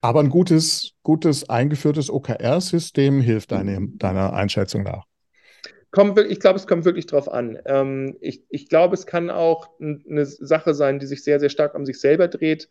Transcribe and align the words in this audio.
Aber 0.00 0.20
ein 0.20 0.30
gutes, 0.30 0.92
gutes 1.02 1.48
eingeführtes 1.48 2.10
OKR-System 2.10 3.20
hilft 3.20 3.52
deine, 3.52 3.88
deiner 3.96 4.32
Einschätzung 4.32 4.82
nach. 4.82 5.04
Kommt, 5.90 6.18
ich 6.18 6.40
glaube, 6.40 6.58
es 6.58 6.66
kommt 6.66 6.84
wirklich 6.84 7.06
drauf 7.06 7.30
an. 7.30 7.58
Ähm, 7.66 8.16
ich, 8.20 8.44
ich 8.48 8.68
glaube, 8.68 8.94
es 8.94 9.06
kann 9.06 9.28
auch 9.28 9.68
eine 9.80 10.24
Sache 10.24 10.72
sein, 10.72 11.00
die 11.00 11.06
sich 11.06 11.24
sehr, 11.24 11.40
sehr 11.40 11.50
stark 11.50 11.74
um 11.74 11.84
sich 11.84 12.00
selber 12.00 12.28
dreht 12.28 12.68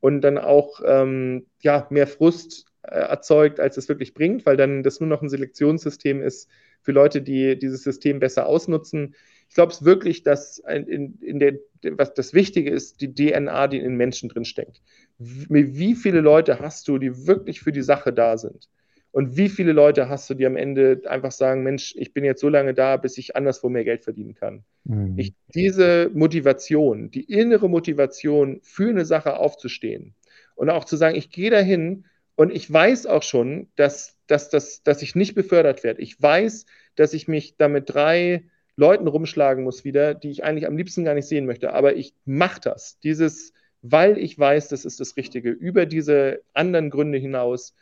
und 0.00 0.22
dann 0.22 0.38
auch 0.38 0.80
ähm, 0.84 1.46
ja, 1.60 1.86
mehr 1.90 2.06
Frust 2.06 2.66
äh, 2.82 2.94
erzeugt, 2.96 3.60
als 3.60 3.76
es 3.76 3.88
wirklich 3.88 4.14
bringt, 4.14 4.46
weil 4.46 4.56
dann 4.56 4.82
das 4.82 5.00
nur 5.00 5.08
noch 5.08 5.22
ein 5.22 5.28
Selektionssystem 5.28 6.22
ist 6.22 6.48
für 6.80 6.92
Leute, 6.92 7.22
die 7.22 7.58
dieses 7.58 7.84
System 7.84 8.18
besser 8.18 8.46
ausnutzen. 8.46 9.14
Ich 9.48 9.54
glaube 9.54 9.72
es 9.72 9.84
wirklich, 9.84 10.22
dass 10.22 10.58
in, 10.58 11.18
in 11.20 11.38
der, 11.38 11.58
was 11.90 12.14
das 12.14 12.34
Wichtige 12.34 12.70
ist, 12.70 13.00
die 13.00 13.14
DNA, 13.14 13.68
die 13.68 13.78
in 13.78 13.96
Menschen 13.96 14.28
drin 14.28 14.44
steckt. 14.44 14.82
Wie 15.18 15.94
viele 15.94 16.20
Leute 16.20 16.60
hast 16.60 16.88
du, 16.88 16.98
die 16.98 17.26
wirklich 17.26 17.60
für 17.60 17.72
die 17.72 17.82
Sache 17.82 18.12
da 18.12 18.36
sind? 18.38 18.68
Und 19.12 19.36
wie 19.36 19.50
viele 19.50 19.72
Leute 19.72 20.08
hast 20.08 20.28
du, 20.30 20.34
die 20.34 20.46
am 20.46 20.56
Ende 20.56 21.02
einfach 21.06 21.32
sagen, 21.32 21.62
Mensch, 21.62 21.94
ich 21.98 22.14
bin 22.14 22.24
jetzt 22.24 22.40
so 22.40 22.48
lange 22.48 22.72
da, 22.72 22.96
bis 22.96 23.18
ich 23.18 23.36
anderswo 23.36 23.68
mehr 23.68 23.84
Geld 23.84 24.02
verdienen 24.02 24.34
kann. 24.34 24.64
Mhm. 24.84 25.18
Ich, 25.18 25.34
diese 25.54 26.10
Motivation, 26.14 27.10
die 27.10 27.24
innere 27.24 27.68
Motivation 27.68 28.60
für 28.62 28.88
eine 28.88 29.04
Sache 29.04 29.36
aufzustehen 29.36 30.14
und 30.54 30.70
auch 30.70 30.86
zu 30.86 30.96
sagen, 30.96 31.14
ich 31.14 31.30
gehe 31.30 31.50
dahin 31.50 32.06
und 32.36 32.50
ich 32.52 32.72
weiß 32.72 33.06
auch 33.06 33.22
schon, 33.22 33.68
dass, 33.76 34.16
dass, 34.26 34.48
dass, 34.48 34.82
dass 34.82 35.02
ich 35.02 35.14
nicht 35.14 35.34
befördert 35.34 35.84
werde. 35.84 36.00
Ich 36.00 36.20
weiß, 36.20 36.64
dass 36.96 37.12
ich 37.12 37.28
mich 37.28 37.56
damit 37.58 37.92
drei 37.92 38.44
Leuten 38.76 39.06
rumschlagen 39.06 39.64
muss 39.64 39.84
wieder, 39.84 40.14
die 40.14 40.30
ich 40.30 40.44
eigentlich 40.44 40.66
am 40.66 40.76
liebsten 40.76 41.04
gar 41.04 41.14
nicht 41.14 41.28
sehen 41.28 41.46
möchte. 41.46 41.72
Aber 41.72 41.94
ich 41.96 42.14
mache 42.24 42.60
das. 42.60 42.98
Dieses, 43.00 43.52
weil 43.82 44.18
ich 44.18 44.38
weiß, 44.38 44.68
das 44.68 44.84
ist 44.84 45.00
das 45.00 45.16
Richtige, 45.16 45.50
über 45.50 45.86
diese 45.86 46.40
anderen 46.54 46.90
Gründe 46.90 47.18
hinaus, 47.18 47.74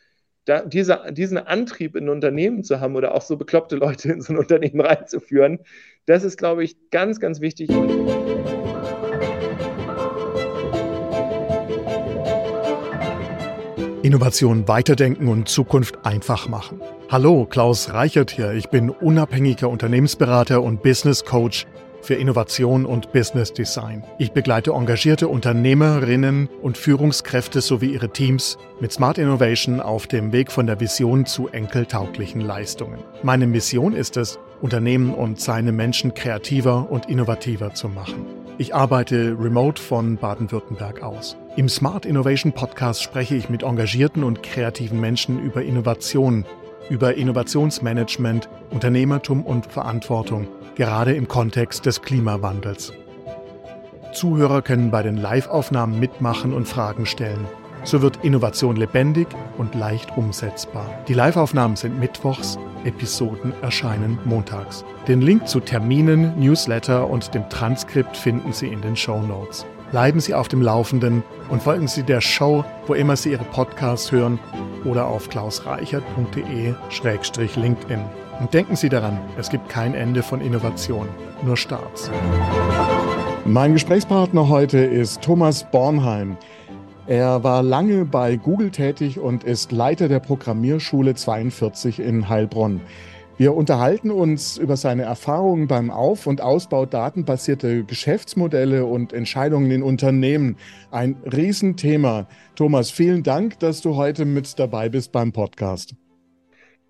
da, 0.47 0.65
diese, 0.65 1.05
diesen 1.13 1.39
Antrieb 1.39 1.95
in 1.95 2.09
Unternehmen 2.09 2.65
zu 2.65 2.81
haben 2.81 2.97
oder 2.97 3.15
auch 3.15 3.23
so 3.23 3.37
bekloppte 3.37 3.77
Leute 3.77 4.11
in 4.11 4.21
so 4.21 4.33
ein 4.33 4.39
Unternehmen 4.39 4.81
reinzuführen, 4.81 5.61
das 6.07 6.25
ist, 6.25 6.39
glaube 6.39 6.65
ich, 6.65 6.91
ganz, 6.91 7.21
ganz 7.21 7.41
wichtig. 7.41 7.71
Innovation 14.03 14.67
weiterdenken 14.67 15.29
und 15.29 15.49
Zukunft 15.49 16.05
einfach 16.05 16.49
machen. 16.49 16.81
Hallo, 17.13 17.45
Klaus 17.45 17.93
Reichert 17.93 18.31
hier. 18.31 18.53
Ich 18.53 18.69
bin 18.69 18.89
unabhängiger 18.89 19.69
Unternehmensberater 19.69 20.63
und 20.63 20.81
Business 20.85 21.25
Coach 21.25 21.67
für 22.03 22.15
Innovation 22.15 22.87
und 22.87 23.11
Business 23.11 23.53
Design. 23.53 24.05
Ich 24.19 24.31
begleite 24.31 24.71
engagierte 24.75 25.27
Unternehmerinnen 25.27 26.49
und 26.63 26.79
Führungskräfte 26.79 27.63
sowie 27.63 27.95
ihre 27.95 28.11
Teams 28.11 28.59
mit 28.79 28.93
Smart 28.93 29.19
Innovation 29.19 29.81
auf 29.81 30.07
dem 30.07 30.31
Weg 30.31 30.53
von 30.53 30.69
der 30.69 30.79
Vision 30.79 31.27
zu 31.27 31.49
enkeltauglichen 31.49 32.43
Leistungen. 32.43 33.01
Meine 33.25 33.49
Mission 33.49 33.93
ist 33.93 34.17
es, 34.17 34.39
Unternehmen 34.61 35.13
und 35.13 35.41
seine 35.41 35.73
Menschen 35.73 36.15
kreativer 36.15 36.93
und 36.93 37.09
innovativer 37.09 37.75
zu 37.75 37.89
machen. 37.89 38.25
Ich 38.57 38.73
arbeite 38.73 39.37
remote 39.37 39.83
von 39.83 40.17
Baden-Württemberg 40.17 41.03
aus. 41.03 41.37
Im 41.57 41.69
Smart 41.69 42.07
Innovation 42.07 42.53
Podcast 42.53 43.03
spreche 43.03 43.35
ich 43.35 43.49
mit 43.49 43.65
engagierten 43.65 44.23
und 44.23 44.45
kreativen 44.45 45.01
Menschen 45.01 45.43
über 45.43 45.63
Innovation, 45.63 46.45
über 46.89 47.15
Innovationsmanagement, 47.15 48.49
Unternehmertum 48.71 49.45
und 49.45 49.67
Verantwortung 49.67 50.49
gerade 50.75 51.13
im 51.13 51.29
Kontext 51.29 51.85
des 51.85 52.01
Klimawandels. 52.01 52.93
Zuhörer 54.13 54.63
können 54.63 54.91
bei 54.91 55.03
den 55.03 55.17
Live-Aufnahmen 55.17 56.01
mitmachen 56.01 56.53
und 56.53 56.67
Fragen 56.67 57.07
stellen. 57.07 57.47
So 57.85 58.03
wird 58.03 58.25
Innovation 58.25 58.77
lebendig 58.77 59.29
und 59.57 59.75
leicht 59.75 60.17
umsetzbar. 60.17 60.87
Die 61.09 61.15
Live-Aufnahmen 61.15 61.77
sind 61.77 61.99
mittwochs, 61.99 62.59
Episoden 62.85 63.53
erscheinen 63.63 64.19
montags. 64.25 64.85
Den 65.07 65.21
Link 65.21 65.49
zu 65.49 65.61
Terminen, 65.61 66.39
Newsletter 66.39 67.09
und 67.09 67.35
dem 67.35 67.49
Transkript 67.49 68.17
finden 68.17 68.53
Sie 68.53 68.69
in 68.69 68.81
den 68.81 68.97
Show 68.97 69.21
Notes. 69.21 69.67
Bleiben 69.91 70.21
Sie 70.21 70.35
auf 70.35 70.47
dem 70.47 70.63
Laufenden 70.63 71.25
und 71.49 71.65
folgen 71.65 71.89
Sie 71.89 72.05
der 72.05 72.21
Show, 72.21 72.65
wo 72.87 72.95
immer 72.95 73.17
Sie 73.17 73.33
Ihre 73.33 73.43
Podcasts 73.43 74.13
hören 74.13 74.39
oder 74.85 75.07
auf 75.07 75.29
klausreichert.de-linkedIn. 75.29 78.05
Und 78.39 78.55
denken 78.55 78.77
Sie 78.77 78.89
daran, 78.89 79.19
es 79.37 79.51
gibt 79.51 79.69
kein 79.69 79.95
Ende 79.95 80.23
von 80.23 80.41
Innovation, 80.41 81.09
nur 81.45 81.57
Starts. 81.57 82.09
Mein 83.45 83.73
Gesprächspartner 83.73 84.49
heute 84.49 84.79
ist 84.79 85.23
Thomas 85.23 85.69
Bornheim. 85.69 86.37
Er 87.09 87.43
war 87.43 87.65
lange 87.65 88.05
bei 88.05 88.37
Google 88.37 88.71
tätig 88.71 89.19
und 89.19 89.43
ist 89.43 89.73
Leiter 89.73 90.07
der 90.07 90.21
Programmierschule 90.21 91.17
42 91.17 91.99
in 91.99 92.29
Heilbronn. 92.29 92.81
Wir 93.41 93.55
unterhalten 93.55 94.11
uns 94.11 94.59
über 94.59 94.77
seine 94.77 95.05
Erfahrungen 95.05 95.67
beim 95.67 95.91
Auf- 95.91 96.27
und 96.27 96.43
Ausbau 96.43 96.85
datenbasierter 96.85 97.85
Geschäftsmodelle 97.85 98.85
und 98.85 99.15
Entscheidungen 99.15 99.71
in 99.71 99.83
Unternehmen. 99.83 100.59
Ein 100.91 101.17
Riesenthema. 101.25 102.29
Thomas, 102.55 102.91
vielen 102.91 103.23
Dank, 103.23 103.59
dass 103.61 103.81
du 103.81 103.97
heute 103.97 104.27
mit 104.27 104.59
dabei 104.59 104.91
bist 104.91 105.11
beim 105.11 105.33
Podcast. 105.33 105.95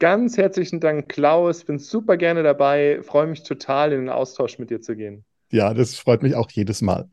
Ganz 0.01 0.39
herzlichen 0.39 0.81
Dank, 0.81 1.09
Klaus. 1.09 1.63
Bin 1.63 1.79
super 1.79 2.17
gerne 2.17 2.43
dabei. 2.43 2.99
Freue 3.05 3.29
mich 3.29 3.45
total, 3.45 3.93
in 3.93 4.01
den 4.01 4.09
Austausch 4.09 4.59
mit 4.59 4.71
dir 4.71 4.81
zu 4.81 4.97
gehen. 4.97 5.25
Ja, 5.53 5.73
das 5.73 5.95
freut 5.95 6.25
mich 6.25 6.35
auch 6.35 6.51
jedes 6.51 6.83
Mal. 6.83 7.09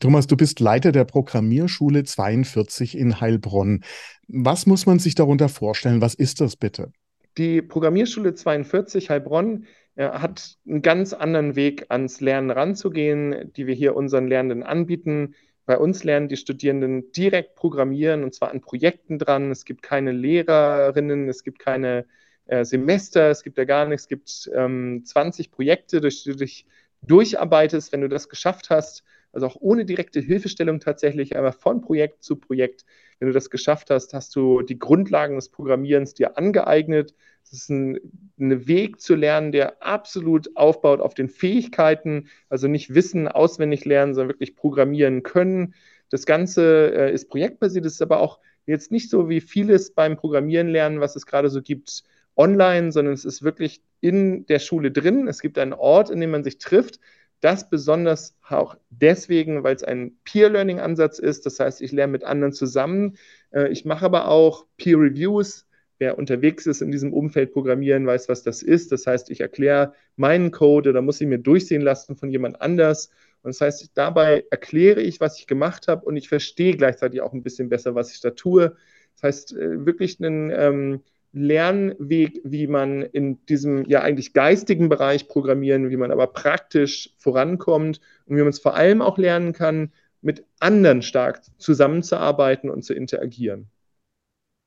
Thomas, 0.00 0.26
du 0.26 0.36
bist 0.36 0.58
Leiter 0.58 0.90
der 0.90 1.04
Programmierschule 1.04 2.02
42 2.02 2.98
in 2.98 3.20
Heilbronn. 3.20 3.84
Was 4.26 4.66
muss 4.66 4.86
man 4.86 4.98
sich 4.98 5.14
darunter 5.14 5.48
vorstellen? 5.48 6.00
Was 6.00 6.14
ist 6.14 6.40
das 6.40 6.56
bitte? 6.56 6.90
Die 7.38 7.62
Programmierschule 7.62 8.34
42 8.34 9.10
Heilbronn 9.10 9.66
äh, 9.94 10.08
hat 10.08 10.58
einen 10.66 10.82
ganz 10.82 11.12
anderen 11.12 11.56
Weg 11.56 11.86
ans 11.88 12.20
Lernen 12.20 12.50
ranzugehen, 12.50 13.52
die 13.54 13.66
wir 13.66 13.74
hier 13.74 13.96
unseren 13.96 14.28
Lernenden 14.28 14.62
anbieten. 14.62 15.34
Bei 15.64 15.78
uns 15.78 16.04
lernen 16.04 16.28
die 16.28 16.36
Studierenden 16.36 17.12
direkt 17.12 17.54
programmieren 17.54 18.24
und 18.24 18.34
zwar 18.34 18.50
an 18.50 18.60
Projekten 18.60 19.18
dran. 19.18 19.50
Es 19.50 19.64
gibt 19.64 19.82
keine 19.82 20.12
Lehrerinnen, 20.12 21.28
es 21.28 21.44
gibt 21.44 21.58
keine 21.58 22.06
äh, 22.46 22.64
Semester, 22.64 23.30
es 23.30 23.42
gibt 23.42 23.58
ja 23.58 23.64
gar 23.64 23.86
nichts, 23.86 24.04
es 24.04 24.08
gibt 24.08 24.50
ähm, 24.54 25.02
20 25.04 25.50
Projekte, 25.50 26.00
durch 26.00 26.24
die 26.24 26.30
du 26.30 26.36
dich 26.36 26.66
durcharbeitest, 27.02 27.92
wenn 27.92 28.00
du 28.00 28.08
das 28.08 28.28
geschafft 28.28 28.70
hast, 28.70 29.04
also 29.32 29.46
auch 29.46 29.56
ohne 29.60 29.84
direkte 29.84 30.20
Hilfestellung 30.20 30.80
tatsächlich, 30.80 31.36
aber 31.36 31.52
von 31.52 31.80
Projekt 31.80 32.22
zu 32.22 32.36
Projekt, 32.36 32.84
wenn 33.18 33.28
du 33.28 33.34
das 33.34 33.50
geschafft 33.50 33.90
hast, 33.90 34.14
hast 34.14 34.34
du 34.36 34.62
die 34.62 34.78
Grundlagen 34.78 35.36
des 35.36 35.48
Programmierens 35.48 36.14
dir 36.14 36.36
angeeignet. 36.36 37.14
Es 37.44 37.52
ist 37.52 37.70
ein, 37.70 37.98
ein 38.38 38.66
Weg 38.66 39.00
zu 39.00 39.14
lernen, 39.14 39.52
der 39.52 39.82
absolut 39.82 40.56
aufbaut 40.56 41.00
auf 41.00 41.14
den 41.14 41.28
Fähigkeiten, 41.28 42.28
also 42.48 42.68
nicht 42.68 42.94
Wissen 42.94 43.28
auswendig 43.28 43.84
lernen, 43.84 44.14
sondern 44.14 44.34
wirklich 44.34 44.56
programmieren 44.56 45.22
können. 45.22 45.74
Das 46.10 46.26
Ganze 46.26 46.92
äh, 46.94 47.12
ist 47.12 47.28
projektbasiert, 47.28 47.86
ist 47.86 48.02
aber 48.02 48.20
auch 48.20 48.38
jetzt 48.66 48.92
nicht 48.92 49.10
so 49.10 49.28
wie 49.28 49.40
vieles 49.40 49.92
beim 49.92 50.16
Programmieren 50.16 50.68
lernen, 50.68 51.00
was 51.00 51.16
es 51.16 51.26
gerade 51.26 51.48
so 51.48 51.62
gibt, 51.62 52.04
online, 52.36 52.92
sondern 52.92 53.14
es 53.14 53.24
ist 53.24 53.42
wirklich 53.42 53.82
in 54.00 54.46
der 54.46 54.58
Schule 54.58 54.90
drin. 54.90 55.28
Es 55.28 55.40
gibt 55.40 55.58
einen 55.58 55.72
Ort, 55.72 56.10
in 56.10 56.20
dem 56.20 56.30
man 56.30 56.44
sich 56.44 56.58
trifft. 56.58 56.98
Das 57.42 57.68
besonders 57.68 58.36
auch 58.48 58.76
deswegen, 58.90 59.64
weil 59.64 59.74
es 59.74 59.82
ein 59.82 60.16
Peer-Learning-Ansatz 60.22 61.18
ist. 61.18 61.44
Das 61.44 61.58
heißt, 61.58 61.82
ich 61.82 61.90
lerne 61.90 62.12
mit 62.12 62.22
anderen 62.22 62.52
zusammen. 62.52 63.16
Äh, 63.50 63.68
ich 63.72 63.84
mache 63.84 64.04
aber 64.04 64.28
auch 64.28 64.66
Peer-Reviews. 64.76 65.66
Wer 65.98 66.18
unterwegs 66.18 66.66
ist 66.66 66.82
in 66.82 66.92
diesem 66.92 67.12
Umfeld 67.12 67.52
Programmieren, 67.52 68.06
weiß, 68.06 68.28
was 68.28 68.44
das 68.44 68.62
ist. 68.62 68.92
Das 68.92 69.08
heißt, 69.08 69.28
ich 69.28 69.40
erkläre 69.40 69.92
meinen 70.14 70.52
Code 70.52 70.90
oder 70.90 71.02
muss 71.02 71.20
ihn 71.20 71.30
mir 71.30 71.38
durchsehen 71.38 71.82
lassen 71.82 72.16
von 72.16 72.30
jemand 72.30 72.60
anders. 72.60 73.10
Und 73.42 73.48
das 73.52 73.60
heißt, 73.60 73.90
dabei 73.94 74.44
erkläre 74.52 75.02
ich, 75.02 75.20
was 75.20 75.40
ich 75.40 75.48
gemacht 75.48 75.88
habe 75.88 76.04
und 76.04 76.16
ich 76.16 76.28
verstehe 76.28 76.76
gleichzeitig 76.76 77.22
auch 77.22 77.32
ein 77.32 77.42
bisschen 77.42 77.68
besser, 77.68 77.96
was 77.96 78.12
ich 78.12 78.20
da 78.20 78.30
tue. 78.30 78.76
Das 79.14 79.22
heißt, 79.24 79.56
äh, 79.56 79.84
wirklich 79.84 80.22
einen 80.22 80.50
ähm, 80.50 81.00
Lernweg, 81.32 82.40
wie 82.44 82.66
man 82.66 83.02
in 83.02 83.44
diesem 83.46 83.86
ja 83.86 84.02
eigentlich 84.02 84.34
geistigen 84.34 84.88
Bereich 84.88 85.28
programmieren, 85.28 85.90
wie 85.90 85.96
man 85.96 86.10
aber 86.10 86.26
praktisch 86.26 87.10
vorankommt 87.18 88.00
und 88.26 88.36
wie 88.36 88.40
man 88.40 88.50
es 88.50 88.60
vor 88.60 88.76
allem 88.76 89.00
auch 89.00 89.18
lernen 89.18 89.52
kann, 89.52 89.92
mit 90.20 90.44
anderen 90.60 91.02
stark 91.02 91.42
zusammenzuarbeiten 91.58 92.70
und 92.70 92.84
zu 92.84 92.94
interagieren. 92.94 93.68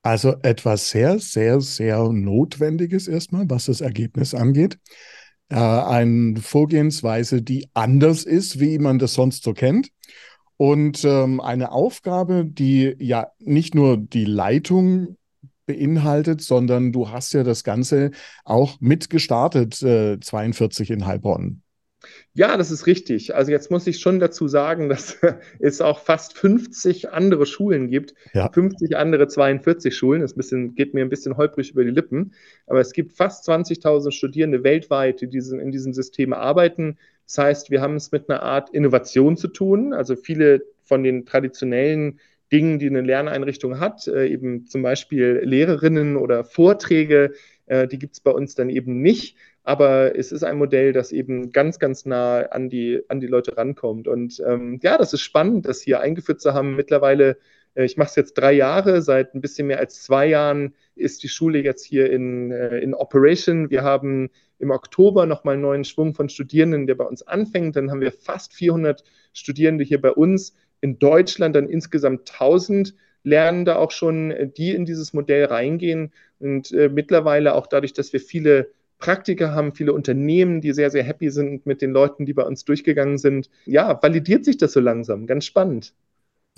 Also 0.04 0.36
etwas 0.44 0.90
sehr, 0.90 1.20
sehr, 1.20 1.62
sehr 1.62 2.10
Notwendiges 2.10 3.08
erstmal, 3.08 3.50
was 3.50 3.66
das 3.66 3.82
Ergebnis 3.82 4.36
angeht. 4.36 4.78
Äh, 5.50 5.56
eine 5.56 6.40
Vorgehensweise, 6.42 7.42
die 7.42 7.68
anders 7.74 8.24
ist, 8.24 8.60
wie 8.60 8.78
man 8.78 9.00
das 9.00 9.14
sonst 9.14 9.44
so 9.44 9.54
kennt. 9.54 9.90
Und 10.58 11.04
ähm, 11.04 11.42
eine 11.42 11.72
Aufgabe, 11.72 12.46
die 12.46 12.96
ja 13.00 13.32
nicht 13.40 13.76
nur 13.76 13.98
die 13.98 14.26
Leitung 14.26 15.18
beinhaltet, 15.66 16.42
sondern 16.42 16.92
du 16.92 17.10
hast 17.10 17.34
ja 17.34 17.44
das 17.44 17.64
Ganze 17.64 18.12
auch 18.44 18.80
mitgestartet, 18.80 19.82
äh, 19.82 20.20
42 20.20 20.92
in 20.92 21.06
Heilbronn. 21.06 21.62
Ja, 22.34 22.58
das 22.58 22.72
ist 22.72 22.86
richtig. 22.88 23.36
Also 23.36 23.52
jetzt 23.52 23.72
muss 23.72 23.88
ich 23.88 24.00
schon 24.00 24.20
dazu 24.20 24.48
sagen, 24.48 24.90
dass 24.90 25.18
es 25.60 25.82
auch 25.82 26.00
fast 26.00 26.38
50 26.38 27.10
andere 27.12 27.46
Schulen 27.46 27.90
gibt. 27.90 28.14
Ja. 28.34 28.52
50 28.52 28.96
andere 28.98 29.28
42 29.28 29.96
Schulen. 29.96 30.22
Das 30.22 30.34
bisschen, 30.34 30.76
geht 30.76 30.94
mir 30.94 31.02
ein 31.02 31.10
bisschen 31.10 31.38
holprig 31.38 31.72
über 31.72 31.84
die 31.84 31.92
Lippen. 31.92 32.34
Aber 32.68 32.80
es 32.80 32.94
gibt 32.94 33.14
fast 33.14 33.48
20.000 33.50 34.12
Studierende 34.12 34.64
weltweit, 34.64 35.22
die 35.22 35.28
diesen, 35.28 35.60
in 35.60 35.72
diesem 35.72 35.94
System 35.94 36.34
arbeiten. 36.34 36.98
Das 37.26 37.38
heißt, 37.38 37.72
wir 37.72 37.82
haben 37.82 37.96
es 37.96 38.12
mit 38.12 38.30
einer 38.30 38.44
Art 38.44 38.70
Innovation 38.70 39.38
zu 39.38 39.48
tun. 39.48 39.94
Also 39.94 40.16
viele 40.16 40.62
von 40.84 41.04
den 41.04 41.26
traditionellen 41.26 42.20
Dingen, 42.52 42.80
die 42.80 42.88
eine 42.88 43.02
Lerneinrichtung 43.02 43.80
hat, 43.80 44.08
äh, 44.08 44.28
eben 44.28 44.68
zum 44.68 44.82
Beispiel 44.82 45.42
Lehrerinnen 45.44 46.16
oder 46.16 46.44
Vorträge, 46.44 47.34
äh, 47.66 47.88
die 47.88 48.00
gibt 48.00 48.14
es 48.14 48.20
bei 48.20 48.32
uns 48.32 48.56
dann 48.56 48.70
eben 48.70 49.02
nicht. 49.02 49.38
Aber 49.64 50.16
es 50.16 50.32
ist 50.32 50.44
ein 50.44 50.58
Modell, 50.58 50.94
das 50.94 51.12
eben 51.12 51.52
ganz, 51.52 51.80
ganz 51.80 52.06
nah 52.06 52.42
an 52.52 52.70
die, 52.70 53.02
an 53.08 53.20
die 53.20 53.28
Leute 53.28 53.58
rankommt. 53.58 54.08
Und 54.08 54.42
ähm, 54.46 54.80
ja, 54.84 54.98
das 54.98 55.14
ist 55.14 55.22
spannend, 55.22 55.66
das 55.66 55.82
hier 55.82 56.02
eingeführt 56.02 56.40
zu 56.40 56.54
haben. 56.54 56.76
Mittlerweile, 56.76 57.38
äh, 57.74 57.84
ich 57.84 57.98
mache 57.98 58.10
es 58.10 58.16
jetzt 58.16 58.34
drei 58.36 58.54
Jahre, 58.54 59.02
seit 59.02 59.34
ein 59.34 59.42
bisschen 59.42 59.66
mehr 59.68 59.80
als 59.80 60.04
zwei 60.04 60.28
Jahren 60.28 60.76
ist 60.96 61.24
die 61.24 61.30
Schule 61.30 61.64
jetzt 61.64 61.84
hier 61.84 62.12
in, 62.12 62.52
äh, 62.52 62.78
in 62.78 62.94
Operation. 62.94 63.72
Wir 63.72 63.82
haben 63.82 64.30
im 64.60 64.70
Oktober 64.70 65.26
nochmal 65.26 65.56
einen 65.56 65.64
neuen 65.64 65.84
Schwung 65.84 66.14
von 66.14 66.30
Studierenden, 66.30 66.86
der 66.86 66.96
bei 66.96 67.06
uns 67.06 67.24
anfängt. 67.24 67.76
Dann 67.76 67.90
haben 67.90 68.02
wir 68.02 68.12
fast 68.12 68.54
400 68.54 69.04
Studierende 69.34 69.84
hier 69.84 70.00
bei 70.00 70.12
uns. 70.12 70.56
In 70.86 71.00
Deutschland 71.00 71.56
dann 71.56 71.68
insgesamt 71.68 72.32
1000 72.32 72.94
Lernende 73.24 73.80
auch 73.80 73.90
schon, 73.90 74.32
die 74.56 74.70
in 74.70 74.86
dieses 74.86 75.12
Modell 75.14 75.46
reingehen. 75.46 76.14
Und 76.38 76.72
äh, 76.72 76.90
mittlerweile 76.90 77.56
auch 77.56 77.66
dadurch, 77.66 77.94
dass 77.94 78.14
wir 78.14 78.20
viele 78.20 78.70
Praktiker 79.00 79.52
haben, 79.52 79.74
viele 79.74 79.94
Unternehmen, 79.94 80.62
die 80.62 80.74
sehr, 80.74 80.92
sehr 80.92 81.04
happy 81.04 81.32
sind 81.32 81.66
mit 81.66 81.82
den 81.82 81.90
Leuten, 81.90 82.28
die 82.28 82.34
bei 82.34 82.44
uns 82.44 82.66
durchgegangen 82.66 83.18
sind. 83.18 83.50
Ja, 83.66 84.00
validiert 84.00 84.46
sich 84.46 84.58
das 84.58 84.74
so 84.74 84.80
langsam. 84.80 85.26
Ganz 85.26 85.46
spannend. 85.46 85.96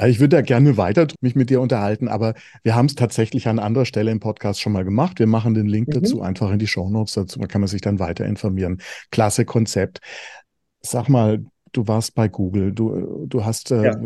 Ich 0.06 0.20
würde 0.20 0.36
da 0.36 0.42
gerne 0.42 0.76
weiter 0.76 1.08
mich 1.22 1.36
mit 1.36 1.50
dir 1.50 1.62
unterhalten, 1.62 2.10
aber 2.10 2.34
wir 2.64 2.76
haben 2.76 2.88
es 2.88 2.96
tatsächlich 2.96 3.48
an 3.48 3.60
anderer 3.60 3.86
Stelle 3.86 4.12
im 4.12 4.20
Podcast 4.20 4.60
schon 4.60 4.74
mal 4.74 4.84
gemacht. 4.84 5.20
Wir 5.20 5.26
machen 5.26 5.54
den 5.54 5.68
Link 5.68 5.88
mhm. 5.88 5.94
dazu 5.94 6.22
einfach 6.22 6.52
in 6.52 6.60
die 6.60 6.68
Show 6.68 6.90
Notes. 6.90 7.14
Dazu 7.14 7.40
kann 7.40 7.62
man 7.62 7.70
sich 7.70 7.82
dann 7.82 7.98
weiter 7.98 8.26
informieren. 8.26 8.82
Klasse 9.10 9.46
Konzept. 9.46 10.02
Sag 10.82 11.08
mal, 11.08 11.46
du 11.72 11.88
warst 11.88 12.16
bei 12.16 12.28
Google. 12.28 12.72
Du, 12.72 13.26
du 13.28 13.46
hast 13.46 13.72
äh, 13.72 13.84
ja. 13.84 14.00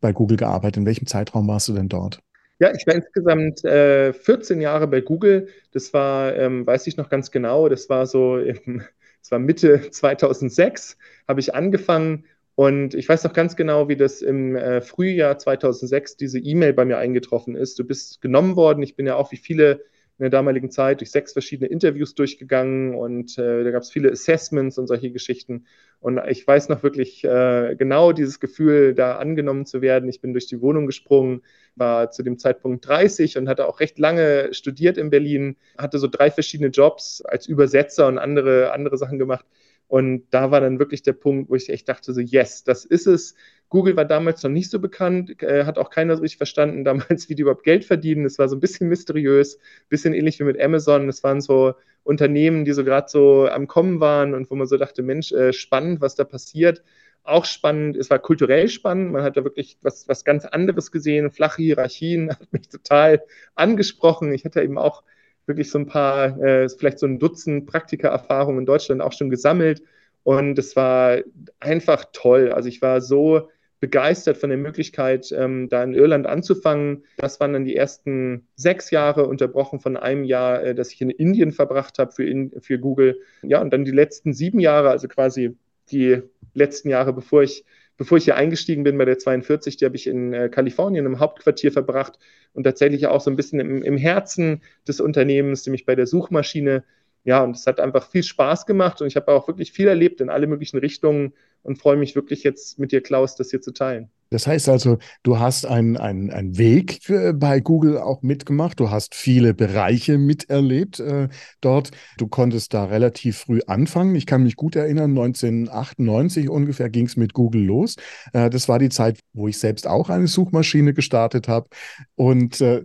bei 0.00 0.12
Google 0.12 0.36
gearbeitet. 0.36 0.78
In 0.78 0.86
welchem 0.86 1.06
Zeitraum 1.06 1.48
warst 1.48 1.68
du 1.68 1.72
denn 1.72 1.88
dort? 1.88 2.20
Ja, 2.60 2.72
ich 2.72 2.86
war 2.86 2.94
insgesamt 2.94 3.64
äh, 3.64 4.12
14 4.12 4.60
Jahre 4.60 4.86
bei 4.86 5.00
Google. 5.00 5.48
Das 5.72 5.92
war, 5.92 6.34
ähm, 6.36 6.66
weiß 6.66 6.86
ich 6.86 6.96
noch 6.96 7.08
ganz 7.08 7.30
genau, 7.30 7.68
das 7.68 7.88
war 7.88 8.06
so, 8.06 8.38
im, 8.38 8.82
das 9.20 9.30
war 9.30 9.38
Mitte 9.38 9.90
2006, 9.90 10.96
habe 11.26 11.40
ich 11.40 11.54
angefangen. 11.54 12.24
Und 12.56 12.94
ich 12.94 13.08
weiß 13.08 13.24
noch 13.24 13.32
ganz 13.32 13.56
genau, 13.56 13.88
wie 13.88 13.96
das 13.96 14.22
im 14.22 14.54
äh, 14.54 14.80
Frühjahr 14.80 15.38
2006 15.38 16.16
diese 16.16 16.38
E-Mail 16.38 16.72
bei 16.72 16.84
mir 16.84 16.98
eingetroffen 16.98 17.56
ist. 17.56 17.78
Du 17.80 17.84
bist 17.84 18.20
genommen 18.20 18.54
worden. 18.54 18.82
Ich 18.84 18.94
bin 18.94 19.06
ja 19.06 19.16
auch 19.16 19.32
wie 19.32 19.36
viele 19.36 19.82
in 20.18 20.22
der 20.22 20.30
damaligen 20.30 20.70
Zeit 20.70 21.00
durch 21.00 21.10
sechs 21.10 21.32
verschiedene 21.32 21.68
Interviews 21.68 22.14
durchgegangen 22.14 22.94
und 22.94 23.36
äh, 23.36 23.64
da 23.64 23.70
gab 23.72 23.82
es 23.82 23.90
viele 23.90 24.12
Assessments 24.12 24.78
und 24.78 24.86
solche 24.86 25.10
Geschichten. 25.10 25.66
Und 25.98 26.20
ich 26.28 26.46
weiß 26.46 26.68
noch 26.68 26.82
wirklich 26.82 27.24
äh, 27.24 27.74
genau 27.76 28.12
dieses 28.12 28.38
Gefühl, 28.38 28.94
da 28.94 29.16
angenommen 29.16 29.66
zu 29.66 29.80
werden. 29.80 30.08
Ich 30.08 30.20
bin 30.20 30.32
durch 30.32 30.46
die 30.46 30.60
Wohnung 30.60 30.86
gesprungen, 30.86 31.42
war 31.76 32.10
zu 32.10 32.22
dem 32.22 32.38
Zeitpunkt 32.38 32.86
30 32.86 33.38
und 33.38 33.48
hatte 33.48 33.66
auch 33.66 33.80
recht 33.80 33.98
lange 33.98 34.52
studiert 34.52 34.98
in 34.98 35.10
Berlin, 35.10 35.56
hatte 35.78 35.98
so 35.98 36.06
drei 36.06 36.30
verschiedene 36.30 36.68
Jobs 36.68 37.22
als 37.22 37.46
Übersetzer 37.46 38.06
und 38.06 38.18
andere, 38.18 38.72
andere 38.72 38.98
Sachen 38.98 39.18
gemacht. 39.18 39.46
Und 39.88 40.26
da 40.30 40.50
war 40.50 40.60
dann 40.60 40.78
wirklich 40.78 41.02
der 41.02 41.12
Punkt, 41.12 41.50
wo 41.50 41.54
ich 41.54 41.68
echt 41.68 41.88
dachte, 41.88 42.12
so, 42.12 42.20
yes, 42.20 42.64
das 42.64 42.84
ist 42.84 43.06
es. 43.06 43.34
Google 43.68 43.96
war 43.96 44.04
damals 44.04 44.42
noch 44.42 44.50
nicht 44.50 44.70
so 44.70 44.78
bekannt, 44.78 45.42
äh, 45.42 45.64
hat 45.64 45.78
auch 45.78 45.90
keiner 45.90 46.16
so 46.16 46.22
richtig 46.22 46.38
verstanden 46.38 46.84
damals, 46.84 47.28
wie 47.28 47.34
die 47.34 47.42
überhaupt 47.42 47.64
Geld 47.64 47.84
verdienen. 47.84 48.24
Es 48.24 48.38
war 48.38 48.48
so 48.48 48.56
ein 48.56 48.60
bisschen 48.60 48.88
mysteriös, 48.88 49.58
bisschen 49.88 50.14
ähnlich 50.14 50.40
wie 50.40 50.44
mit 50.44 50.60
Amazon. 50.60 51.08
Es 51.08 51.22
waren 51.22 51.40
so 51.40 51.74
Unternehmen, 52.02 52.64
die 52.64 52.72
so 52.72 52.84
gerade 52.84 53.08
so 53.08 53.48
am 53.48 53.66
Kommen 53.66 54.00
waren 54.00 54.34
und 54.34 54.50
wo 54.50 54.54
man 54.54 54.66
so 54.66 54.76
dachte, 54.76 55.02
Mensch, 55.02 55.32
äh, 55.32 55.52
spannend, 55.52 56.00
was 56.00 56.14
da 56.14 56.24
passiert. 56.24 56.82
Auch 57.22 57.46
spannend, 57.46 57.96
es 57.96 58.10
war 58.10 58.18
kulturell 58.18 58.68
spannend, 58.68 59.12
man 59.12 59.22
hat 59.22 59.38
da 59.38 59.44
wirklich 59.44 59.78
was, 59.80 60.06
was 60.08 60.26
ganz 60.26 60.44
anderes 60.44 60.92
gesehen, 60.92 61.30
flache 61.30 61.62
Hierarchien, 61.62 62.30
hat 62.38 62.52
mich 62.52 62.68
total 62.68 63.22
angesprochen. 63.54 64.32
Ich 64.34 64.44
hatte 64.44 64.62
eben 64.62 64.76
auch 64.76 65.02
wirklich 65.46 65.70
so 65.70 65.78
ein 65.78 65.86
paar, 65.86 66.38
äh, 66.40 66.68
vielleicht 66.68 66.98
so 66.98 67.06
ein 67.06 67.18
Dutzend 67.18 67.66
Praktika-Erfahrungen 67.66 68.60
in 68.60 68.66
Deutschland 68.66 69.00
auch 69.00 69.12
schon 69.12 69.30
gesammelt. 69.30 69.82
Und 70.22 70.58
es 70.58 70.74
war 70.74 71.18
einfach 71.60 72.06
toll. 72.12 72.50
Also 72.52 72.68
ich 72.68 72.80
war 72.80 73.00
so 73.00 73.50
begeistert 73.80 74.38
von 74.38 74.48
der 74.48 74.58
Möglichkeit, 74.58 75.30
ähm, 75.32 75.68
da 75.68 75.84
in 75.84 75.92
Irland 75.92 76.26
anzufangen. 76.26 77.04
Das 77.18 77.38
waren 77.40 77.52
dann 77.52 77.66
die 77.66 77.76
ersten 77.76 78.46
sechs 78.56 78.90
Jahre, 78.90 79.26
unterbrochen 79.26 79.78
von 79.78 79.98
einem 79.98 80.24
Jahr, 80.24 80.62
äh, 80.62 80.74
das 80.74 80.90
ich 80.92 81.02
in 81.02 81.10
Indien 81.10 81.52
verbracht 81.52 81.98
habe 81.98 82.10
für, 82.10 82.24
in, 82.24 82.50
für 82.62 82.78
Google. 82.78 83.20
Ja, 83.42 83.60
und 83.60 83.74
dann 83.74 83.84
die 83.84 83.90
letzten 83.90 84.32
sieben 84.32 84.58
Jahre, 84.58 84.88
also 84.88 85.06
quasi 85.06 85.54
die 85.90 86.22
letzten 86.54 86.88
Jahre, 86.88 87.12
bevor 87.12 87.42
ich 87.42 87.66
bevor 87.96 88.18
ich 88.18 88.24
hier 88.24 88.36
eingestiegen 88.36 88.84
bin 88.84 88.98
bei 88.98 89.04
der 89.04 89.18
42, 89.18 89.76
die 89.76 89.84
habe 89.84 89.96
ich 89.96 90.06
in 90.06 90.32
äh, 90.32 90.48
Kalifornien 90.48 91.06
im 91.06 91.20
Hauptquartier 91.20 91.72
verbracht 91.72 92.18
und 92.52 92.64
tatsächlich 92.64 93.06
auch 93.06 93.20
so 93.20 93.30
ein 93.30 93.36
bisschen 93.36 93.60
im, 93.60 93.82
im 93.82 93.96
Herzen 93.96 94.62
des 94.86 95.00
Unternehmens, 95.00 95.66
nämlich 95.66 95.86
bei 95.86 95.94
der 95.94 96.06
Suchmaschine. 96.06 96.84
Ja, 97.24 97.42
und 97.42 97.56
es 97.56 97.66
hat 97.66 97.80
einfach 97.80 98.10
viel 98.10 98.22
Spaß 98.22 98.66
gemacht 98.66 99.00
und 99.00 99.06
ich 99.06 99.16
habe 99.16 99.32
auch 99.32 99.48
wirklich 99.48 99.72
viel 99.72 99.88
erlebt 99.88 100.20
in 100.20 100.28
alle 100.28 100.46
möglichen 100.46 100.78
Richtungen 100.78 101.32
und 101.62 101.78
freue 101.78 101.96
mich 101.96 102.14
wirklich 102.14 102.42
jetzt 102.42 102.78
mit 102.78 102.92
dir, 102.92 103.02
Klaus, 103.02 103.36
das 103.36 103.50
hier 103.50 103.62
zu 103.62 103.72
teilen. 103.72 104.10
Das 104.30 104.46
heißt 104.46 104.68
also, 104.68 104.98
du 105.22 105.38
hast 105.38 105.66
einen, 105.66 105.96
einen, 105.96 106.58
Weg 106.58 107.00
bei 107.34 107.60
Google 107.60 107.98
auch 107.98 108.22
mitgemacht. 108.22 108.78
Du 108.78 108.90
hast 108.90 109.14
viele 109.14 109.54
Bereiche 109.54 110.18
miterlebt 110.18 111.00
äh, 111.00 111.28
dort. 111.60 111.90
Du 112.18 112.26
konntest 112.26 112.74
da 112.74 112.84
relativ 112.84 113.38
früh 113.38 113.60
anfangen. 113.66 114.14
Ich 114.14 114.26
kann 114.26 114.42
mich 114.42 114.56
gut 114.56 114.76
erinnern, 114.76 115.10
1998 115.10 116.48
ungefähr 116.48 116.90
ging 116.90 117.06
es 117.06 117.16
mit 117.16 117.32
Google 117.32 117.62
los. 117.62 117.96
Äh, 118.32 118.50
das 118.50 118.68
war 118.68 118.78
die 118.78 118.88
Zeit, 118.90 119.20
wo 119.32 119.48
ich 119.48 119.58
selbst 119.58 119.86
auch 119.86 120.10
eine 120.10 120.26
Suchmaschine 120.26 120.94
gestartet 120.94 121.48
habe. 121.48 121.68
Und 122.14 122.60
äh, 122.60 122.84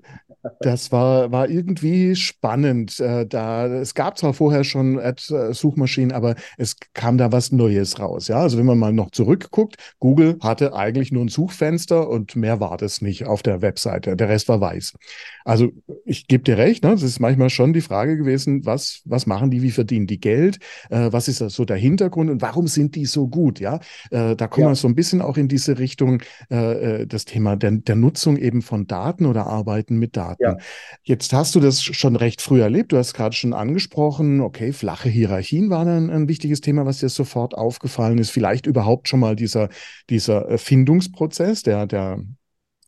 das 0.59 0.91
war, 0.91 1.31
war 1.31 1.49
irgendwie 1.49 2.15
spannend. 2.15 2.99
Äh, 2.99 3.25
da, 3.25 3.67
es 3.67 3.93
gab 3.93 4.17
zwar 4.17 4.33
vorher 4.33 4.63
schon 4.63 4.99
äh, 4.99 5.13
Suchmaschinen, 5.17 6.11
aber 6.11 6.35
es 6.57 6.75
kam 6.93 7.17
da 7.17 7.31
was 7.31 7.51
Neues 7.51 7.99
raus. 7.99 8.27
Ja, 8.27 8.41
also 8.41 8.57
wenn 8.57 8.65
man 8.65 8.77
mal 8.77 8.93
noch 8.93 9.11
zurückguckt, 9.11 9.77
Google 9.99 10.37
hatte 10.41 10.73
eigentlich 10.73 11.11
nur 11.11 11.25
ein 11.25 11.29
Suchfenster 11.29 12.09
und 12.09 12.35
mehr 12.35 12.59
war 12.59 12.77
das 12.77 13.01
nicht 13.01 13.25
auf 13.25 13.43
der 13.43 13.61
Webseite. 13.61 14.15
Der 14.15 14.29
Rest 14.29 14.47
war 14.47 14.61
weiß. 14.61 14.93
Also 15.45 15.71
ich 16.05 16.27
gebe 16.27 16.43
dir 16.43 16.57
recht, 16.57 16.83
ne? 16.83 16.91
das 16.91 17.03
ist 17.03 17.19
manchmal 17.19 17.49
schon 17.49 17.73
die 17.73 17.81
Frage 17.81 18.17
gewesen, 18.17 18.65
was, 18.65 19.01
was 19.05 19.25
machen 19.25 19.51
die, 19.51 19.61
wie 19.61 19.71
verdienen 19.71 20.07
die 20.07 20.19
Geld, 20.19 20.59
äh, 20.89 21.11
was 21.11 21.27
ist 21.27 21.39
so 21.39 21.65
der 21.65 21.77
Hintergrund 21.77 22.29
und 22.29 22.41
warum 22.41 22.67
sind 22.67 22.95
die 22.95 23.05
so 23.05 23.27
gut? 23.27 23.59
Ja, 23.59 23.79
äh, 24.11 24.35
da 24.35 24.47
kommen 24.47 24.65
ja. 24.65 24.71
wir 24.71 24.75
so 24.75 24.87
ein 24.87 24.95
bisschen 24.95 25.21
auch 25.21 25.37
in 25.37 25.47
diese 25.47 25.79
Richtung, 25.79 26.21
äh, 26.51 27.01
äh, 27.01 27.07
das 27.07 27.25
Thema 27.25 27.55
der, 27.55 27.71
der 27.71 27.95
Nutzung 27.95 28.37
eben 28.37 28.61
von 28.61 28.87
Daten 28.87 29.25
oder 29.25 29.47
Arbeiten 29.47 29.97
mit 29.97 30.15
Daten. 30.15 30.28
Ja. 30.39 30.57
Jetzt 31.03 31.33
hast 31.33 31.55
du 31.55 31.59
das 31.59 31.81
schon 31.83 32.15
recht 32.15 32.41
früh 32.41 32.61
erlebt. 32.61 32.91
Du 32.91 32.97
hast 32.97 33.13
gerade 33.13 33.35
schon 33.35 33.53
angesprochen, 33.53 34.41
okay, 34.41 34.73
flache 34.73 35.09
Hierarchien 35.09 35.69
waren 35.69 35.87
ein, 35.87 36.09
ein 36.09 36.27
wichtiges 36.27 36.61
Thema, 36.61 36.85
was 36.85 36.99
dir 36.99 37.09
sofort 37.09 37.55
aufgefallen 37.55 38.17
ist. 38.17 38.29
Vielleicht 38.31 38.65
überhaupt 38.65 39.07
schon 39.07 39.19
mal 39.19 39.35
dieser, 39.35 39.69
dieser 40.09 40.57
Findungsprozess, 40.57 41.63
der, 41.63 41.87
der 41.87 42.19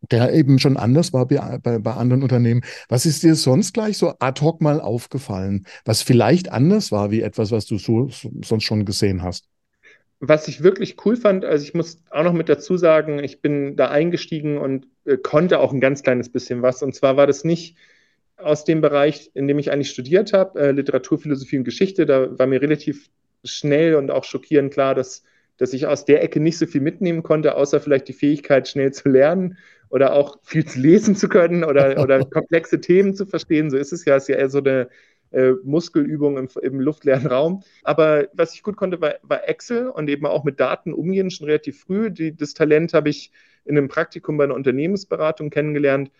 der 0.10 0.34
eben 0.34 0.58
schon 0.58 0.78
anders 0.78 1.14
war 1.14 1.28
bei, 1.28 1.60
bei, 1.60 1.78
bei, 1.78 1.94
anderen 1.94 2.24
Unternehmen. 2.24 2.62
Was 2.90 3.06
ist 3.06 3.22
dir 3.24 3.36
sonst 3.36 3.74
gleich 3.74 3.98
so 3.98 4.14
ad 4.20 4.42
hoc 4.42 4.62
mal 4.62 4.82
aufgefallen, 4.82 5.68
was 5.86 6.02
vielleicht 6.02 6.52
anders 6.52 6.92
war 6.92 7.12
wie 7.12 7.22
etwas, 7.22 7.52
was 7.52 7.66
du 7.68 7.78
so, 7.78 8.10
so 8.10 8.32
sonst 8.44 8.64
schon 8.64 8.86
gesehen 8.86 9.22
hast? 9.22 9.48
Was 10.24 10.48
ich 10.48 10.62
wirklich 10.62 10.98
cool 11.04 11.16
fand, 11.16 11.44
also 11.44 11.64
ich 11.64 11.74
muss 11.74 12.04
auch 12.12 12.24
noch 12.24 12.34
mit 12.34 12.48
dazu 12.48 12.78
sagen, 12.78 13.24
ich 13.24 13.42
bin 13.42 13.76
da 13.76 13.90
eingestiegen 13.90 14.60
und 14.60 14.88
äh, 15.06 15.18
konnte 15.18 15.60
auch 15.60 15.74
ein 15.74 15.82
ganz 15.82 16.04
kleines 16.04 16.30
bisschen 16.30 16.62
was. 16.62 16.84
Und 16.84 16.94
zwar 16.94 17.18
war 17.18 17.26
das 17.26 17.44
nicht 17.44 17.76
aus 18.38 18.64
dem 18.64 18.82
Bereich, 18.82 19.32
in 19.34 19.48
dem 19.48 19.58
ich 19.58 19.72
eigentlich 19.72 19.90
studiert 19.90 20.32
habe, 20.32 20.60
äh, 20.60 20.72
Literatur, 20.72 21.18
Philosophie 21.18 21.58
und 21.58 21.64
Geschichte. 21.64 22.06
Da 22.06 22.38
war 22.38 22.46
mir 22.46 22.62
relativ 22.62 23.10
schnell 23.44 23.96
und 23.96 24.12
auch 24.12 24.24
schockierend 24.24 24.72
klar, 24.72 24.94
dass, 24.94 25.24
dass 25.58 25.74
ich 25.74 25.88
aus 25.88 26.06
der 26.06 26.24
Ecke 26.24 26.40
nicht 26.40 26.60
so 26.60 26.68
viel 26.68 26.82
mitnehmen 26.82 27.24
konnte, 27.24 27.56
außer 27.56 27.80
vielleicht 27.80 28.08
die 28.08 28.14
Fähigkeit, 28.14 28.68
schnell 28.68 28.94
zu 28.94 29.10
lernen 29.10 29.58
oder 29.90 30.14
auch 30.14 30.38
viel 30.44 30.66
zu 30.66 30.80
lesen 30.80 31.16
zu 31.16 31.30
können 31.30 31.64
oder, 31.64 32.00
oder 32.00 32.24
komplexe 32.30 32.80
Themen 32.80 33.16
zu 33.16 33.26
verstehen. 33.26 33.72
So 33.72 33.78
ist 33.78 33.92
es 33.92 34.06
ja, 34.06 34.16
es 34.18 34.24
ist 34.24 34.30
ja 34.30 34.36
eher 34.36 34.50
so 34.50 34.60
eine 34.60 34.88
äh, 35.32 35.54
Muskelübung 35.64 36.38
im, 36.38 36.48
im, 36.62 36.80
luftleeren 36.80 37.28
Raum. 37.28 37.64
Aber 37.84 38.28
was 38.34 38.54
ich 38.54 38.64
gut 38.64 38.78
konnte, 38.78 39.02
war, 39.02 39.16
war, 39.24 39.48
Excel 39.48 39.88
und 39.88 40.10
eben 40.10 40.26
auch 40.26 40.44
mit 40.44 40.60
Daten 40.60 40.94
umgehen, 40.94 41.32
schon 41.32 41.48
relativ 41.48 41.82
früh. 41.82 42.12
Die, 42.12 42.36
das 42.36 42.54
Talent 42.54 42.94
habe 42.94 43.10
ich 43.10 43.32
in 43.66 43.78
einem 43.78 43.88
Praktikum 43.88 44.38
bei 44.38 44.44
einer 44.44 44.56
Unternehmensberatung 44.56 45.50
kennengelernt. 45.50 46.12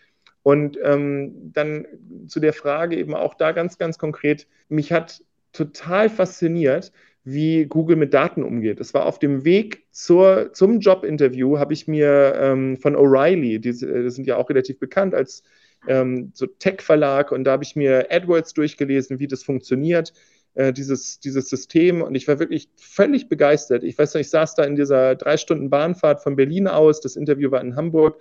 Und 0.42 0.78
ähm, 0.82 1.52
dann 1.52 1.86
zu 2.26 2.40
der 2.40 2.52
Frage 2.52 2.96
eben 2.96 3.14
auch 3.14 3.34
da 3.34 3.52
ganz, 3.52 3.78
ganz 3.78 3.98
konkret, 3.98 4.48
mich 4.68 4.92
hat 4.92 5.22
total 5.52 6.08
fasziniert, 6.08 6.92
wie 7.24 7.66
Google 7.66 7.96
mit 7.96 8.14
Daten 8.14 8.42
umgeht. 8.42 8.80
Es 8.80 8.94
war 8.94 9.06
auf 9.06 9.18
dem 9.18 9.44
Weg 9.44 9.86
zur, 9.92 10.52
zum 10.52 10.80
Jobinterview, 10.80 11.58
habe 11.58 11.72
ich 11.72 11.86
mir 11.86 12.34
ähm, 12.36 12.76
von 12.76 12.96
O'Reilly, 12.96 13.60
die, 13.60 13.72
die, 13.72 14.10
sind 14.10 14.26
ja 14.26 14.36
auch 14.36 14.50
relativ 14.50 14.80
bekannt 14.80 15.14
als 15.14 15.44
ähm, 15.86 16.30
so 16.34 16.46
Tech-Verlag, 16.46 17.32
und 17.32 17.44
da 17.44 17.52
habe 17.52 17.64
ich 17.64 17.76
mir 17.76 18.06
AdWords 18.10 18.54
durchgelesen, 18.54 19.18
wie 19.18 19.28
das 19.28 19.42
funktioniert, 19.42 20.12
äh, 20.54 20.72
dieses, 20.72 21.20
dieses 21.20 21.48
System, 21.48 22.02
und 22.02 22.14
ich 22.14 22.28
war 22.28 22.38
wirklich 22.38 22.68
völlig 22.76 23.28
begeistert. 23.28 23.82
Ich 23.82 23.98
weiß 23.98 24.14
noch, 24.14 24.20
ich 24.20 24.30
saß 24.30 24.54
da 24.54 24.64
in 24.64 24.76
dieser 24.76 25.14
drei 25.14 25.36
Stunden 25.36 25.70
Bahnfahrt 25.70 26.22
von 26.22 26.36
Berlin 26.36 26.68
aus, 26.68 27.00
das 27.00 27.16
Interview 27.16 27.50
war 27.50 27.60
in 27.60 27.76
Hamburg, 27.76 28.18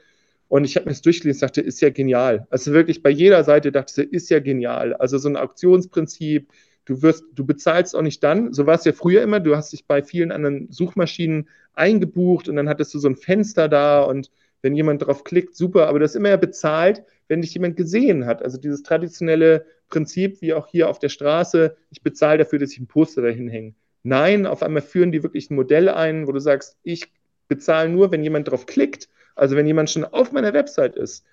und 0.47 0.65
ich 0.65 0.75
habe 0.75 0.85
mir 0.85 0.91
das 0.91 1.01
durchgelesen. 1.01 1.37
Und 1.37 1.49
dachte, 1.49 1.61
ist 1.61 1.79
ja 1.79 1.89
genial. 1.91 2.45
Also 2.49 2.73
wirklich 2.73 3.01
bei 3.01 3.09
jeder 3.09 3.43
Seite 3.45 3.71
dachte 3.71 4.03
ich, 4.03 4.11
ist 4.11 4.29
ja 4.29 4.39
genial. 4.39 4.93
Also 4.95 5.17
so 5.17 5.29
ein 5.29 5.37
Auktionsprinzip, 5.37 6.49
du 6.83 7.01
wirst, 7.01 7.23
du 7.35 7.45
bezahlst 7.45 7.95
auch 7.95 8.01
nicht 8.01 8.21
dann, 8.21 8.51
so 8.51 8.65
war 8.65 8.75
es 8.75 8.83
ja 8.83 8.91
früher 8.91 9.21
immer, 9.21 9.39
du 9.39 9.55
hast 9.55 9.71
dich 9.71 9.85
bei 9.85 10.03
vielen 10.03 10.31
anderen 10.31 10.69
Suchmaschinen 10.69 11.47
eingebucht 11.73 12.49
und 12.49 12.57
dann 12.57 12.67
hattest 12.67 12.93
du 12.93 12.99
so 12.99 13.07
ein 13.07 13.15
Fenster 13.15 13.69
da 13.69 14.01
und 14.01 14.29
wenn 14.61 14.75
jemand 14.75 15.05
drauf 15.05 15.23
klickt, 15.23 15.55
super, 15.55 15.87
aber 15.87 15.99
das 15.99 16.11
ist 16.11 16.15
immer 16.15 16.29
ja 16.29 16.37
bezahlt, 16.37 17.03
wenn 17.31 17.41
dich 17.41 17.53
jemand 17.53 17.77
gesehen 17.77 18.25
hat. 18.27 18.43
Also 18.43 18.59
dieses 18.59 18.83
traditionelle 18.83 19.65
Prinzip, 19.89 20.41
wie 20.41 20.53
auch 20.53 20.67
hier 20.67 20.89
auf 20.89 20.99
der 20.99 21.09
Straße, 21.09 21.75
ich 21.89 22.03
bezahle 22.03 22.37
dafür, 22.39 22.59
dass 22.59 22.73
ich 22.73 22.79
ein 22.79 22.87
Poster 22.87 23.23
dahin 23.23 23.47
hänge. 23.47 23.73
Nein, 24.03 24.45
auf 24.45 24.61
einmal 24.61 24.81
führen 24.83 25.11
die 25.11 25.23
wirklich 25.23 25.49
ein 25.49 25.55
Modell 25.55 25.89
ein, 25.89 26.27
wo 26.27 26.31
du 26.31 26.39
sagst, 26.39 26.77
ich 26.83 27.11
bezahle 27.47 27.89
nur, 27.89 28.11
wenn 28.11 28.23
jemand 28.23 28.49
drauf 28.49 28.65
klickt 28.65 29.09
also 29.35 29.55
wenn 29.55 29.67
jemand 29.67 29.89
schon 29.89 30.05
auf 30.05 30.31
meiner 30.31 30.53
Website 30.53 30.95
ist 30.95 31.25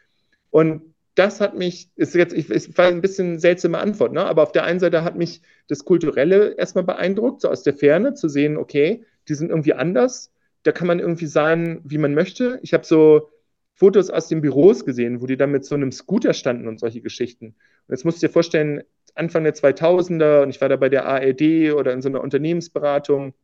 und 0.51 0.95
das 1.15 1.41
hat 1.41 1.57
mich, 1.57 1.91
ist 1.97 2.15
jetzt, 2.15 2.33
ich, 2.33 2.49
ist 2.49 2.79
ein 2.79 3.01
bisschen 3.01 3.41
seltsame 3.41 3.79
Antwort, 3.79 4.13
ne? 4.13 4.25
aber 4.25 4.43
auf 4.45 4.53
der 4.53 4.63
einen 4.65 4.79
Seite 4.79 5.03
hat 5.03 5.17
mich 5.17 5.43
das 5.67 5.85
Kulturelle 5.85 6.55
erstmal 6.57 6.85
beeindruckt, 6.85 7.41
so 7.41 7.49
aus 7.49 7.65
der 7.65 7.75
Ferne 7.75 8.15
zu 8.15 8.29
sehen, 8.29 8.57
okay, 8.57 9.05
die 9.27 9.35
sind 9.35 9.51
irgendwie 9.51 9.75
anders, 9.75 10.33
da 10.63 10.71
kann 10.71 10.87
man 10.87 11.01
irgendwie 11.01 11.27
sein, 11.27 11.81
wie 11.85 11.99
man 11.99 12.15
möchte. 12.15 12.61
Ich 12.63 12.73
habe 12.73 12.85
so 12.85 13.31
Fotos 13.79 14.11
aus 14.11 14.27
den 14.29 14.41
Büros 14.41 14.85
gesehen, 14.85 15.23
wo 15.23 15.27
die 15.27 15.37
dann 15.37 15.53
mit 15.53 15.65
so 15.65 15.77
einem 15.77 15.93
Scooter 15.93 16.35
standen 16.35 16.67
und 16.67 16.81
solche 16.81 17.01
Geschichten. 17.01 17.47
Und 17.47 17.57
jetzt 17.95 18.05
musst 18.05 18.21
du 18.23 18.27
dir 18.27 18.33
vorstellen, 18.33 18.83
Anfang 19.15 19.45
der 19.45 19.55
2000er 19.55 20.43
und 20.43 20.51
ich 20.51 20.61
war 20.61 20.69
da 20.69 20.77
bei 20.77 20.89
der 20.89 21.07
ARD 21.07 21.73
oder 21.75 21.93
in 21.93 22.03
so 22.03 22.09
einer 22.09 22.21
Unternehmensberatung 22.21 23.35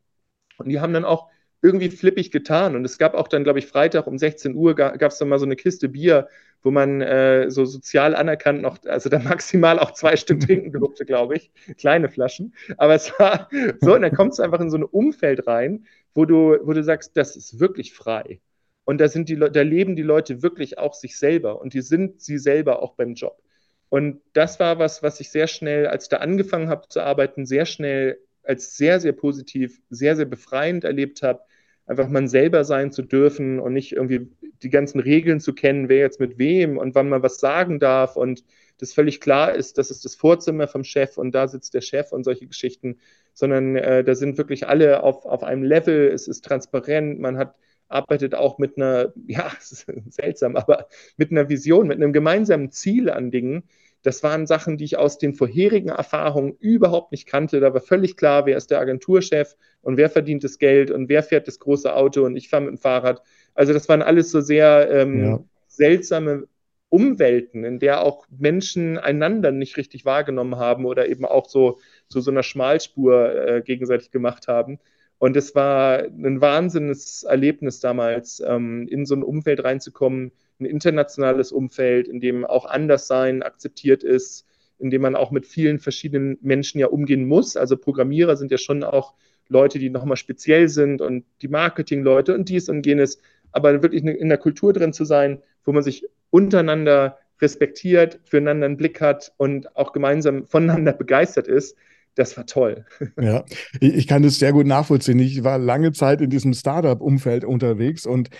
und 0.58 0.68
die 0.68 0.80
haben 0.80 0.92
dann 0.92 1.04
auch 1.04 1.28
irgendwie 1.62 1.88
flippig 1.88 2.30
getan. 2.30 2.76
Und 2.76 2.84
es 2.84 2.98
gab 2.98 3.14
auch 3.14 3.28
dann, 3.28 3.44
glaube 3.44 3.58
ich, 3.58 3.66
Freitag 3.66 4.06
um 4.06 4.18
16 4.18 4.54
Uhr 4.54 4.74
gab 4.74 5.02
es 5.02 5.18
dann 5.18 5.28
mal 5.28 5.38
so 5.38 5.46
eine 5.46 5.56
Kiste 5.56 5.88
Bier, 5.88 6.28
wo 6.62 6.70
man 6.70 7.00
äh, 7.00 7.50
so 7.50 7.64
sozial 7.64 8.14
anerkannt 8.14 8.62
noch, 8.62 8.78
also 8.86 9.08
da 9.08 9.18
maximal 9.20 9.78
auch 9.78 9.92
zwei 9.92 10.16
Stück 10.16 10.40
trinken 10.40 10.72
durfte, 10.72 11.04
glaube 11.06 11.36
ich. 11.36 11.52
Kleine 11.78 12.08
Flaschen. 12.08 12.54
Aber 12.76 12.94
es 12.94 13.12
war 13.18 13.48
so, 13.80 13.94
und 13.94 14.02
dann 14.02 14.12
kommst 14.14 14.38
du 14.38 14.42
einfach 14.42 14.60
in 14.60 14.70
so 14.70 14.76
ein 14.78 14.84
Umfeld 14.84 15.46
rein, 15.46 15.86
wo 16.14 16.24
du, 16.26 16.58
wo 16.62 16.72
du 16.72 16.82
sagst, 16.84 17.16
das 17.16 17.36
ist 17.36 17.60
wirklich 17.60 17.94
frei. 17.94 18.40
Und 18.84 19.00
da 19.00 19.08
sind 19.08 19.28
die 19.28 19.36
da 19.36 19.62
leben 19.62 19.96
die 19.96 20.02
Leute 20.02 20.42
wirklich 20.42 20.78
auch 20.78 20.94
sich 20.94 21.18
selber 21.18 21.60
und 21.60 21.74
die 21.74 21.80
sind 21.80 22.20
sie 22.20 22.38
selber 22.38 22.82
auch 22.82 22.94
beim 22.94 23.14
Job. 23.14 23.40
Und 23.88 24.20
das 24.32 24.60
war 24.60 24.78
was, 24.78 25.02
was 25.02 25.20
ich 25.20 25.30
sehr 25.30 25.46
schnell, 25.46 25.86
als 25.86 26.04
ich 26.04 26.08
da 26.08 26.18
angefangen 26.18 26.68
habe 26.68 26.88
zu 26.88 27.00
arbeiten, 27.00 27.46
sehr 27.46 27.64
schnell 27.66 28.18
als 28.42 28.76
sehr, 28.76 29.00
sehr 29.00 29.12
positiv, 29.12 29.80
sehr, 29.88 30.16
sehr 30.16 30.26
befreiend 30.26 30.84
erlebt 30.84 31.22
habe, 31.22 31.40
einfach 31.86 32.08
man 32.08 32.28
selber 32.28 32.64
sein 32.64 32.92
zu 32.92 33.02
dürfen 33.02 33.60
und 33.60 33.72
nicht 33.72 33.92
irgendwie 33.92 34.28
die 34.62 34.70
ganzen 34.70 35.00
Regeln 35.00 35.40
zu 35.40 35.54
kennen, 35.54 35.88
wer 35.88 35.98
jetzt 35.98 36.20
mit 36.20 36.38
wem 36.38 36.78
und 36.78 36.94
wann 36.94 37.08
man 37.08 37.22
was 37.22 37.38
sagen 37.38 37.78
darf 37.78 38.16
und 38.16 38.44
das 38.78 38.92
völlig 38.92 39.20
klar 39.20 39.54
ist, 39.54 39.78
das 39.78 39.90
ist 39.90 40.04
das 40.04 40.14
Vorzimmer 40.14 40.66
vom 40.66 40.84
Chef 40.84 41.16
und 41.16 41.32
da 41.32 41.46
sitzt 41.46 41.74
der 41.74 41.80
Chef 41.80 42.12
und 42.12 42.24
solche 42.24 42.46
Geschichten, 42.46 42.98
sondern 43.32 43.76
äh, 43.76 44.02
da 44.02 44.14
sind 44.14 44.38
wirklich 44.38 44.66
alle 44.66 45.02
auf, 45.02 45.24
auf 45.26 45.44
einem 45.44 45.62
Level, 45.62 46.08
es 46.08 46.26
ist 46.26 46.44
transparent, 46.44 47.20
man 47.20 47.38
hat 47.38 47.54
arbeitet 47.88 48.34
auch 48.34 48.58
mit 48.58 48.76
einer, 48.76 49.12
ja, 49.26 49.50
seltsam, 49.60 50.56
aber 50.56 50.86
mit 51.16 51.30
einer 51.30 51.48
Vision, 51.48 51.88
mit 51.88 51.96
einem 51.96 52.12
gemeinsamen 52.12 52.70
Ziel 52.70 53.10
an 53.10 53.30
Dingen, 53.30 53.64
das 54.04 54.22
waren 54.22 54.46
Sachen, 54.46 54.76
die 54.76 54.84
ich 54.84 54.98
aus 54.98 55.16
den 55.16 55.32
vorherigen 55.32 55.88
Erfahrungen 55.88 56.56
überhaupt 56.60 57.10
nicht 57.10 57.26
kannte. 57.26 57.58
Da 57.60 57.72
war 57.72 57.80
völlig 57.80 58.18
klar, 58.18 58.44
wer 58.44 58.58
ist 58.58 58.70
der 58.70 58.78
Agenturchef 58.78 59.56
und 59.80 59.96
wer 59.96 60.10
verdient 60.10 60.44
das 60.44 60.58
Geld 60.58 60.90
und 60.90 61.08
wer 61.08 61.22
fährt 61.22 61.48
das 61.48 61.58
große 61.58 61.94
Auto 61.94 62.22
und 62.24 62.36
ich 62.36 62.50
fahre 62.50 62.64
mit 62.64 62.72
dem 62.72 62.78
Fahrrad. 62.78 63.22
Also 63.54 63.72
das 63.72 63.88
waren 63.88 64.02
alles 64.02 64.30
so 64.30 64.42
sehr 64.42 64.90
ähm, 64.90 65.24
ja. 65.24 65.44
seltsame 65.68 66.46
Umwelten, 66.90 67.64
in 67.64 67.78
der 67.78 68.02
auch 68.02 68.26
Menschen 68.28 68.98
einander 68.98 69.52
nicht 69.52 69.78
richtig 69.78 70.04
wahrgenommen 70.04 70.56
haben 70.56 70.84
oder 70.84 71.08
eben 71.08 71.24
auch 71.24 71.48
so 71.48 71.72
zu 72.08 72.20
so, 72.20 72.20
so 72.20 72.30
einer 72.30 72.42
Schmalspur 72.42 73.34
äh, 73.34 73.62
gegenseitig 73.62 74.10
gemacht 74.10 74.48
haben. 74.48 74.78
Und 75.18 75.36
es 75.36 75.54
war 75.54 76.00
ein 76.00 76.40
wahnsinniges 76.40 77.22
Erlebnis 77.22 77.80
damals, 77.80 78.42
ähm, 78.46 78.86
in 78.88 79.06
so 79.06 79.14
ein 79.14 79.22
Umfeld 79.22 79.64
reinzukommen, 79.64 80.32
ein 80.60 80.66
internationales 80.66 81.52
Umfeld, 81.52 82.08
in 82.08 82.20
dem 82.20 82.44
auch 82.44 82.66
Anderssein 82.66 83.42
akzeptiert 83.42 84.02
ist, 84.02 84.46
in 84.78 84.90
dem 84.90 85.02
man 85.02 85.16
auch 85.16 85.30
mit 85.30 85.46
vielen 85.46 85.78
verschiedenen 85.78 86.38
Menschen 86.42 86.78
ja 86.78 86.88
umgehen 86.88 87.26
muss. 87.26 87.56
Also 87.56 87.76
Programmierer 87.76 88.36
sind 88.36 88.50
ja 88.50 88.58
schon 88.58 88.82
auch 88.82 89.14
Leute, 89.48 89.78
die 89.78 89.90
nochmal 89.90 90.16
speziell 90.16 90.68
sind 90.68 91.00
und 91.00 91.24
die 91.42 91.48
Marketingleute 91.48 92.34
und 92.34 92.48
dies 92.48 92.68
und 92.68 92.84
jenes, 92.86 93.18
aber 93.52 93.82
wirklich 93.82 94.04
in 94.04 94.28
der 94.28 94.38
Kultur 94.38 94.72
drin 94.72 94.92
zu 94.92 95.04
sein, 95.04 95.42
wo 95.64 95.72
man 95.72 95.82
sich 95.82 96.06
untereinander 96.30 97.18
respektiert, 97.40 98.20
füreinander 98.24 98.66
einen 98.66 98.76
Blick 98.76 99.00
hat 99.00 99.32
und 99.36 99.76
auch 99.76 99.92
gemeinsam 99.92 100.46
voneinander 100.46 100.92
begeistert 101.04 101.48
ist, 101.48 101.76
das 102.14 102.36
war 102.36 102.46
toll. 102.46 102.84
Ja, 103.20 103.44
ich 103.80 104.06
kann 104.06 104.22
das 104.22 104.38
sehr 104.38 104.52
gut 104.52 104.66
nachvollziehen. 104.66 105.18
Ich 105.18 105.44
war 105.44 105.58
lange 105.58 105.92
Zeit 105.92 106.20
in 106.20 106.30
diesem 106.30 106.52
Startup-Umfeld 106.52 107.44
unterwegs 107.44 108.06
und 108.06 108.30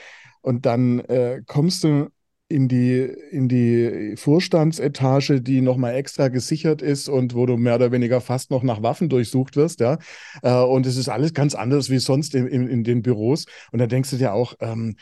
und 0.42 0.66
dann 0.66 1.00
äh, 1.00 1.40
kommst 1.46 1.84
du 1.84 2.10
in 2.48 2.68
die, 2.68 3.00
in 3.30 3.48
die 3.48 4.14
Vorstandsetage, 4.16 5.40
die 5.40 5.62
nochmal 5.62 5.94
extra 5.94 6.28
gesichert 6.28 6.82
ist 6.82 7.08
und 7.08 7.34
wo 7.34 7.46
du 7.46 7.56
mehr 7.56 7.76
oder 7.76 7.92
weniger 7.92 8.20
fast 8.20 8.50
noch 8.50 8.62
nach 8.62 8.82
Waffen 8.82 9.08
durchsucht 9.08 9.56
wirst, 9.56 9.80
ja. 9.80 9.98
Äh, 10.42 10.52
und 10.52 10.84
es 10.86 10.96
ist 10.96 11.08
alles 11.08 11.32
ganz 11.32 11.54
anders 11.54 11.88
wie 11.88 11.98
sonst 11.98 12.34
in, 12.34 12.46
in, 12.46 12.68
in 12.68 12.84
den 12.84 13.00
Büros. 13.02 13.46
Und 13.72 13.78
da 13.78 13.86
denkst 13.86 14.10
du 14.10 14.16
dir 14.18 14.34
auch, 14.34 14.54
ähm, 14.60 14.96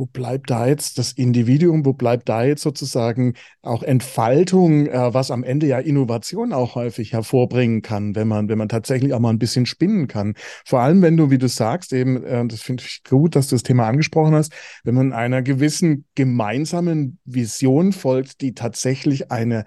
wo 0.00 0.06
bleibt 0.06 0.48
da 0.48 0.66
jetzt 0.66 0.96
das 0.96 1.12
Individuum, 1.12 1.84
wo 1.84 1.92
bleibt 1.92 2.30
da 2.30 2.42
jetzt 2.42 2.62
sozusagen 2.62 3.34
auch 3.60 3.82
Entfaltung, 3.82 4.86
äh, 4.86 5.12
was 5.12 5.30
am 5.30 5.44
Ende 5.44 5.66
ja 5.66 5.78
Innovation 5.78 6.54
auch 6.54 6.74
häufig 6.74 7.12
hervorbringen 7.12 7.82
kann, 7.82 8.14
wenn 8.14 8.26
man, 8.26 8.48
wenn 8.48 8.56
man 8.56 8.70
tatsächlich 8.70 9.12
auch 9.12 9.20
mal 9.20 9.28
ein 9.28 9.38
bisschen 9.38 9.66
spinnen 9.66 10.08
kann. 10.08 10.36
Vor 10.64 10.80
allem, 10.80 11.02
wenn 11.02 11.18
du, 11.18 11.30
wie 11.30 11.36
du 11.36 11.48
sagst, 11.48 11.92
eben, 11.92 12.24
äh, 12.24 12.46
das 12.46 12.62
finde 12.62 12.82
ich 12.82 13.04
gut, 13.04 13.36
dass 13.36 13.48
du 13.48 13.56
das 13.56 13.62
Thema 13.62 13.86
angesprochen 13.88 14.34
hast, 14.34 14.54
wenn 14.84 14.94
man 14.94 15.12
einer 15.12 15.42
gewissen 15.42 16.06
gemeinsamen 16.14 17.18
Vision 17.26 17.92
folgt, 17.92 18.40
die 18.40 18.54
tatsächlich 18.54 19.30
eine, 19.30 19.66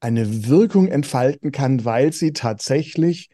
eine 0.00 0.48
Wirkung 0.48 0.88
entfalten 0.88 1.52
kann, 1.52 1.84
weil 1.84 2.12
sie 2.12 2.32
tatsächlich 2.32 3.30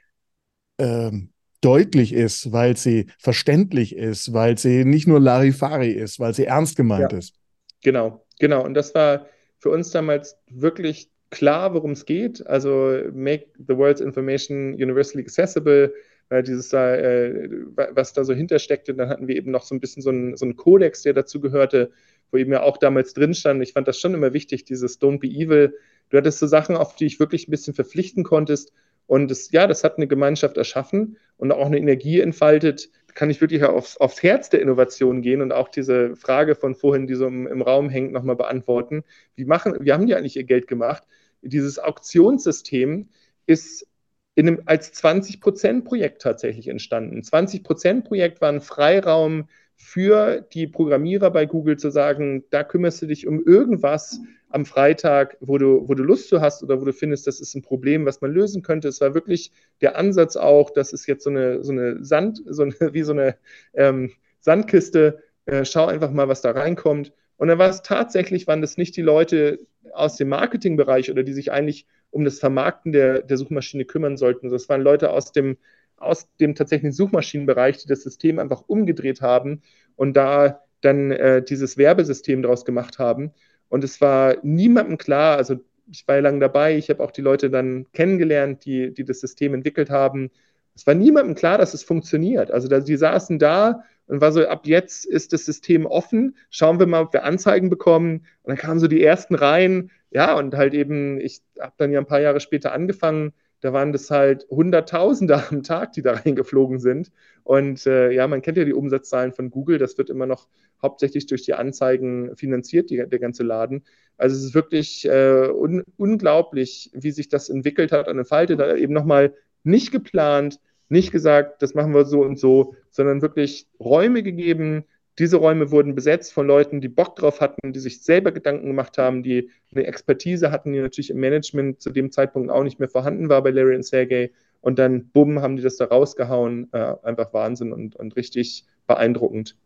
ähm, 0.77 1.31
deutlich 1.61 2.13
ist, 2.13 2.53
weil 2.53 2.77
sie 2.77 3.07
verständlich 3.19 3.97
ist, 3.97 4.33
weil 4.33 4.59
sie 4.59 4.85
nicht 4.85 5.07
nur 5.07 5.21
Larifari 5.21 5.91
ist, 5.91 6.21
weil 6.21 6.35
sie 6.35 6.45
ernst 6.45 6.77
gemeint 6.77 7.13
ja, 7.13 7.19
ist. 7.19 7.35
Genau, 7.83 8.25
genau. 8.39 8.65
Und 8.65 8.75
das 8.75 8.95
war 8.95 9.27
für 9.59 9.71
uns 9.71 9.91
damals 9.91 10.37
wirklich 10.49 11.11
klar, 11.31 11.75
worum 11.75 11.93
es 11.93 12.07
geht. 12.07 12.47
Also 12.47 12.99
make 13.13 13.47
the 13.67 13.77
world's 13.77 14.01
information 14.01 14.75
universally 14.75 15.23
accessible, 15.23 15.93
weil 16.29 16.43
dieses 16.43 16.69
da, 16.69 16.95
äh, 16.95 17.49
was 17.75 18.13
da 18.13 18.25
so 18.25 18.35
hintersteckte. 18.35 18.95
Dann 18.95 19.09
hatten 19.09 19.29
wir 19.29 19.37
eben 19.37 19.51
noch 19.51 19.65
so 19.65 19.75
ein 19.75 19.81
bisschen 19.81 20.03
so 20.03 20.11
einen, 20.11 20.37
so 20.37 20.45
einen 20.45 20.57
Kodex, 20.57 21.03
der 21.03 21.15
dazu 21.15 21.41
gehörte, 21.41 21.91
wo 22.31 22.37
eben 22.37 22.53
ja 22.53 22.63
auch 22.63 22.77
damals 22.77 23.15
drin 23.15 23.35
stand. 23.35 23.63
Ich 23.63 23.73
fand 23.73 23.89
das 23.89 23.99
schon 23.99 24.15
immer 24.15 24.33
wichtig, 24.33 24.65
dieses 24.65 25.01
Don't 25.01 25.19
be 25.19 25.29
evil. 25.29 25.75
Du 26.11 26.17
hattest 26.17 26.39
so 26.39 26.47
Sachen, 26.47 26.77
auf 26.77 26.95
die 26.95 27.07
ich 27.07 27.21
wirklich 27.21 27.49
ein 27.49 27.51
bisschen 27.51 27.75
verpflichten 27.75 28.25
konntest. 28.25 28.73
Und 29.09 29.31
das, 29.31 29.51
ja, 29.51 29.67
das 29.67 29.83
hat 29.85 29.97
eine 29.97 30.07
Gemeinschaft 30.07 30.59
erschaffen 30.59 31.17
und 31.39 31.51
auch 31.51 31.67
eine 31.67 31.79
Energie 31.79 32.21
entfaltet. 32.21 32.91
Kann 33.15 33.31
ich 33.31 33.41
wirklich 33.41 33.65
aufs, 33.65 33.97
aufs 33.97 34.23
Herz 34.23 34.51
der 34.51 34.61
Innovation 34.61 35.23
gehen 35.23 35.41
und 35.41 35.51
auch 35.51 35.69
diese 35.69 36.15
Frage 36.15 36.55
von 36.55 36.75
vorhin, 36.75 37.07
die 37.07 37.15
so 37.15 37.27
im, 37.27 37.47
im 37.47 37.63
Raum 37.63 37.89
hängt, 37.89 38.13
nochmal 38.13 38.37
beantworten. 38.37 39.03
Wie, 39.35 39.47
machen, 39.47 39.75
wie 39.81 39.93
haben 39.93 40.07
die 40.07 40.15
eigentlich 40.15 40.37
ihr 40.37 40.45
Geld 40.45 40.69
gemacht? 40.69 41.05
Dieses 41.41 41.79
Auktionssystem 41.79 43.09
ist 43.47 43.87
in 44.35 44.47
einem, 44.47 44.63
als 44.67 44.93
20%-Projekt 44.93 46.21
tatsächlich 46.21 46.69
entstanden. 46.69 47.23
20%-Projekt 47.23 48.43
war 48.43 48.51
ein 48.51 48.61
Freiraum 48.61 49.49
für 49.75 50.43
die 50.53 50.67
Programmierer 50.67 51.31
bei 51.31 51.47
Google 51.47 51.79
zu 51.79 51.89
sagen, 51.91 52.45
da 52.51 52.63
kümmerst 52.63 53.01
du 53.01 53.07
dich 53.07 53.27
um 53.27 53.43
irgendwas, 53.43 54.21
am 54.51 54.65
Freitag, 54.65 55.37
wo 55.41 55.59
du, 55.59 55.89
wo 55.89 55.95
du 55.95 56.03
Lust 56.03 56.29
zu 56.29 56.41
hast 56.41 56.63
oder 56.63 56.81
wo 56.81 56.85
du 56.85 56.93
findest, 56.93 57.27
das 57.27 57.41
ist 57.41 57.55
ein 57.55 57.63
Problem, 57.63 58.07
was 58.07 58.21
man 58.21 58.33
lösen 58.33 58.63
könnte. 58.63 58.89
Es 58.89 59.01
war 59.01 59.15
wirklich 59.15 59.53
der 59.81 59.97
Ansatz 59.97 60.37
auch, 60.37 60.71
das 60.71 60.93
ist 60.93 61.07
jetzt 61.07 61.25
so 61.25 61.31
eine, 61.31 61.63
so 61.63 61.73
eine 61.73 62.05
Sand, 62.05 62.43
so 62.47 62.63
eine, 62.63 62.75
wie 62.93 63.03
so 63.03 63.13
eine 63.13 63.37
ähm, 63.75 64.13
Sandkiste. 64.41 65.23
Äh, 65.47 65.65
schau 65.65 65.87
einfach 65.87 66.11
mal, 66.11 66.29
was 66.29 66.41
da 66.41 66.53
reinkommt. 66.53 67.13
Und 67.37 67.49
dann 67.49 67.59
war 67.59 67.69
es 67.69 67.83
tatsächlich, 67.83 68.47
waren 68.47 68.63
das 68.63 68.77
nicht 68.77 68.97
die 68.97 69.03
Leute 69.03 69.61
aus 69.93 70.17
dem 70.17 70.29
Marketingbereich 70.29 71.11
oder 71.11 71.23
die 71.23 71.33
sich 71.33 71.53
eigentlich 71.53 71.87
um 72.11 72.25
das 72.25 72.39
Vermarkten 72.39 72.93
der, 72.93 73.23
der 73.23 73.37
Suchmaschine 73.37 73.85
kümmern 73.85 74.17
sollten. 74.17 74.49
Das 74.51 74.69
waren 74.69 74.81
Leute 74.81 75.11
aus 75.11 75.33
dem, 75.33 75.59
aus 75.97 76.29
dem 76.37 76.55
tatsächlichen 76.55 76.93
Suchmaschinenbereich, 76.93 77.79
die 77.79 77.89
das 77.89 78.03
System 78.03 78.39
einfach 78.39 78.63
umgedreht 78.67 79.21
haben 79.21 79.63
und 79.97 80.17
da 80.17 80.63
dann 80.81 81.11
äh, 81.11 81.43
dieses 81.43 81.77
Werbesystem 81.77 82.43
daraus 82.43 82.65
gemacht 82.65 82.99
haben. 82.99 83.33
Und 83.69 83.85
es 83.85 84.01
war 84.01 84.37
niemandem 84.43 84.99
klar, 84.99 85.37
also 85.37 85.57
ich 85.91 86.07
war 86.07 86.17
ja 86.17 86.23
lange 86.23 86.41
dabei, 86.41 86.77
ich 86.77 86.91
habe 86.91 87.03
auch 87.03 87.11
die 87.11 87.23
Leute 87.23 87.51
dann 87.51 87.87
kennengelernt, 87.93 88.65
die, 88.65 88.93
die 88.93 89.05
das 89.05 89.21
System 89.21 89.55
entwickelt 89.55 89.91
haben. 89.91 90.31
Es 90.75 90.87
war 90.87 90.95
niemandem 90.95 91.35
klar, 91.35 91.59
dass 91.59 91.75
es 91.75 91.83
funktioniert. 91.83 92.51
Also 92.51 92.69
die 92.69 92.97
saßen 92.97 93.39
da 93.39 93.85
und 94.07 94.21
war 94.21 94.33
so, 94.33 94.47
ab 94.47 94.67
jetzt 94.67 95.05
ist 95.05 95.33
das 95.33 95.45
System 95.45 95.87
offen, 95.87 96.37
schauen 96.51 96.79
wir 96.79 96.87
mal, 96.87 97.03
ob 97.03 97.13
wir 97.13 97.25
Anzeigen 97.25 97.71
bekommen. 97.71 98.27
Und 98.43 98.49
dann 98.49 98.57
kamen 98.57 98.81
so 98.81 98.87
die 98.87 99.03
ersten 99.03 99.35
rein, 99.35 99.91
ja, 100.11 100.35
und 100.37 100.57
halt 100.57 100.75
eben, 100.75 101.21
ich 101.21 101.43
habe 101.61 101.75
dann 101.77 101.93
ja 101.93 101.99
ein 101.99 102.07
paar 102.07 102.21
Jahre 102.21 102.41
später 102.41 102.73
angefangen, 102.73 103.33
da 103.61 103.73
waren 103.73 103.93
das 103.93 104.11
halt 104.11 104.47
Hunderttausende 104.51 105.43
am 105.51 105.63
Tag, 105.63 105.93
die 105.93 106.03
da 106.03 106.13
reingeflogen 106.13 106.79
sind. 106.79 107.11
Und 107.45 107.87
äh, 107.87 108.11
ja, 108.13 108.27
man 108.27 108.43
kennt 108.43 108.59
ja 108.59 108.65
die 108.65 108.75
Umsatzzahlen 108.75 109.33
von 109.33 109.51
Google, 109.51 109.79
das 109.79 109.99
wird 109.99 110.11
immer 110.11 110.27
noch 110.27 110.49
hauptsächlich 110.83 111.27
durch 111.27 111.43
die 111.43 111.55
Anzeigen 111.55 112.37
finanziert, 112.37 112.91
die, 112.91 112.97
der 112.97 113.19
ganze 113.19 113.43
Laden. 113.43 113.85
Also 114.17 114.37
es 114.37 114.45
ist 114.45 114.55
wirklich 114.55 115.07
äh, 115.07 115.49
un 115.49 115.83
unglaublich, 115.97 116.91
wie 116.95 117.11
sich 117.11 117.29
das 117.29 117.49
entwickelt 117.49 117.93
hat 117.93 118.09
an 118.09 118.17
der 118.17 118.27
Falte, 118.27 118.57
da 118.57 118.77
eben 118.77 118.93
nochmal 118.93 119.35
nicht 119.65 119.91
geplant, 119.91 120.61
nicht 120.89 121.11
gesagt, 121.13 121.63
das 121.63 121.75
machen 121.75 121.95
wir 121.95 122.05
so 122.05 122.23
und 122.23 122.39
so, 122.39 122.75
sondern 122.91 123.23
wirklich 123.23 123.67
Räume 123.81 124.23
gegeben, 124.23 124.85
diese 125.19 125.37
Räume 125.37 125.71
wurden 125.71 125.95
besetzt 125.95 126.33
von 126.33 126.47
Leuten, 126.47 126.81
die 126.81 126.89
Bock 126.89 127.17
drauf 127.17 127.41
hatten, 127.41 127.73
die 127.73 127.81
sich 127.81 128.03
selber 128.03 128.33
Gedanken 128.33 128.67
gemacht 128.67 128.99
haben, 128.99 129.23
die 129.23 129.51
eine 129.75 129.85
Expertise 129.85 130.51
hatten, 130.51 130.73
die 130.73 130.81
natürlich 130.81 131.11
im 131.11 131.19
Management 131.19 131.81
zu 131.83 131.91
dem 131.91 132.13
Zeitpunkt 132.13 132.51
auch 132.51 132.63
nicht 132.63 132.79
mehr 132.79 132.89
vorhanden 132.89 133.29
war 133.29 133.43
bei 133.43 133.51
Larry 133.51 133.75
und 133.77 133.85
Sergey. 133.85 134.33
Und 134.61 134.79
dann, 134.79 135.09
bumm, 135.09 135.41
haben 135.41 135.57
die 135.57 135.63
das 135.63 135.77
da 135.77 135.87
rausgehauen. 135.87 136.69
Äh, 136.73 136.95
einfach 137.03 137.33
Wahnsinn 137.33 137.73
und, 137.73 137.97
und 137.97 138.17
richtig 138.17 138.65
beeindruckend. 138.87 139.57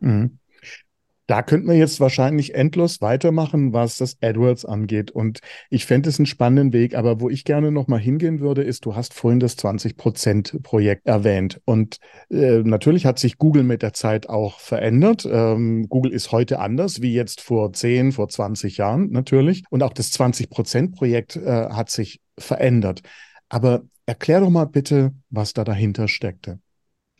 Mhm. 0.00 0.38
Da 1.28 1.42
könnten 1.42 1.68
wir 1.68 1.76
jetzt 1.76 2.00
wahrscheinlich 2.00 2.54
endlos 2.54 3.02
weitermachen, 3.02 3.74
was 3.74 3.98
das 3.98 4.16
AdWords 4.22 4.64
angeht. 4.64 5.10
Und 5.10 5.40
ich 5.68 5.84
fände 5.84 6.08
es 6.08 6.18
einen 6.18 6.24
spannenden 6.24 6.72
Weg. 6.72 6.94
Aber 6.94 7.20
wo 7.20 7.28
ich 7.28 7.44
gerne 7.44 7.70
nochmal 7.70 8.00
hingehen 8.00 8.40
würde, 8.40 8.62
ist, 8.62 8.86
du 8.86 8.96
hast 8.96 9.12
vorhin 9.12 9.38
das 9.38 9.58
20-Prozent-Projekt 9.58 11.06
erwähnt. 11.06 11.60
Und 11.66 11.98
äh, 12.30 12.62
natürlich 12.64 13.04
hat 13.04 13.18
sich 13.18 13.36
Google 13.36 13.62
mit 13.62 13.82
der 13.82 13.92
Zeit 13.92 14.30
auch 14.30 14.58
verändert. 14.58 15.28
Ähm, 15.30 15.86
Google 15.90 16.12
ist 16.12 16.32
heute 16.32 16.60
anders 16.60 17.02
wie 17.02 17.12
jetzt 17.12 17.42
vor 17.42 17.74
10, 17.74 18.12
vor 18.12 18.30
20 18.30 18.78
Jahren 18.78 19.10
natürlich. 19.10 19.64
Und 19.68 19.82
auch 19.82 19.92
das 19.92 20.10
20-Prozent-Projekt 20.18 21.36
äh, 21.36 21.68
hat 21.68 21.90
sich 21.90 22.22
verändert. 22.38 23.02
Aber 23.50 23.82
erklär 24.06 24.40
doch 24.40 24.50
mal 24.50 24.64
bitte, 24.64 25.12
was 25.28 25.52
da 25.52 25.64
dahinter 25.64 26.08
steckte 26.08 26.58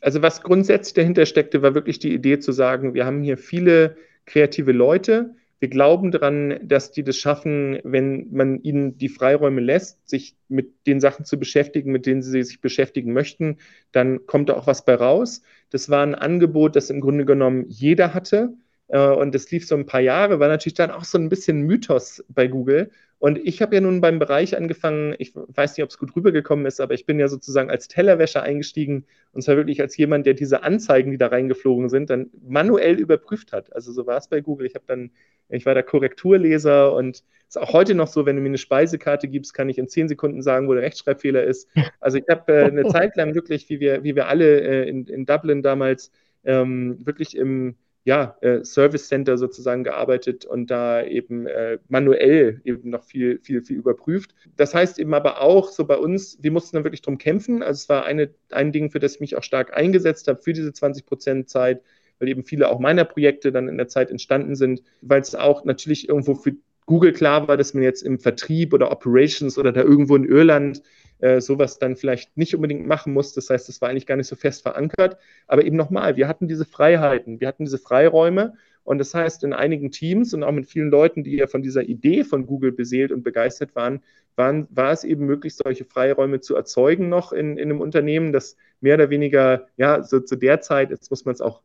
also 0.00 0.22
was 0.22 0.42
grundsätzlich 0.42 0.94
dahinter 0.94 1.26
steckte, 1.26 1.62
war 1.62 1.74
wirklich 1.74 1.98
die 1.98 2.14
Idee 2.14 2.38
zu 2.38 2.52
sagen, 2.52 2.94
wir 2.94 3.04
haben 3.06 3.22
hier 3.22 3.38
viele 3.38 3.96
kreative 4.26 4.72
Leute. 4.72 5.34
Wir 5.60 5.68
glauben 5.68 6.12
daran, 6.12 6.60
dass 6.62 6.92
die 6.92 7.02
das 7.02 7.16
schaffen, 7.16 7.80
wenn 7.82 8.28
man 8.30 8.62
ihnen 8.62 8.96
die 8.96 9.08
Freiräume 9.08 9.60
lässt, 9.60 10.08
sich 10.08 10.36
mit 10.48 10.86
den 10.86 11.00
Sachen 11.00 11.24
zu 11.24 11.38
beschäftigen, 11.38 11.90
mit 11.90 12.06
denen 12.06 12.22
sie 12.22 12.44
sich 12.44 12.60
beschäftigen 12.60 13.12
möchten, 13.12 13.56
dann 13.90 14.24
kommt 14.26 14.50
da 14.50 14.54
auch 14.54 14.68
was 14.68 14.84
bei 14.84 14.94
raus. 14.94 15.42
Das 15.70 15.88
war 15.88 16.04
ein 16.04 16.14
Angebot, 16.14 16.76
das 16.76 16.90
im 16.90 17.00
Grunde 17.00 17.24
genommen 17.24 17.64
jeder 17.68 18.14
hatte. 18.14 18.52
Äh, 18.88 18.98
und 18.98 19.34
das 19.34 19.50
lief 19.50 19.66
so 19.66 19.76
ein 19.76 19.86
paar 19.86 20.00
Jahre, 20.00 20.40
war 20.40 20.48
natürlich 20.48 20.74
dann 20.74 20.90
auch 20.90 21.04
so 21.04 21.18
ein 21.18 21.28
bisschen 21.28 21.62
Mythos 21.62 22.24
bei 22.28 22.48
Google. 22.48 22.90
Und 23.20 23.38
ich 23.38 23.60
habe 23.60 23.74
ja 23.74 23.80
nun 23.80 24.00
beim 24.00 24.20
Bereich 24.20 24.56
angefangen, 24.56 25.14
ich 25.18 25.32
weiß 25.34 25.76
nicht, 25.76 25.82
ob 25.82 25.90
es 25.90 25.98
gut 25.98 26.14
rübergekommen 26.14 26.66
ist, 26.66 26.80
aber 26.80 26.94
ich 26.94 27.04
bin 27.04 27.18
ja 27.18 27.26
sozusagen 27.26 27.68
als 27.68 27.88
Tellerwäscher 27.88 28.44
eingestiegen 28.44 29.06
und 29.32 29.42
zwar 29.42 29.56
wirklich 29.56 29.80
als 29.80 29.96
jemand, 29.96 30.24
der 30.24 30.34
diese 30.34 30.62
Anzeigen, 30.62 31.10
die 31.10 31.18
da 31.18 31.26
reingeflogen 31.26 31.88
sind, 31.88 32.10
dann 32.10 32.30
manuell 32.46 32.94
überprüft 33.00 33.52
hat. 33.52 33.72
Also 33.74 33.92
so 33.92 34.06
war 34.06 34.18
es 34.18 34.28
bei 34.28 34.40
Google. 34.40 34.68
Ich 34.68 34.76
habe 34.76 34.84
dann, 34.86 35.10
ich 35.48 35.66
war 35.66 35.74
der 35.74 35.82
Korrekturleser 35.82 36.94
und 36.94 37.24
es 37.48 37.56
ist 37.56 37.58
auch 37.58 37.72
heute 37.72 37.96
noch 37.96 38.06
so, 38.06 38.24
wenn 38.24 38.36
du 38.36 38.42
mir 38.42 38.48
eine 38.48 38.58
Speisekarte 38.58 39.26
gibst, 39.26 39.52
kann 39.52 39.68
ich 39.68 39.78
in 39.78 39.88
zehn 39.88 40.06
Sekunden 40.06 40.40
sagen, 40.40 40.68
wo 40.68 40.74
der 40.74 40.84
Rechtschreibfehler 40.84 41.42
ist. 41.42 41.68
Also 41.98 42.18
ich 42.18 42.24
habe 42.30 42.52
äh, 42.52 42.64
eine 42.66 42.84
Zeit 42.88 43.16
lang 43.16 43.34
wirklich, 43.34 43.68
wie 43.68 43.80
wir, 43.80 44.04
wie 44.04 44.14
wir 44.14 44.28
alle 44.28 44.60
äh, 44.60 44.88
in, 44.88 45.06
in 45.08 45.26
Dublin 45.26 45.62
damals, 45.62 46.12
ähm, 46.44 47.04
wirklich 47.04 47.36
im 47.36 47.74
ja, 48.08 48.38
äh, 48.40 48.64
Service 48.64 49.06
Center 49.08 49.36
sozusagen 49.36 49.84
gearbeitet 49.84 50.46
und 50.46 50.70
da 50.70 51.04
eben 51.04 51.46
äh, 51.46 51.76
manuell 51.88 52.62
eben 52.64 52.88
noch 52.88 53.04
viel, 53.04 53.38
viel, 53.42 53.60
viel 53.60 53.76
überprüft. 53.76 54.34
Das 54.56 54.74
heißt 54.74 54.98
eben 54.98 55.12
aber 55.12 55.42
auch 55.42 55.68
so 55.68 55.84
bei 55.84 55.98
uns, 55.98 56.38
wir 56.40 56.50
mussten 56.50 56.78
dann 56.78 56.84
wirklich 56.84 57.02
drum 57.02 57.18
kämpfen. 57.18 57.62
Also 57.62 57.80
es 57.80 57.88
war 57.90 58.06
eine, 58.06 58.30
ein 58.50 58.72
Ding, 58.72 58.90
für 58.90 58.98
das 58.98 59.16
ich 59.16 59.20
mich 59.20 59.36
auch 59.36 59.42
stark 59.42 59.76
eingesetzt 59.76 60.26
habe, 60.26 60.40
für 60.40 60.54
diese 60.54 60.72
20 60.72 61.04
Prozent 61.04 61.50
Zeit, 61.50 61.82
weil 62.18 62.28
eben 62.28 62.44
viele 62.44 62.70
auch 62.70 62.78
meiner 62.78 63.04
Projekte 63.04 63.52
dann 63.52 63.68
in 63.68 63.76
der 63.76 63.88
Zeit 63.88 64.10
entstanden 64.10 64.56
sind, 64.56 64.82
weil 65.02 65.20
es 65.20 65.34
auch 65.34 65.66
natürlich 65.66 66.08
irgendwo 66.08 66.34
für 66.34 66.54
Google 66.88 67.12
klar 67.12 67.46
war, 67.48 67.58
dass 67.58 67.74
man 67.74 67.82
jetzt 67.82 68.02
im 68.02 68.18
Vertrieb 68.18 68.72
oder 68.72 68.90
Operations 68.90 69.58
oder 69.58 69.72
da 69.72 69.82
irgendwo 69.82 70.16
in 70.16 70.24
Irland 70.24 70.82
äh, 71.18 71.38
sowas 71.38 71.78
dann 71.78 71.96
vielleicht 71.96 72.34
nicht 72.38 72.54
unbedingt 72.54 72.86
machen 72.86 73.12
muss. 73.12 73.34
Das 73.34 73.50
heißt, 73.50 73.68
es 73.68 73.82
war 73.82 73.90
eigentlich 73.90 74.06
gar 74.06 74.16
nicht 74.16 74.26
so 74.26 74.36
fest 74.36 74.62
verankert. 74.62 75.18
Aber 75.46 75.66
eben 75.66 75.76
nochmal, 75.76 76.16
wir 76.16 76.26
hatten 76.28 76.48
diese 76.48 76.64
Freiheiten, 76.64 77.40
wir 77.40 77.48
hatten 77.48 77.66
diese 77.66 77.76
Freiräume. 77.76 78.54
Und 78.84 78.96
das 78.96 79.12
heißt, 79.12 79.44
in 79.44 79.52
einigen 79.52 79.90
Teams 79.90 80.32
und 80.32 80.42
auch 80.42 80.52
mit 80.52 80.66
vielen 80.66 80.88
Leuten, 80.88 81.24
die 81.24 81.36
ja 81.36 81.46
von 81.46 81.60
dieser 81.60 81.82
Idee 81.82 82.24
von 82.24 82.46
Google 82.46 82.72
beseelt 82.72 83.12
und 83.12 83.22
begeistert 83.22 83.76
waren, 83.76 84.00
waren 84.34 84.66
war 84.70 84.92
es 84.92 85.04
eben 85.04 85.26
möglich, 85.26 85.56
solche 85.56 85.84
Freiräume 85.84 86.40
zu 86.40 86.56
erzeugen 86.56 87.10
noch 87.10 87.32
in, 87.32 87.58
in 87.58 87.70
einem 87.70 87.82
Unternehmen, 87.82 88.32
das 88.32 88.56
mehr 88.80 88.94
oder 88.94 89.10
weniger, 89.10 89.66
ja, 89.76 90.02
so 90.02 90.20
zu 90.20 90.36
der 90.36 90.62
Zeit, 90.62 90.90
jetzt 90.90 91.10
muss 91.10 91.26
man 91.26 91.34
es 91.34 91.42
auch 91.42 91.60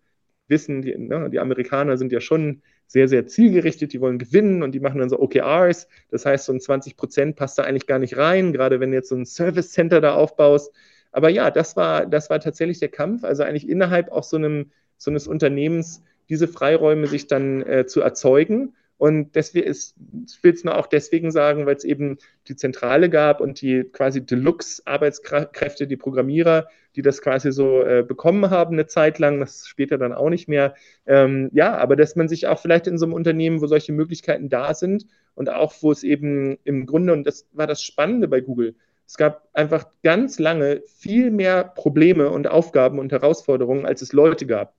wissen, 0.50 0.82
die, 0.82 0.98
ne, 0.98 1.30
die 1.30 1.40
Amerikaner 1.40 1.96
sind 1.96 2.12
ja 2.12 2.20
schon 2.20 2.62
sehr, 2.94 3.08
sehr 3.08 3.26
zielgerichtet, 3.26 3.92
die 3.92 4.02
wollen 4.02 4.20
gewinnen 4.20 4.62
und 4.62 4.74
die 4.74 4.80
machen 4.80 5.00
dann 5.00 5.10
so 5.10 5.20
OKRs. 5.20 5.88
Das 6.12 6.28
heißt, 6.28 6.46
so 6.46 6.54
ein 6.54 6.62
20 6.62 6.96
Prozent 6.96 7.36
passt 7.36 7.58
da 7.58 7.64
eigentlich 7.64 7.88
gar 7.88 7.98
nicht 7.98 8.18
rein, 8.18 8.54
gerade 8.54 8.80
wenn 8.80 8.92
du 8.92 8.98
jetzt 8.98 9.10
so 9.10 9.16
ein 9.16 9.26
Service 9.26 9.72
Center 9.72 10.00
da 10.00 10.14
aufbaust. 10.14 10.72
Aber 11.12 11.30
ja, 11.30 11.50
das 11.50 11.76
war, 11.76 12.06
das 12.06 12.30
war 12.30 12.40
tatsächlich 12.40 12.78
der 12.80 12.90
Kampf, 12.90 13.24
also 13.24 13.42
eigentlich 13.42 13.68
innerhalb 13.68 14.12
auch 14.12 14.24
so, 14.24 14.38
einem, 14.38 14.70
so 15.00 15.10
eines 15.10 15.28
Unternehmens 15.28 16.04
diese 16.30 16.48
Freiräume 16.48 17.08
sich 17.08 17.26
dann 17.26 17.64
äh, 17.64 17.88
zu 17.88 18.00
erzeugen 18.00 18.76
und 19.04 19.36
deswegen 19.36 19.70
ich 19.70 20.44
will 20.44 20.54
es 20.54 20.64
nur 20.64 20.78
auch 20.78 20.88
deswegen 20.88 21.30
sagen, 21.30 21.66
weil 21.66 21.76
es 21.76 21.84
eben 21.84 22.20
die 22.48 22.56
Zentrale 22.56 23.10
gab 23.10 23.42
und 23.42 23.60
die 23.60 23.84
quasi 23.84 24.26
Deluxe-Arbeitskräfte, 24.26 25.88
die 25.88 25.98
Programmierer, 25.98 26.70
die 26.96 27.02
das 27.02 27.22
quasi 27.22 27.52
so 27.52 27.82
äh, 27.82 28.06
bekommen 28.08 28.50
haben 28.50 28.76
eine 28.76 28.88
Zeit 28.88 29.20
lang, 29.20 29.42
das 29.42 29.68
später 29.68 29.98
dann 29.98 30.14
auch 30.14 30.30
nicht 30.30 30.48
mehr. 30.48 30.74
Ähm, 31.06 31.50
ja, 31.52 31.76
aber 31.76 31.98
dass 31.98 32.16
man 32.16 32.30
sich 32.30 32.48
auch 32.48 32.60
vielleicht 32.60 32.88
in 32.88 32.98
so 32.98 33.06
einem 33.06 33.14
Unternehmen, 33.14 33.60
wo 33.60 33.68
solche 33.68 33.92
Möglichkeiten 33.92 34.48
da 34.48 34.74
sind 34.74 35.06
und 35.36 35.50
auch 35.50 35.74
wo 35.82 35.92
es 35.92 36.06
eben 36.06 36.58
im 36.64 36.86
Grunde, 36.86 37.12
und 37.12 37.28
das 37.28 37.46
war 37.52 37.68
das 37.68 37.84
Spannende 37.84 38.30
bei 38.30 38.40
Google, 38.40 38.74
es 39.06 39.18
gab 39.18 39.50
einfach 39.52 39.86
ganz 40.04 40.40
lange 40.40 40.82
viel 40.88 41.30
mehr 41.30 41.66
Probleme 41.66 42.30
und 42.30 42.48
Aufgaben 42.48 43.00
und 43.00 43.12
Herausforderungen, 43.12 43.86
als 43.86 44.02
es 44.02 44.14
Leute 44.14 44.46
gab. 44.46 44.74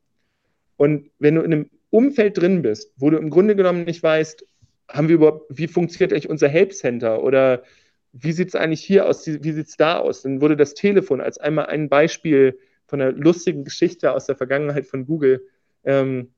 Und 0.79 1.11
wenn 1.19 1.35
du 1.35 1.43
in 1.43 1.53
einem 1.53 1.71
Umfeld 1.95 2.39
drin 2.39 2.63
bist, 2.63 2.93
wo 2.97 3.09
du 3.09 3.19
im 3.19 3.31
Grunde 3.31 3.55
genommen 3.55 3.85
nicht 3.85 4.03
weißt, 4.03 4.45
haben 4.89 5.09
wir 5.09 5.15
überhaupt, 5.15 5.47
wie 5.49 5.69
funktioniert 5.69 6.13
eigentlich 6.13 6.29
unser 6.29 6.49
Help 6.49 6.75
Center 6.75 7.23
oder 7.23 7.63
wie 8.13 8.33
sieht 8.33 8.49
es 8.49 8.57
eigentlich 8.57 8.83
hier 8.83 9.07
aus, 9.07 9.25
wie 9.27 9.53
sieht 9.53 9.69
es 9.69 9.77
da 9.77 9.99
aus? 9.99 10.23
Dann 10.23 10.41
wurde 10.41 10.57
das 10.57 10.75
Telefon 10.75 11.21
als 11.21 11.39
einmal 11.39 11.67
ein 11.67 11.89
Beispiel 11.89 12.59
von 12.87 13.01
einer 13.01 13.13
lustigen 13.13 13.63
Geschichte 13.63 14.13
aus 14.13 14.27
der 14.27 14.35
Vergangenheit 14.35 14.87
von 14.87 15.07
Google. 15.07 15.47
Ähm, 15.85 16.35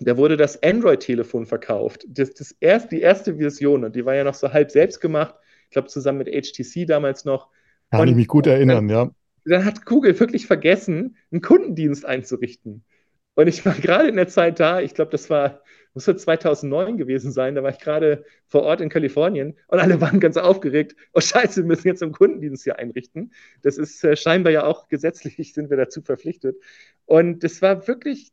da 0.00 0.16
wurde 0.16 0.36
das 0.36 0.60
Android-Telefon 0.60 1.46
verkauft. 1.46 2.04
Das, 2.08 2.34
das 2.34 2.56
erst, 2.58 2.90
die 2.90 3.00
erste 3.00 3.36
Version, 3.36 3.84
und 3.84 3.94
die 3.94 4.04
war 4.04 4.16
ja 4.16 4.24
noch 4.24 4.34
so 4.34 4.52
halb 4.52 4.72
selbst 4.72 5.00
gemacht, 5.00 5.36
ich 5.66 5.70
glaube 5.70 5.86
zusammen 5.86 6.18
mit 6.18 6.28
HTC 6.28 6.84
damals 6.84 7.24
noch. 7.24 7.48
Kann 7.92 8.00
und 8.00 8.08
ich 8.08 8.16
mich 8.16 8.28
gut 8.28 8.48
erinnern, 8.48 8.88
dann, 8.88 9.08
ja. 9.08 9.10
Dann 9.44 9.64
hat 9.64 9.86
Google 9.86 10.18
wirklich 10.18 10.46
vergessen, 10.46 11.16
einen 11.30 11.42
Kundendienst 11.42 12.04
einzurichten. 12.04 12.84
Und 13.34 13.46
ich 13.46 13.64
war 13.64 13.74
gerade 13.74 14.08
in 14.08 14.16
der 14.16 14.28
Zeit 14.28 14.60
da, 14.60 14.80
ich 14.80 14.94
glaube, 14.94 15.10
das 15.12 15.30
war, 15.30 15.62
muss 15.94 16.04
so 16.04 16.12
2009 16.12 16.96
gewesen 16.96 17.32
sein, 17.32 17.54
da 17.54 17.62
war 17.62 17.70
ich 17.70 17.78
gerade 17.78 18.24
vor 18.46 18.62
Ort 18.62 18.80
in 18.80 18.88
Kalifornien 18.88 19.58
und 19.68 19.78
alle 19.78 20.00
waren 20.00 20.20
ganz 20.20 20.36
aufgeregt. 20.36 20.96
Oh 21.14 21.20
Scheiße, 21.20 21.62
wir 21.62 21.66
müssen 21.66 21.88
jetzt 21.88 22.02
einen 22.02 22.12
Kundendienst 22.12 22.64
hier 22.64 22.78
einrichten. 22.78 23.32
Das 23.62 23.78
ist 23.78 24.02
äh, 24.04 24.16
scheinbar 24.16 24.52
ja 24.52 24.64
auch 24.64 24.88
gesetzlich, 24.88 25.54
sind 25.54 25.70
wir 25.70 25.76
dazu 25.76 26.02
verpflichtet. 26.02 26.56
Und 27.06 27.44
das 27.44 27.62
war 27.62 27.86
wirklich, 27.88 28.32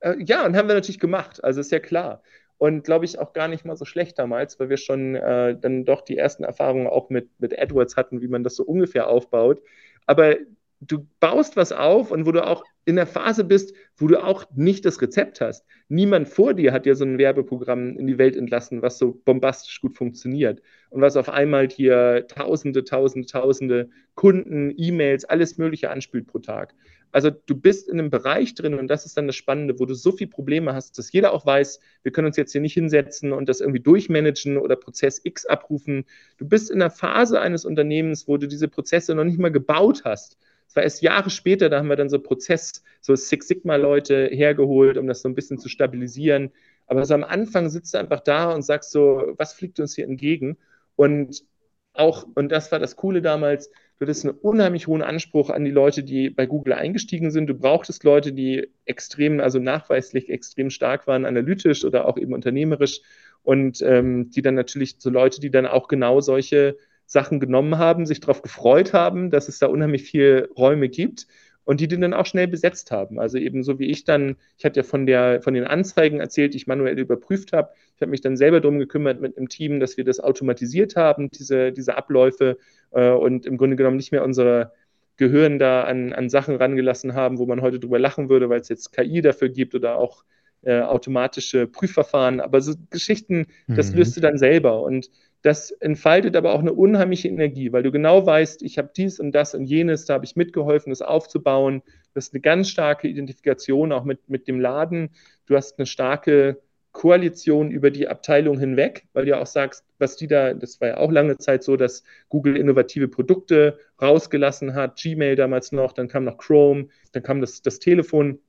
äh, 0.00 0.16
ja, 0.24 0.44
und 0.46 0.56
haben 0.56 0.68
wir 0.68 0.74
natürlich 0.74 1.00
gemacht, 1.00 1.42
also 1.44 1.60
ist 1.60 1.72
ja 1.72 1.80
klar. 1.80 2.22
Und 2.58 2.84
glaube 2.84 3.04
ich 3.04 3.18
auch 3.18 3.32
gar 3.34 3.48
nicht 3.48 3.64
mal 3.66 3.76
so 3.76 3.84
schlecht 3.84 4.18
damals, 4.18 4.58
weil 4.58 4.70
wir 4.70 4.78
schon 4.78 5.14
äh, 5.14 5.58
dann 5.58 5.84
doch 5.84 6.00
die 6.02 6.16
ersten 6.16 6.44
Erfahrungen 6.44 6.86
auch 6.86 7.10
mit, 7.10 7.28
mit 7.38 7.58
AdWords 7.58 7.96
hatten, 7.96 8.22
wie 8.22 8.28
man 8.28 8.44
das 8.44 8.56
so 8.56 8.64
ungefähr 8.64 9.08
aufbaut. 9.08 9.62
Aber 10.06 10.36
du 10.80 11.06
baust 11.20 11.56
was 11.56 11.72
auf 11.72 12.10
und 12.10 12.26
wo 12.26 12.32
du 12.32 12.46
auch 12.46 12.64
in 12.86 12.96
der 12.96 13.06
Phase 13.06 13.44
bist, 13.44 13.74
wo 13.96 14.06
du 14.06 14.22
auch 14.22 14.46
nicht 14.54 14.84
das 14.84 15.02
Rezept 15.02 15.40
hast. 15.40 15.66
Niemand 15.88 16.28
vor 16.28 16.54
dir 16.54 16.72
hat 16.72 16.86
ja 16.86 16.94
so 16.94 17.04
ein 17.04 17.18
Werbeprogramm 17.18 17.98
in 17.98 18.06
die 18.06 18.16
Welt 18.16 18.36
entlassen, 18.36 18.80
was 18.80 18.98
so 18.98 19.20
bombastisch 19.24 19.80
gut 19.80 19.96
funktioniert 19.96 20.62
und 20.90 21.02
was 21.02 21.16
auf 21.16 21.28
einmal 21.28 21.68
hier 21.68 22.26
Tausende, 22.28 22.84
Tausende, 22.84 23.26
Tausende 23.26 23.90
Kunden, 24.14 24.72
E-Mails, 24.76 25.24
alles 25.24 25.58
Mögliche 25.58 25.90
anspült 25.90 26.28
pro 26.28 26.38
Tag. 26.38 26.74
Also 27.10 27.30
du 27.30 27.56
bist 27.56 27.88
in 27.88 27.98
einem 27.98 28.10
Bereich 28.10 28.54
drin 28.54 28.74
und 28.74 28.88
das 28.88 29.04
ist 29.04 29.16
dann 29.16 29.26
das 29.26 29.36
Spannende, 29.36 29.80
wo 29.80 29.86
du 29.86 29.94
so 29.94 30.12
viele 30.12 30.30
Probleme 30.30 30.74
hast, 30.74 30.98
dass 30.98 31.10
jeder 31.10 31.32
auch 31.32 31.44
weiß, 31.44 31.80
wir 32.02 32.12
können 32.12 32.28
uns 32.28 32.36
jetzt 32.36 32.52
hier 32.52 32.60
nicht 32.60 32.74
hinsetzen 32.74 33.32
und 33.32 33.48
das 33.48 33.60
irgendwie 33.60 33.80
durchmanagen 33.80 34.58
oder 34.58 34.76
Prozess 34.76 35.20
X 35.24 35.44
abrufen. 35.46 36.04
Du 36.36 36.46
bist 36.46 36.70
in 36.70 36.78
der 36.78 36.90
Phase 36.90 37.40
eines 37.40 37.64
Unternehmens, 37.64 38.28
wo 38.28 38.36
du 38.36 38.46
diese 38.46 38.68
Prozesse 38.68 39.14
noch 39.14 39.24
nicht 39.24 39.38
mal 39.38 39.50
gebaut 39.50 40.02
hast. 40.04 40.36
Es 40.68 40.76
war 40.76 40.82
erst 40.82 41.02
Jahre 41.02 41.30
später, 41.30 41.68
da 41.68 41.78
haben 41.78 41.88
wir 41.88 41.96
dann 41.96 42.08
so 42.08 42.18
Prozess, 42.18 42.82
so 43.00 43.14
Six 43.14 43.48
Sigma-Leute 43.48 44.28
hergeholt, 44.32 44.98
um 44.98 45.06
das 45.06 45.22
so 45.22 45.28
ein 45.28 45.34
bisschen 45.34 45.58
zu 45.58 45.68
stabilisieren. 45.68 46.52
Aber 46.86 47.04
so 47.04 47.14
am 47.14 47.24
Anfang 47.24 47.68
sitzt 47.68 47.94
du 47.94 47.98
einfach 47.98 48.20
da 48.20 48.52
und 48.52 48.62
sagst 48.62 48.90
so, 48.90 49.34
was 49.36 49.54
fliegt 49.54 49.80
uns 49.80 49.94
hier 49.94 50.04
entgegen? 50.04 50.56
Und 50.96 51.44
auch, 51.92 52.26
und 52.34 52.50
das 52.50 52.70
war 52.72 52.78
das 52.78 52.96
Coole 52.96 53.22
damals, 53.22 53.70
du 53.70 54.02
hattest 54.02 54.24
einen 54.24 54.36
unheimlich 54.36 54.86
hohen 54.86 55.02
Anspruch 55.02 55.50
an 55.50 55.64
die 55.64 55.70
Leute, 55.70 56.02
die 56.02 56.30
bei 56.30 56.46
Google 56.46 56.74
eingestiegen 56.74 57.30
sind. 57.30 57.46
Du 57.46 57.54
brauchtest 57.54 58.04
Leute, 58.04 58.32
die 58.32 58.68
extrem, 58.84 59.40
also 59.40 59.58
nachweislich 59.58 60.28
extrem 60.28 60.70
stark 60.70 61.06
waren, 61.06 61.24
analytisch 61.24 61.84
oder 61.84 62.06
auch 62.06 62.18
eben 62.18 62.34
unternehmerisch. 62.34 63.00
Und 63.42 63.80
ähm, 63.82 64.30
die 64.30 64.42
dann 64.42 64.56
natürlich 64.56 64.96
so 64.98 65.08
Leute, 65.08 65.40
die 65.40 65.50
dann 65.50 65.66
auch 65.66 65.86
genau 65.88 66.20
solche 66.20 66.76
Sachen 67.06 67.40
genommen 67.40 67.78
haben, 67.78 68.04
sich 68.04 68.20
darauf 68.20 68.42
gefreut 68.42 68.92
haben, 68.92 69.30
dass 69.30 69.48
es 69.48 69.58
da 69.58 69.68
unheimlich 69.68 70.02
viele 70.02 70.48
Räume 70.56 70.88
gibt 70.88 71.26
und 71.64 71.80
die 71.80 71.88
den 71.88 72.00
dann 72.00 72.14
auch 72.14 72.26
schnell 72.26 72.46
besetzt 72.46 72.90
haben. 72.90 73.18
Also 73.18 73.38
eben 73.38 73.62
so 73.62 73.78
wie 73.78 73.86
ich 73.86 74.04
dann, 74.04 74.36
ich 74.56 74.64
hatte 74.64 74.80
ja 74.80 74.84
von, 74.84 75.04
der, 75.04 75.42
von 75.42 75.54
den 75.54 75.64
Anzeigen 75.64 76.20
erzählt, 76.20 76.54
die 76.54 76.58
ich 76.58 76.66
manuell 76.66 76.98
überprüft 76.98 77.52
habe. 77.52 77.70
Ich 77.96 78.00
habe 78.00 78.10
mich 78.10 78.20
dann 78.20 78.36
selber 78.36 78.60
darum 78.60 78.78
gekümmert 78.78 79.20
mit 79.20 79.36
einem 79.36 79.48
Team, 79.48 79.80
dass 79.80 79.96
wir 79.96 80.04
das 80.04 80.20
automatisiert 80.20 80.96
haben, 80.96 81.30
diese, 81.30 81.72
diese 81.72 81.96
Abläufe 81.96 82.56
äh, 82.92 83.10
und 83.10 83.46
im 83.46 83.56
Grunde 83.56 83.76
genommen 83.76 83.96
nicht 83.96 84.12
mehr 84.12 84.24
unsere 84.24 84.72
Gehirn 85.16 85.58
da 85.58 85.82
an, 85.82 86.12
an 86.12 86.28
Sachen 86.28 86.56
rangelassen 86.56 87.14
haben, 87.14 87.38
wo 87.38 87.46
man 87.46 87.62
heute 87.62 87.80
drüber 87.80 87.98
lachen 87.98 88.28
würde, 88.28 88.48
weil 88.48 88.60
es 88.60 88.68
jetzt 88.68 88.92
KI 88.92 89.20
dafür 89.20 89.48
gibt 89.48 89.74
oder 89.74 89.96
auch 89.96 90.24
äh, 90.62 90.80
automatische 90.80 91.66
Prüfverfahren. 91.66 92.40
Aber 92.40 92.60
so 92.60 92.74
Geschichten, 92.90 93.46
das 93.66 93.90
mhm. 93.90 93.98
löst 93.98 94.16
du 94.16 94.20
dann 94.20 94.38
selber. 94.38 94.82
Und 94.82 95.10
das 95.46 95.70
entfaltet 95.70 96.34
aber 96.34 96.54
auch 96.54 96.58
eine 96.58 96.72
unheimliche 96.72 97.28
Energie, 97.28 97.72
weil 97.72 97.84
du 97.84 97.92
genau 97.92 98.26
weißt, 98.26 98.62
ich 98.62 98.78
habe 98.78 98.90
dies 98.96 99.20
und 99.20 99.30
das 99.30 99.54
und 99.54 99.66
jenes, 99.66 100.04
da 100.04 100.14
habe 100.14 100.24
ich 100.24 100.34
mitgeholfen, 100.34 100.90
das 100.90 101.02
aufzubauen. 101.02 101.82
Das 102.14 102.26
ist 102.26 102.34
eine 102.34 102.40
ganz 102.40 102.68
starke 102.68 103.06
Identifikation 103.06 103.92
auch 103.92 104.02
mit, 104.02 104.28
mit 104.28 104.48
dem 104.48 104.58
Laden. 104.58 105.10
Du 105.46 105.54
hast 105.54 105.78
eine 105.78 105.86
starke 105.86 106.60
Koalition 106.90 107.70
über 107.70 107.92
die 107.92 108.08
Abteilung 108.08 108.58
hinweg, 108.58 109.06
weil 109.12 109.24
du 109.24 109.30
ja 109.30 109.40
auch 109.40 109.46
sagst, 109.46 109.84
was 109.98 110.16
die 110.16 110.26
da, 110.26 110.52
das 110.52 110.80
war 110.80 110.88
ja 110.88 110.96
auch 110.96 111.12
lange 111.12 111.38
Zeit 111.38 111.62
so, 111.62 111.76
dass 111.76 112.02
Google 112.28 112.56
innovative 112.56 113.06
Produkte 113.06 113.78
rausgelassen 114.02 114.74
hat, 114.74 114.98
Gmail 114.98 115.36
damals 115.36 115.70
noch, 115.70 115.92
dann 115.92 116.08
kam 116.08 116.24
noch 116.24 116.38
Chrome, 116.38 116.88
dann 117.12 117.22
kam 117.22 117.40
das, 117.40 117.62
das 117.62 117.78
Telefon, 117.78 118.40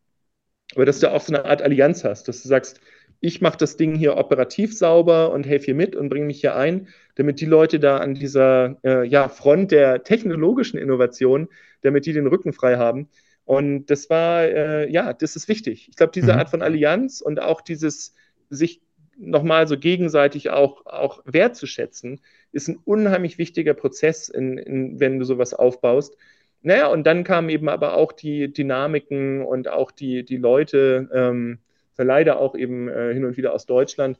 aber 0.73 0.85
dass 0.85 0.99
du 0.99 1.11
auch 1.11 1.21
so 1.21 1.31
eine 1.31 1.45
Art 1.45 1.61
Allianz 1.61 2.03
hast, 2.03 2.27
dass 2.27 2.41
du 2.41 2.47
sagst, 2.47 2.81
ich 3.19 3.41
mache 3.41 3.57
das 3.57 3.77
Ding 3.77 3.95
hier 3.95 4.17
operativ 4.17 4.77
sauber 4.77 5.31
und 5.31 5.45
helfe 5.45 5.65
hier 5.65 5.75
mit 5.75 5.95
und 5.95 6.09
bringe 6.09 6.25
mich 6.25 6.41
hier 6.41 6.55
ein, 6.55 6.87
damit 7.15 7.41
die 7.41 7.45
Leute 7.45 7.79
da 7.79 7.97
an 7.97 8.13
dieser 8.13 8.77
äh, 8.83 9.07
ja, 9.07 9.27
Front 9.29 9.71
der 9.71 10.03
technologischen 10.03 10.77
Innovation, 10.77 11.47
damit 11.81 12.05
die 12.05 12.13
den 12.13 12.27
Rücken 12.27 12.53
frei 12.53 12.77
haben. 12.77 13.09
Und 13.45 13.85
das 13.87 14.09
war, 14.09 14.43
äh, 14.43 14.91
ja, 14.91 15.13
das 15.13 15.35
ist 15.35 15.47
wichtig. 15.47 15.87
Ich 15.89 15.95
glaube, 15.95 16.11
diese 16.13 16.33
mhm. 16.33 16.39
Art 16.39 16.49
von 16.49 16.61
Allianz 16.61 17.21
und 17.21 17.41
auch 17.41 17.61
dieses 17.61 18.13
sich 18.49 18.81
nochmal 19.17 19.67
so 19.67 19.77
gegenseitig 19.77 20.49
auch, 20.49 20.85
auch 20.85 21.21
wertzuschätzen, 21.25 22.21
ist 22.51 22.67
ein 22.67 22.77
unheimlich 22.83 23.37
wichtiger 23.37 23.73
Prozess, 23.73 24.29
in, 24.29 24.57
in, 24.57 24.99
wenn 24.99 25.17
du 25.17 25.25
sowas 25.25 25.53
aufbaust. 25.53 26.15
Naja, 26.61 26.87
und 26.87 27.05
dann 27.05 27.23
kamen 27.23 27.49
eben 27.49 27.69
aber 27.69 27.95
auch 27.95 28.11
die 28.11 28.51
Dynamiken 28.51 29.43
und 29.43 29.69
auch 29.69 29.91
die, 29.91 30.23
die 30.23 30.37
Leute, 30.37 31.09
ähm, 31.13 31.59
leider 32.03 32.39
auch 32.39 32.55
eben 32.55 32.89
äh, 32.89 33.13
hin 33.13 33.25
und 33.25 33.37
wieder 33.37 33.53
aus 33.53 33.65
Deutschland, 33.65 34.17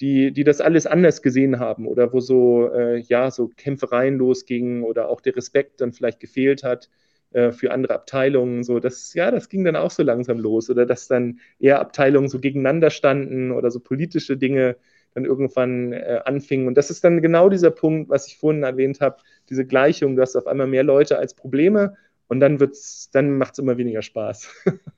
die, 0.00 0.32
die 0.32 0.44
das 0.44 0.60
alles 0.60 0.86
anders 0.86 1.22
gesehen 1.22 1.58
haben 1.58 1.86
oder 1.86 2.12
wo 2.12 2.20
so, 2.20 2.70
äh, 2.72 2.98
ja, 3.00 3.30
so 3.30 3.48
Kämpfereien 3.48 4.16
losgingen 4.16 4.82
oder 4.82 5.08
auch 5.08 5.20
der 5.20 5.36
Respekt 5.36 5.80
dann 5.80 5.92
vielleicht 5.92 6.20
gefehlt 6.20 6.62
hat 6.64 6.88
äh, 7.32 7.52
für 7.52 7.70
andere 7.70 7.94
Abteilungen. 7.94 8.64
So, 8.64 8.80
das, 8.80 9.12
ja, 9.14 9.30
das 9.30 9.48
ging 9.48 9.64
dann 9.64 9.76
auch 9.76 9.90
so 9.90 10.02
langsam 10.02 10.38
los 10.38 10.70
oder 10.70 10.86
dass 10.86 11.06
dann 11.06 11.40
eher 11.58 11.80
Abteilungen 11.80 12.28
so 12.28 12.40
gegeneinander 12.40 12.90
standen 12.90 13.50
oder 13.52 13.70
so 13.70 13.80
politische 13.80 14.36
Dinge 14.36 14.76
dann 15.14 15.24
irgendwann 15.24 15.92
äh, 15.92 16.20
anfingen. 16.24 16.66
Und 16.66 16.76
das 16.76 16.90
ist 16.90 17.04
dann 17.04 17.20
genau 17.20 17.48
dieser 17.48 17.70
Punkt, 17.70 18.08
was 18.08 18.26
ich 18.26 18.38
vorhin 18.38 18.62
erwähnt 18.62 19.00
habe, 19.00 19.18
diese 19.48 19.66
Gleichung, 19.66 20.16
du 20.16 20.22
hast 20.22 20.36
auf 20.36 20.46
einmal 20.46 20.66
mehr 20.66 20.84
Leute 20.84 21.18
als 21.18 21.34
Probleme 21.34 21.96
und 22.30 22.38
dann 22.38 22.60
wird's, 22.60 23.10
dann 23.10 23.38
macht 23.38 23.54
es 23.54 23.58
immer 23.58 23.76
weniger 23.76 24.02
Spaß. 24.02 24.48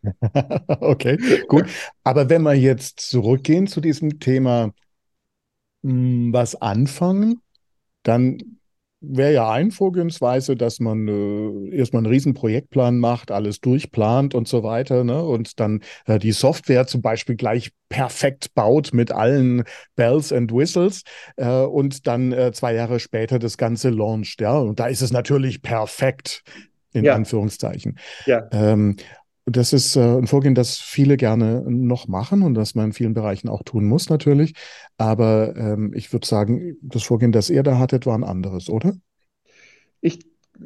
okay, 0.80 1.16
gut. 1.48 1.64
Aber 2.04 2.28
wenn 2.28 2.42
wir 2.42 2.52
jetzt 2.52 3.00
zurückgehen 3.00 3.66
zu 3.66 3.80
diesem 3.80 4.20
Thema, 4.20 4.72
hm, 5.82 6.32
was 6.34 6.60
anfangen, 6.60 7.40
dann 8.02 8.38
wäre 9.00 9.32
ja 9.32 9.50
ein 9.50 9.70
Vorgehensweise, 9.70 10.56
dass 10.56 10.78
man 10.78 11.08
äh, 11.08 11.74
erstmal 11.74 12.00
einen 12.00 12.12
riesen 12.12 12.34
Projektplan 12.34 12.98
macht, 12.98 13.30
alles 13.30 13.60
durchplant 13.60 14.34
und 14.34 14.46
so 14.46 14.62
weiter, 14.62 15.02
ne? 15.02 15.24
Und 15.24 15.58
dann 15.58 15.80
äh, 16.04 16.18
die 16.18 16.32
Software 16.32 16.86
zum 16.86 17.00
Beispiel 17.00 17.34
gleich 17.34 17.72
perfekt 17.88 18.54
baut 18.54 18.92
mit 18.92 19.10
allen 19.10 19.64
Bells 19.96 20.32
and 20.32 20.52
Whistles 20.52 21.02
äh, 21.36 21.62
und 21.62 22.06
dann 22.06 22.32
äh, 22.32 22.52
zwei 22.52 22.74
Jahre 22.74 23.00
später 23.00 23.38
das 23.38 23.56
Ganze 23.56 23.88
launcht, 23.88 24.40
ja. 24.42 24.58
Und 24.58 24.78
da 24.78 24.86
ist 24.86 25.00
es 25.00 25.12
natürlich 25.12 25.62
perfekt 25.62 26.44
in 26.92 27.04
ja. 27.04 27.14
Anführungszeichen. 27.14 27.98
Ja. 28.26 28.48
Ähm, 28.52 28.96
das 29.44 29.72
ist 29.72 29.96
äh, 29.96 30.00
ein 30.00 30.26
Vorgehen, 30.26 30.54
das 30.54 30.78
viele 30.78 31.16
gerne 31.16 31.64
noch 31.66 32.06
machen 32.06 32.42
und 32.42 32.54
das 32.54 32.74
man 32.74 32.86
in 32.86 32.92
vielen 32.92 33.14
Bereichen 33.14 33.48
auch 33.48 33.62
tun 33.64 33.84
muss 33.84 34.08
natürlich. 34.08 34.54
Aber 34.98 35.56
ähm, 35.56 35.92
ich 35.94 36.12
würde 36.12 36.26
sagen, 36.26 36.76
das 36.80 37.02
Vorgehen, 37.02 37.32
das 37.32 37.50
ihr 37.50 37.62
da 37.62 37.78
hattet, 37.78 38.06
war 38.06 38.16
ein 38.16 38.24
anderes, 38.24 38.68
oder? 38.68 38.94
Ich, 40.00 40.20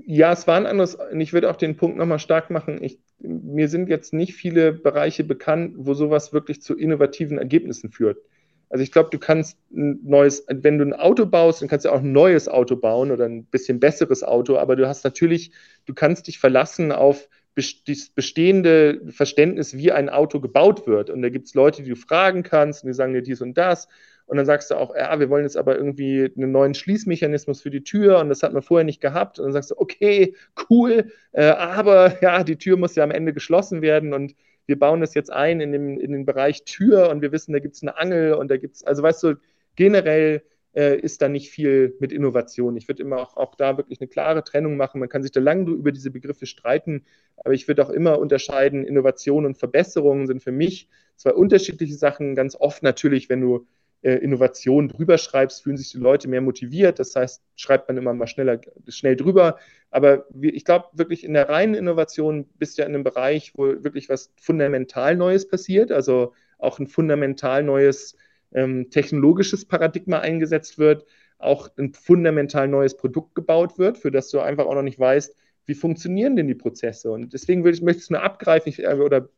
ja, 0.04 0.32
es 0.32 0.46
war 0.46 0.56
ein 0.56 0.66
anderes. 0.66 0.94
Und 0.94 1.20
ich 1.20 1.32
würde 1.32 1.50
auch 1.50 1.56
den 1.56 1.76
Punkt 1.76 1.96
nochmal 1.96 2.18
stark 2.18 2.50
machen. 2.50 2.82
Ich, 2.82 3.00
mir 3.18 3.68
sind 3.68 3.88
jetzt 3.88 4.12
nicht 4.12 4.34
viele 4.34 4.72
Bereiche 4.72 5.24
bekannt, 5.24 5.74
wo 5.78 5.94
sowas 5.94 6.34
wirklich 6.34 6.60
zu 6.60 6.76
innovativen 6.76 7.38
Ergebnissen 7.38 7.90
führt. 7.90 8.18
Also 8.68 8.82
ich 8.82 8.92
glaube, 8.92 9.10
du 9.10 9.18
kannst 9.18 9.58
ein 9.70 10.00
neues, 10.02 10.44
wenn 10.48 10.78
du 10.78 10.84
ein 10.84 10.92
Auto 10.92 11.26
baust, 11.26 11.62
dann 11.62 11.68
kannst 11.68 11.84
du 11.84 11.90
auch 11.90 12.00
ein 12.00 12.12
neues 12.12 12.48
Auto 12.48 12.76
bauen 12.76 13.10
oder 13.12 13.26
ein 13.26 13.44
bisschen 13.44 13.80
besseres 13.80 14.22
Auto, 14.24 14.56
aber 14.56 14.76
du 14.76 14.88
hast 14.88 15.04
natürlich, 15.04 15.52
du 15.84 15.94
kannst 15.94 16.26
dich 16.26 16.38
verlassen 16.38 16.92
auf 16.92 17.28
das 17.56 18.10
bestehende 18.14 19.00
Verständnis, 19.08 19.76
wie 19.76 19.90
ein 19.90 20.10
Auto 20.10 20.40
gebaut 20.40 20.86
wird. 20.86 21.08
Und 21.08 21.22
da 21.22 21.30
gibt 21.30 21.46
es 21.46 21.54
Leute, 21.54 21.82
die 21.82 21.88
du 21.88 21.96
fragen 21.96 22.42
kannst 22.42 22.82
und 22.82 22.88
die 22.88 22.94
sagen 22.94 23.14
dir 23.14 23.22
dies 23.22 23.40
und 23.40 23.56
das. 23.56 23.88
Und 24.26 24.36
dann 24.36 24.44
sagst 24.44 24.70
du 24.70 24.74
auch, 24.74 24.94
ja, 24.94 25.18
wir 25.18 25.30
wollen 25.30 25.44
jetzt 25.44 25.56
aber 25.56 25.76
irgendwie 25.76 26.30
einen 26.36 26.50
neuen 26.50 26.74
Schließmechanismus 26.74 27.62
für 27.62 27.70
die 27.70 27.84
Tür 27.84 28.18
und 28.18 28.28
das 28.28 28.42
hat 28.42 28.52
man 28.52 28.62
vorher 28.62 28.84
nicht 28.84 29.00
gehabt. 29.00 29.38
Und 29.38 29.46
dann 29.46 29.52
sagst 29.52 29.70
du, 29.70 29.76
okay, 29.78 30.34
cool, 30.68 31.12
äh, 31.32 31.46
aber 31.46 32.18
ja, 32.22 32.42
die 32.42 32.58
Tür 32.58 32.76
muss 32.76 32.96
ja 32.96 33.04
am 33.04 33.10
Ende 33.10 33.32
geschlossen 33.32 33.80
werden 33.82 34.12
und 34.12 34.34
wir 34.66 34.78
bauen 34.78 35.00
das 35.00 35.14
jetzt 35.14 35.32
ein 35.32 35.60
in, 35.60 35.72
dem, 35.72 35.98
in 35.98 36.12
den 36.12 36.26
Bereich 36.26 36.64
Tür 36.64 37.10
und 37.10 37.22
wir 37.22 37.32
wissen, 37.32 37.52
da 37.52 37.58
gibt 37.58 37.76
es 37.76 37.82
eine 37.82 37.96
Angel 37.96 38.34
und 38.34 38.50
da 38.50 38.56
gibt 38.56 38.76
es, 38.76 38.84
also 38.84 39.02
weißt 39.02 39.22
du, 39.22 39.34
generell 39.76 40.42
äh, 40.76 40.98
ist 40.98 41.22
da 41.22 41.28
nicht 41.28 41.50
viel 41.50 41.96
mit 42.00 42.12
Innovation. 42.12 42.76
Ich 42.76 42.86
würde 42.86 43.02
immer 43.02 43.18
auch, 43.18 43.36
auch, 43.36 43.54
da 43.54 43.76
wirklich 43.76 44.00
eine 44.00 44.08
klare 44.08 44.44
Trennung 44.44 44.76
machen. 44.76 45.00
Man 45.00 45.08
kann 45.08 45.22
sich 45.22 45.32
da 45.32 45.40
lange 45.40 45.70
über 45.70 45.90
diese 45.90 46.10
Begriffe 46.10 46.46
streiten, 46.46 47.04
aber 47.36 47.54
ich 47.54 47.66
würde 47.66 47.84
auch 47.84 47.90
immer 47.90 48.18
unterscheiden, 48.18 48.84
Innovation 48.84 49.46
und 49.46 49.56
Verbesserung 49.56 50.26
sind 50.26 50.42
für 50.42 50.52
mich 50.52 50.88
zwei 51.16 51.32
unterschiedliche 51.32 51.94
Sachen. 51.94 52.34
Ganz 52.34 52.56
oft 52.56 52.82
natürlich, 52.82 53.28
wenn 53.28 53.40
du 53.40 53.66
äh, 54.06 54.18
Innovation 54.18 54.88
drüber 54.88 55.18
schreibst, 55.18 55.64
fühlen 55.64 55.76
sich 55.76 55.90
die 55.90 55.98
Leute 55.98 56.28
mehr 56.28 56.40
motiviert. 56.40 57.00
Das 57.00 57.16
heißt, 57.16 57.42
schreibt 57.56 57.88
man 57.88 57.96
immer 57.96 58.14
mal 58.14 58.28
schneller, 58.28 58.60
schnell 58.86 59.16
drüber. 59.16 59.58
Aber 59.90 60.26
ich 60.40 60.64
glaube, 60.64 60.86
wirklich 60.92 61.24
in 61.24 61.34
der 61.34 61.48
reinen 61.48 61.74
Innovation 61.74 62.46
bist 62.56 62.78
du 62.78 62.82
ja 62.82 62.88
in 62.88 62.94
einem 62.94 63.02
Bereich, 63.02 63.52
wo 63.56 63.64
wirklich 63.82 64.08
was 64.08 64.32
fundamental 64.36 65.16
Neues 65.16 65.48
passiert, 65.48 65.90
also 65.90 66.34
auch 66.58 66.78
ein 66.78 66.86
fundamental 66.86 67.64
neues 67.64 68.16
ähm, 68.52 68.90
technologisches 68.90 69.64
Paradigma 69.64 70.20
eingesetzt 70.20 70.78
wird, 70.78 71.04
auch 71.38 71.68
ein 71.76 71.92
fundamental 71.92 72.68
neues 72.68 72.96
Produkt 72.96 73.34
gebaut 73.34 73.76
wird, 73.76 73.98
für 73.98 74.12
das 74.12 74.30
du 74.30 74.38
einfach 74.38 74.66
auch 74.66 74.74
noch 74.76 74.82
nicht 74.82 75.00
weißt, 75.00 75.34
wie 75.64 75.74
funktionieren 75.74 76.36
denn 76.36 76.46
die 76.46 76.54
Prozesse. 76.54 77.10
Und 77.10 77.32
deswegen 77.32 77.64
will 77.64 77.74
ich, 77.74 77.82
möchte 77.82 77.98
ich 77.98 78.04
es 78.04 78.10
nur 78.10 78.22
abgreifen 78.22 78.68
ich, 78.68 78.84
äh, 78.84 78.94
oder 78.94 79.30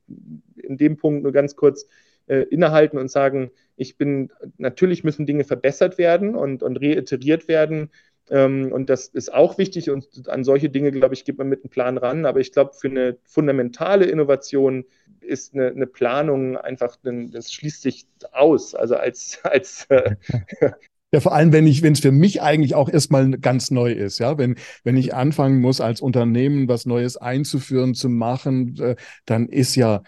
in 0.56 0.76
dem 0.76 0.98
Punkt 0.98 1.22
nur 1.22 1.32
ganz 1.32 1.56
kurz 1.56 1.86
äh, 2.28 2.42
innehalten 2.42 2.98
und 2.98 3.10
sagen, 3.10 3.50
ich 3.76 3.96
bin, 3.96 4.30
natürlich 4.56 5.04
müssen 5.04 5.26
Dinge 5.26 5.44
verbessert 5.44 5.98
werden 5.98 6.34
und, 6.34 6.62
und 6.62 6.76
reiteriert 6.76 7.48
werden. 7.48 7.90
Ähm, 8.30 8.72
und 8.72 8.90
das 8.90 9.06
ist 9.08 9.32
auch 9.32 9.58
wichtig 9.58 9.90
und 9.90 10.28
an 10.28 10.44
solche 10.44 10.68
Dinge, 10.68 10.90
glaube 10.92 11.14
ich, 11.14 11.24
geht 11.24 11.38
man 11.38 11.48
mit 11.48 11.62
einem 11.62 11.70
Plan 11.70 11.98
ran. 11.98 12.26
Aber 12.26 12.40
ich 12.40 12.52
glaube, 12.52 12.72
für 12.74 12.88
eine 12.88 13.16
fundamentale 13.24 14.04
Innovation 14.04 14.84
ist 15.20 15.54
eine, 15.54 15.68
eine 15.68 15.86
Planung 15.86 16.56
einfach, 16.56 16.96
das 17.02 17.52
schließt 17.52 17.82
sich 17.82 18.06
aus. 18.32 18.74
Also 18.74 18.96
als, 18.96 19.40
als 19.44 19.86
äh, 19.88 20.16
Ja, 21.10 21.20
vor 21.20 21.32
allem, 21.34 21.54
wenn 21.54 21.66
ich, 21.66 21.82
wenn 21.82 21.94
es 21.94 22.00
für 22.00 22.12
mich 22.12 22.42
eigentlich 22.42 22.74
auch 22.74 22.90
erstmal 22.90 23.30
ganz 23.38 23.70
neu 23.70 23.92
ist, 23.92 24.18
ja, 24.18 24.36
wenn, 24.36 24.56
wenn 24.84 24.98
ich 24.98 25.14
anfangen 25.14 25.58
muss, 25.58 25.80
als 25.80 26.02
Unternehmen 26.02 26.68
was 26.68 26.84
Neues 26.84 27.16
einzuführen, 27.16 27.94
zu 27.94 28.10
machen, 28.10 28.76
äh, 28.78 28.96
dann 29.24 29.48
ist 29.48 29.74
ja 29.74 30.02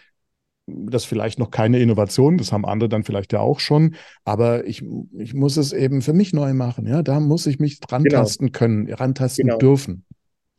das 0.87 1.04
vielleicht 1.04 1.38
noch 1.38 1.50
keine 1.50 1.80
Innovation, 1.80 2.38
das 2.38 2.52
haben 2.52 2.64
andere 2.64 2.88
dann 2.88 3.04
vielleicht 3.04 3.33
ja 3.33 3.40
auch 3.40 3.61
schon, 3.61 3.94
aber 4.24 4.66
ich, 4.66 4.85
ich 5.18 5.35
muss 5.35 5.56
es 5.56 5.72
eben 5.72 6.02
für 6.02 6.12
mich 6.12 6.33
neu 6.33 6.54
machen, 6.54 6.87
ja, 6.87 7.02
da 7.02 7.20
muss 7.20 7.46
ich 7.46 7.59
mich 7.59 7.78
rantasten 7.90 8.48
genau. 8.48 8.59
können, 8.59 8.92
rantasten 8.92 9.46
genau. 9.46 9.59
dürfen. 9.59 10.04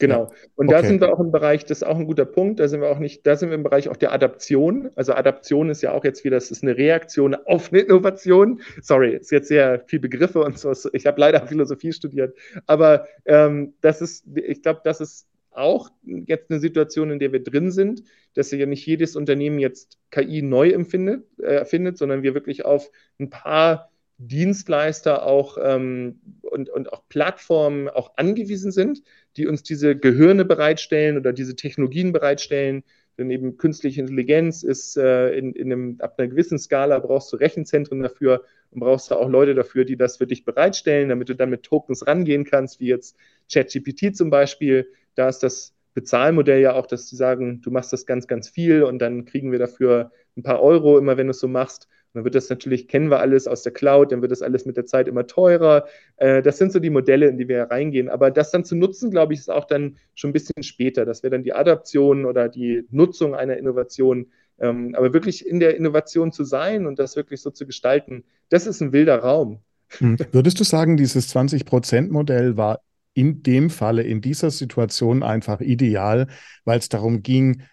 Genau. 0.02 0.32
Und 0.56 0.68
okay. 0.68 0.82
da 0.82 0.88
sind 0.88 1.00
wir 1.00 1.14
auch 1.14 1.20
im 1.20 1.32
Bereich, 1.32 1.64
das 1.64 1.80
ist 1.80 1.84
auch 1.84 1.98
ein 1.98 2.08
guter 2.08 2.26
Punkt, 2.26 2.60
da 2.60 2.68
sind 2.68 2.82
wir 2.82 2.90
auch 2.90 2.98
nicht, 2.98 3.26
da 3.28 3.36
sind 3.36 3.50
wir 3.50 3.56
im 3.56 3.64
Bereich 3.64 3.88
auch 3.88 3.98
der 3.98 4.12
Adaption. 4.12 4.90
Also 4.96 5.14
Adaption 5.14 5.70
ist 5.70 5.84
ja 5.84 5.92
auch 5.92 6.04
jetzt 6.04 6.24
wieder, 6.24 6.38
das 6.38 6.50
ist 6.50 6.64
eine 6.64 6.76
Reaktion 6.76 7.36
auf 7.36 7.72
eine 7.72 7.82
Innovation. 7.82 8.62
Sorry, 8.82 9.16
ist 9.16 9.32
jetzt 9.32 9.48
sehr 9.48 9.84
viel 9.86 10.00
Begriffe 10.00 10.42
und 10.42 10.58
so. 10.58 10.74
Ich 10.94 11.06
habe 11.06 11.20
leider 11.20 11.46
Philosophie 11.46 11.94
studiert. 11.94 12.36
Aber 12.66 13.06
ähm, 13.26 13.76
das 13.82 14.02
ist, 14.02 14.26
ich 14.36 14.64
glaube, 14.64 14.82
das 14.84 15.02
ist 15.02 15.28
auch 15.52 15.90
jetzt 16.04 16.50
eine 16.50 16.60
Situation, 16.60 17.12
in 17.12 17.20
der 17.20 17.32
wir 17.32 17.44
drin 17.44 17.72
sind, 17.72 18.04
dass 18.34 18.52
ja 18.52 18.66
nicht 18.66 18.86
jedes 18.86 19.16
Unternehmen 19.16 19.60
jetzt 19.60 20.00
KI 20.10 20.42
neu 20.42 20.70
empfindet, 20.70 21.26
äh, 21.40 21.56
erfindet, 21.56 21.98
sondern 21.98 22.24
wir 22.24 22.34
wirklich 22.34 22.66
auf 22.66 22.90
ein 23.20 23.30
paar 23.30 23.92
Dienstleister 24.18 25.26
auch 25.26 25.58
ähm, 25.62 26.20
und, 26.42 26.70
und 26.70 26.94
auch 26.94 27.04
Plattformen 27.10 27.90
auch 27.90 28.18
angewiesen 28.18 28.72
sind, 28.72 29.02
die 29.36 29.48
uns 29.48 29.64
diese 29.64 29.96
Gehirne 29.96 30.46
bereitstellen 30.46 31.18
oder 31.18 31.34
diese 31.34 31.56
Technologien 31.56 32.12
bereitstellen. 32.12 32.84
Denn 33.18 33.32
eben 33.32 33.58
künstliche 33.58 34.02
Intelligenz 34.02 34.64
ist 34.64 34.96
äh, 34.96 35.32
in, 35.32 35.54
in 35.54 35.72
einem, 35.72 35.96
ab 36.00 36.16
einer 36.18 36.28
gewissen 36.28 36.60
Skala 36.60 37.00
brauchst 37.00 37.34
du 37.34 37.38
Rechenzentren 37.38 38.02
dafür 38.02 38.44
und 38.72 38.80
brauchst 38.80 39.12
du 39.12 39.16
auch 39.16 39.28
Leute 39.28 39.56
dafür, 39.56 39.86
die 39.86 39.98
das 39.98 40.18
für 40.18 40.28
dich 40.28 40.46
bereitstellen, 40.46 41.10
damit 41.10 41.30
du 41.30 41.36
dann 41.36 41.50
mit 41.50 41.64
Tokens 41.64 42.08
rangehen 42.08 42.46
kannst, 42.46 42.80
wie 42.80 42.88
jetzt 42.88 43.18
ChatGPT 43.52 44.16
zum 44.16 44.30
Beispiel. 44.30 44.88
Da 45.16 45.30
ist 45.30 45.40
das 45.40 45.74
Bezahlmodell 45.94 46.62
ja 46.62 46.74
auch, 46.74 46.88
dass 46.88 47.10
sie 47.10 47.16
sagen, 47.16 47.62
du 47.62 47.72
machst 47.72 47.92
das 47.92 48.06
ganz, 48.06 48.28
ganz 48.28 48.50
viel 48.50 48.84
und 48.84 49.00
dann 49.00 49.26
kriegen 49.26 49.52
wir 49.52 49.60
dafür 49.60 50.12
ein 50.38 50.44
paar 50.44 50.62
Euro, 50.62 50.98
immer 50.98 51.18
wenn 51.18 51.28
du 51.28 51.32
es 51.32 51.40
so 51.40 51.48
machst 51.48 51.88
dann 52.14 52.26
wird 52.26 52.36
das 52.36 52.50
natürlich, 52.50 52.88
kennen 52.88 53.10
wir 53.10 53.20
alles 53.20 53.48
aus 53.48 53.64
der 53.64 53.72
Cloud, 53.72 54.12
dann 54.12 54.22
wird 54.22 54.32
das 54.32 54.42
alles 54.42 54.66
mit 54.66 54.76
der 54.76 54.86
Zeit 54.86 55.08
immer 55.08 55.28
teurer. 55.28 55.86
Äh, 56.18 56.42
das 56.42 56.58
sind 56.58 56.72
so 56.72 56.80
die 56.80 56.90
Modelle, 56.90 57.28
in 57.28 57.38
die 57.38 57.48
wir 57.48 57.64
reingehen. 57.64 58.10
Aber 58.10 58.32
das 58.32 58.52
dann 58.52 58.66
zu 58.66 58.76
nutzen, 58.76 59.12
glaube 59.12 59.34
ich, 59.34 59.40
ist 59.40 59.50
auch 59.50 59.66
dann 59.66 59.98
schon 60.14 60.32
ein 60.32 60.34
bisschen 60.34 60.64
später. 60.64 61.06
Das 61.06 61.24
wäre 61.24 61.32
dann 61.32 61.44
die 61.44 61.54
Adaption 61.54 62.26
oder 62.26 62.50
die 62.50 62.86
Nutzung 62.92 63.34
einer 63.34 63.58
Innovation. 63.58 64.28
Ähm, 64.60 64.94
aber 64.96 65.14
wirklich 65.14 65.46
in 65.46 65.60
der 65.60 65.78
Innovation 65.78 66.32
zu 66.32 66.44
sein 66.44 66.86
und 66.86 67.00
das 67.00 67.16
wirklich 67.16 67.42
so 67.42 67.50
zu 67.50 67.66
gestalten, 67.66 68.24
das 68.50 68.68
ist 68.68 68.82
ein 68.82 68.92
wilder 68.92 69.20
Raum. 69.20 69.60
Hm. 69.98 70.18
Würdest 70.32 70.60
du 70.60 70.64
sagen, 70.64 70.98
dieses 70.98 71.34
20-Prozent-Modell 71.34 72.58
war 72.58 72.82
in 73.14 73.44
dem 73.44 73.70
Falle, 73.70 74.04
in 74.04 74.22
dieser 74.22 74.52
Situation 74.52 75.24
einfach 75.24 75.62
ideal, 75.62 76.28
weil 76.66 76.80
es 76.80 76.90
darum 76.90 77.24
ging, 77.24 77.64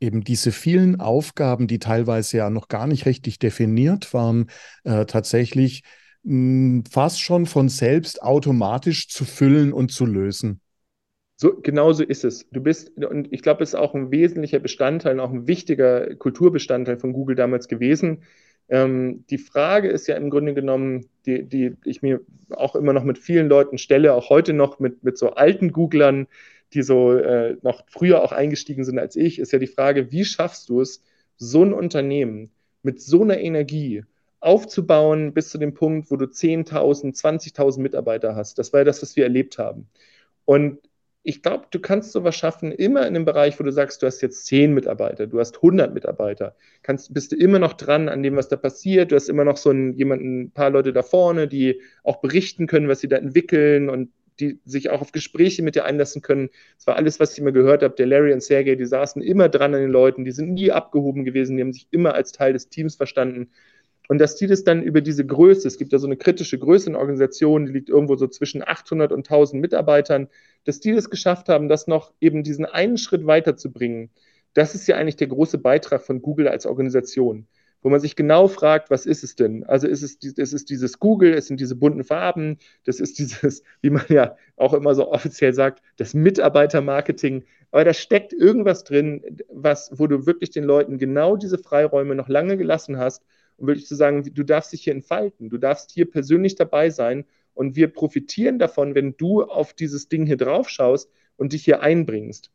eben 0.00 0.24
diese 0.24 0.50
vielen 0.50 1.00
Aufgaben, 1.00 1.68
die 1.68 1.78
teilweise 1.78 2.38
ja 2.38 2.50
noch 2.50 2.68
gar 2.68 2.86
nicht 2.86 3.06
richtig 3.06 3.38
definiert 3.38 4.12
waren, 4.12 4.50
äh, 4.84 5.06
tatsächlich 5.06 5.84
mh, 6.24 6.32
hm, 6.32 6.84
fast 6.90 7.20
schon 7.20 7.46
von 7.46 7.68
selbst 7.68 8.22
automatisch 8.22 9.08
zu 9.08 9.24
füllen 9.24 9.72
und 9.72 9.92
zu 9.92 10.04
lösen. 10.04 10.60
So, 11.36 11.60
genau 11.60 11.92
so 11.92 12.04
ist 12.04 12.24
es. 12.24 12.48
Du 12.50 12.60
bist, 12.60 12.96
und 12.96 13.32
ich 13.32 13.42
glaube, 13.42 13.64
es 13.64 13.70
ist 13.70 13.74
auch 13.74 13.94
ein 13.94 14.12
wesentlicher 14.12 14.60
Bestandteil, 14.60 15.18
auch 15.18 15.32
ein 15.32 15.48
wichtiger 15.48 16.14
Kulturbestandteil 16.14 16.98
von 16.98 17.12
Google 17.12 17.34
damals 17.34 17.66
gewesen. 17.68 18.22
Ähm, 18.72 19.26
die 19.28 19.36
Frage 19.36 19.90
ist 19.90 20.06
ja 20.06 20.16
im 20.16 20.30
Grunde 20.30 20.54
genommen, 20.54 21.04
die, 21.26 21.42
die 21.44 21.76
ich 21.84 22.00
mir 22.00 22.22
auch 22.48 22.74
immer 22.74 22.94
noch 22.94 23.04
mit 23.04 23.18
vielen 23.18 23.50
Leuten 23.50 23.76
stelle, 23.76 24.14
auch 24.14 24.30
heute 24.30 24.54
noch 24.54 24.78
mit, 24.78 25.04
mit 25.04 25.18
so 25.18 25.34
alten 25.34 25.72
Googlern, 25.72 26.26
die 26.72 26.80
so 26.80 27.12
äh, 27.12 27.58
noch 27.60 27.84
früher 27.86 28.24
auch 28.24 28.32
eingestiegen 28.32 28.84
sind 28.84 28.98
als 28.98 29.14
ich, 29.14 29.38
ist 29.38 29.52
ja 29.52 29.58
die 29.58 29.66
Frage, 29.66 30.10
wie 30.10 30.24
schaffst 30.24 30.70
du 30.70 30.80
es, 30.80 31.04
so 31.36 31.62
ein 31.62 31.74
Unternehmen 31.74 32.50
mit 32.82 33.02
so 33.02 33.20
einer 33.20 33.38
Energie 33.38 34.04
aufzubauen 34.40 35.34
bis 35.34 35.50
zu 35.50 35.58
dem 35.58 35.74
Punkt, 35.74 36.10
wo 36.10 36.16
du 36.16 36.24
10.000, 36.24 37.14
20.000 37.14 37.78
Mitarbeiter 37.78 38.34
hast. 38.36 38.58
Das 38.58 38.72
war 38.72 38.80
ja 38.80 38.84
das, 38.84 39.02
was 39.02 39.16
wir 39.16 39.24
erlebt 39.24 39.58
haben. 39.58 39.86
Und 40.46 40.78
ich 41.24 41.42
glaube, 41.42 41.66
du 41.70 41.78
kannst 41.78 42.12
sowas 42.12 42.34
schaffen, 42.34 42.72
immer 42.72 43.06
in 43.06 43.14
dem 43.14 43.24
Bereich, 43.24 43.58
wo 43.60 43.64
du 43.64 43.70
sagst, 43.70 44.02
du 44.02 44.06
hast 44.06 44.20
jetzt 44.22 44.46
10 44.46 44.74
Mitarbeiter, 44.74 45.26
du 45.26 45.38
hast 45.38 45.56
100 45.56 45.94
Mitarbeiter, 45.94 46.56
kannst, 46.82 47.14
bist 47.14 47.32
du 47.32 47.36
immer 47.36 47.60
noch 47.60 47.74
dran 47.74 48.08
an 48.08 48.22
dem, 48.22 48.36
was 48.36 48.48
da 48.48 48.56
passiert, 48.56 49.12
du 49.12 49.16
hast 49.16 49.28
immer 49.28 49.44
noch 49.44 49.56
so 49.56 49.70
einen, 49.70 49.94
jemanden, 49.94 50.42
ein 50.42 50.50
paar 50.50 50.70
Leute 50.70 50.92
da 50.92 51.02
vorne, 51.02 51.46
die 51.46 51.80
auch 52.02 52.20
berichten 52.20 52.66
können, 52.66 52.88
was 52.88 53.00
sie 53.00 53.08
da 53.08 53.16
entwickeln 53.16 53.88
und 53.88 54.10
die 54.40 54.60
sich 54.64 54.90
auch 54.90 55.00
auf 55.00 55.12
Gespräche 55.12 55.62
mit 55.62 55.76
dir 55.76 55.84
einlassen 55.84 56.22
können. 56.22 56.48
Das 56.76 56.86
war 56.86 56.96
alles, 56.96 57.20
was 57.20 57.32
ich 57.34 57.38
immer 57.38 57.52
gehört 57.52 57.82
habe. 57.82 57.94
Der 57.94 58.06
Larry 58.06 58.32
und 58.32 58.42
Sergey, 58.42 58.76
die 58.76 58.86
saßen 58.86 59.22
immer 59.22 59.48
dran 59.48 59.74
an 59.74 59.82
den 59.82 59.90
Leuten, 59.90 60.24
die 60.24 60.32
sind 60.32 60.54
nie 60.54 60.72
abgehoben 60.72 61.24
gewesen, 61.24 61.56
die 61.56 61.62
haben 61.62 61.72
sich 61.72 61.86
immer 61.90 62.14
als 62.14 62.32
Teil 62.32 62.52
des 62.54 62.68
Teams 62.68 62.96
verstanden. 62.96 63.50
Und 64.08 64.18
dass 64.18 64.36
die 64.36 64.46
das 64.46 64.64
dann 64.64 64.82
über 64.82 65.00
diese 65.00 65.24
Größe, 65.24 65.66
es 65.68 65.78
gibt 65.78 65.92
ja 65.92 65.98
so 65.98 66.06
eine 66.06 66.16
kritische 66.16 66.58
Größe 66.58 66.90
in 66.90 66.96
Organisationen, 66.96 67.66
die 67.66 67.72
liegt 67.72 67.88
irgendwo 67.88 68.16
so 68.16 68.26
zwischen 68.26 68.62
800 68.66 69.12
und 69.12 69.20
1000 69.20 69.60
Mitarbeitern, 69.60 70.28
dass 70.64 70.80
die 70.80 70.92
das 70.92 71.08
geschafft 71.08 71.48
haben, 71.48 71.68
das 71.68 71.86
noch 71.86 72.12
eben 72.20 72.42
diesen 72.42 72.66
einen 72.66 72.98
Schritt 72.98 73.26
weiterzubringen. 73.26 74.10
Das 74.54 74.74
ist 74.74 74.86
ja 74.86 74.96
eigentlich 74.96 75.16
der 75.16 75.28
große 75.28 75.58
Beitrag 75.58 76.02
von 76.02 76.20
Google 76.20 76.48
als 76.48 76.66
Organisation 76.66 77.46
wo 77.82 77.90
man 77.90 78.00
sich 78.00 78.16
genau 78.16 78.48
fragt, 78.48 78.90
was 78.90 79.06
ist 79.06 79.24
es 79.24 79.34
denn? 79.34 79.64
Also 79.64 79.88
ist 79.88 80.02
es, 80.02 80.18
es 80.38 80.52
ist 80.52 80.70
dieses 80.70 80.98
Google, 81.00 81.34
es 81.34 81.48
sind 81.48 81.60
diese 81.60 81.76
bunten 81.76 82.04
Farben, 82.04 82.58
das 82.84 83.00
ist 83.00 83.18
dieses, 83.18 83.64
wie 83.80 83.90
man 83.90 84.04
ja 84.08 84.36
auch 84.56 84.72
immer 84.72 84.94
so 84.94 85.10
offiziell 85.10 85.52
sagt, 85.52 85.82
das 85.96 86.14
Mitarbeitermarketing. 86.14 87.44
Aber 87.72 87.84
da 87.84 87.92
steckt 87.92 88.32
irgendwas 88.32 88.84
drin, 88.84 89.22
was, 89.52 89.90
wo 89.98 90.06
du 90.06 90.26
wirklich 90.26 90.50
den 90.50 90.64
Leuten 90.64 90.98
genau 90.98 91.36
diese 91.36 91.58
Freiräume 91.58 92.14
noch 92.14 92.28
lange 92.28 92.56
gelassen 92.56 92.98
hast, 92.98 93.24
um 93.56 93.66
wirklich 93.68 93.86
zu 93.86 93.94
sagen, 93.94 94.22
du 94.34 94.42
darfst 94.42 94.72
dich 94.72 94.82
hier 94.84 94.94
entfalten, 94.94 95.50
du 95.50 95.58
darfst 95.58 95.90
hier 95.92 96.10
persönlich 96.10 96.54
dabei 96.54 96.90
sein 96.90 97.24
und 97.54 97.76
wir 97.76 97.88
profitieren 97.88 98.58
davon, 98.58 98.94
wenn 98.94 99.16
du 99.16 99.42
auf 99.42 99.74
dieses 99.74 100.08
Ding 100.08 100.26
hier 100.26 100.36
drauf 100.36 100.68
schaust 100.68 101.10
und 101.36 101.52
dich 101.52 101.64
hier 101.64 101.82
einbringst. 101.82 102.50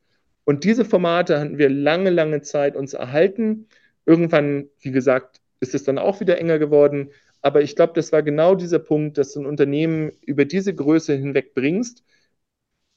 Und 0.46 0.64
diese 0.64 0.86
Formate 0.86 1.40
hatten 1.40 1.58
wir 1.58 1.70
lange, 1.70 2.10
lange 2.10 2.42
Zeit 2.42 2.76
uns 2.76 2.94
erhalten. 2.94 3.68
Irgendwann, 4.06 4.70
wie 4.80 4.92
gesagt, 4.92 5.42
ist 5.60 5.76
es 5.76 5.84
dann 5.84 5.98
auch 5.98 6.20
wieder 6.22 6.38
enger 6.38 6.60
geworden. 6.60 7.12
Aber 7.42 7.62
ich 7.62 7.76
glaube, 7.76 7.94
das 7.94 8.12
war 8.12 8.24
genau 8.24 8.56
dieser 8.56 8.80
Punkt, 8.80 9.18
dass 9.18 9.34
du 9.34 9.42
ein 9.42 9.46
Unternehmen 9.46 10.12
über 10.22 10.46
diese 10.46 10.74
Größe 10.74 11.14
hinweg 11.14 11.54
bringst 11.54 12.04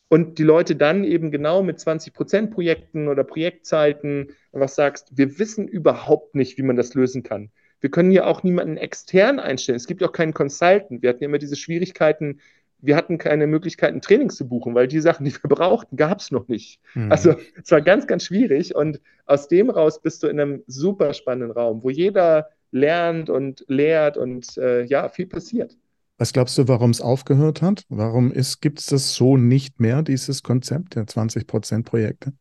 und 0.08 0.38
die 0.38 0.42
Leute 0.42 0.76
dann 0.76 1.04
eben 1.04 1.30
genau 1.30 1.62
mit 1.62 1.78
20% 1.78 2.50
Projekten 2.50 3.08
oder 3.08 3.24
Projektzeiten 3.24 4.30
einfach 4.52 4.68
sagst, 4.68 5.16
wir 5.16 5.38
wissen 5.38 5.68
überhaupt 5.68 6.34
nicht, 6.34 6.58
wie 6.58 6.62
man 6.62 6.76
das 6.76 6.94
lösen 6.94 7.22
kann. 7.22 7.50
Wir 7.80 7.90
können 7.90 8.10
hier 8.10 8.26
auch 8.26 8.42
niemanden 8.42 8.76
extern 8.76 9.38
einstellen. 9.38 9.76
Es 9.76 9.86
gibt 9.86 10.02
auch 10.02 10.12
keinen 10.12 10.34
Consultant. 10.34 11.02
Wir 11.02 11.10
hatten 11.10 11.22
ja 11.22 11.28
immer 11.28 11.38
diese 11.38 11.56
Schwierigkeiten, 11.56 12.40
wir 12.82 12.96
hatten 12.96 13.18
keine 13.18 13.46
Möglichkeiten, 13.46 14.00
Trainings 14.00 14.36
zu 14.36 14.48
buchen, 14.48 14.74
weil 14.74 14.88
die 14.88 15.00
Sachen, 15.00 15.24
die 15.24 15.32
wir 15.32 15.40
brauchten, 15.48 15.96
gab 15.96 16.20
es 16.20 16.30
noch 16.30 16.48
nicht. 16.48 16.80
Mhm. 16.94 17.12
Also 17.12 17.34
es 17.62 17.70
war 17.70 17.80
ganz, 17.80 18.06
ganz 18.06 18.24
schwierig. 18.24 18.74
Und 18.74 19.00
aus 19.26 19.48
dem 19.48 19.70
raus 19.70 20.00
bist 20.00 20.22
du 20.22 20.28
in 20.28 20.40
einem 20.40 20.62
super 20.66 21.14
spannenden 21.14 21.52
Raum, 21.52 21.82
wo 21.82 21.90
jeder 21.90 22.48
lernt 22.70 23.30
und 23.30 23.64
lehrt 23.68 24.16
und 24.16 24.56
äh, 24.58 24.84
ja, 24.84 25.08
viel 25.08 25.26
passiert. 25.26 25.76
Was 26.18 26.32
glaubst 26.34 26.58
du, 26.58 26.68
warum 26.68 26.90
es 26.90 27.00
aufgehört 27.00 27.62
hat? 27.62 27.84
Warum 27.88 28.32
gibt 28.60 28.78
es 28.78 28.86
das 28.86 29.14
so 29.14 29.38
nicht 29.38 29.80
mehr, 29.80 30.02
dieses 30.02 30.42
Konzept 30.42 30.94
der 30.94 31.04
20%-Projekte? 31.04 32.34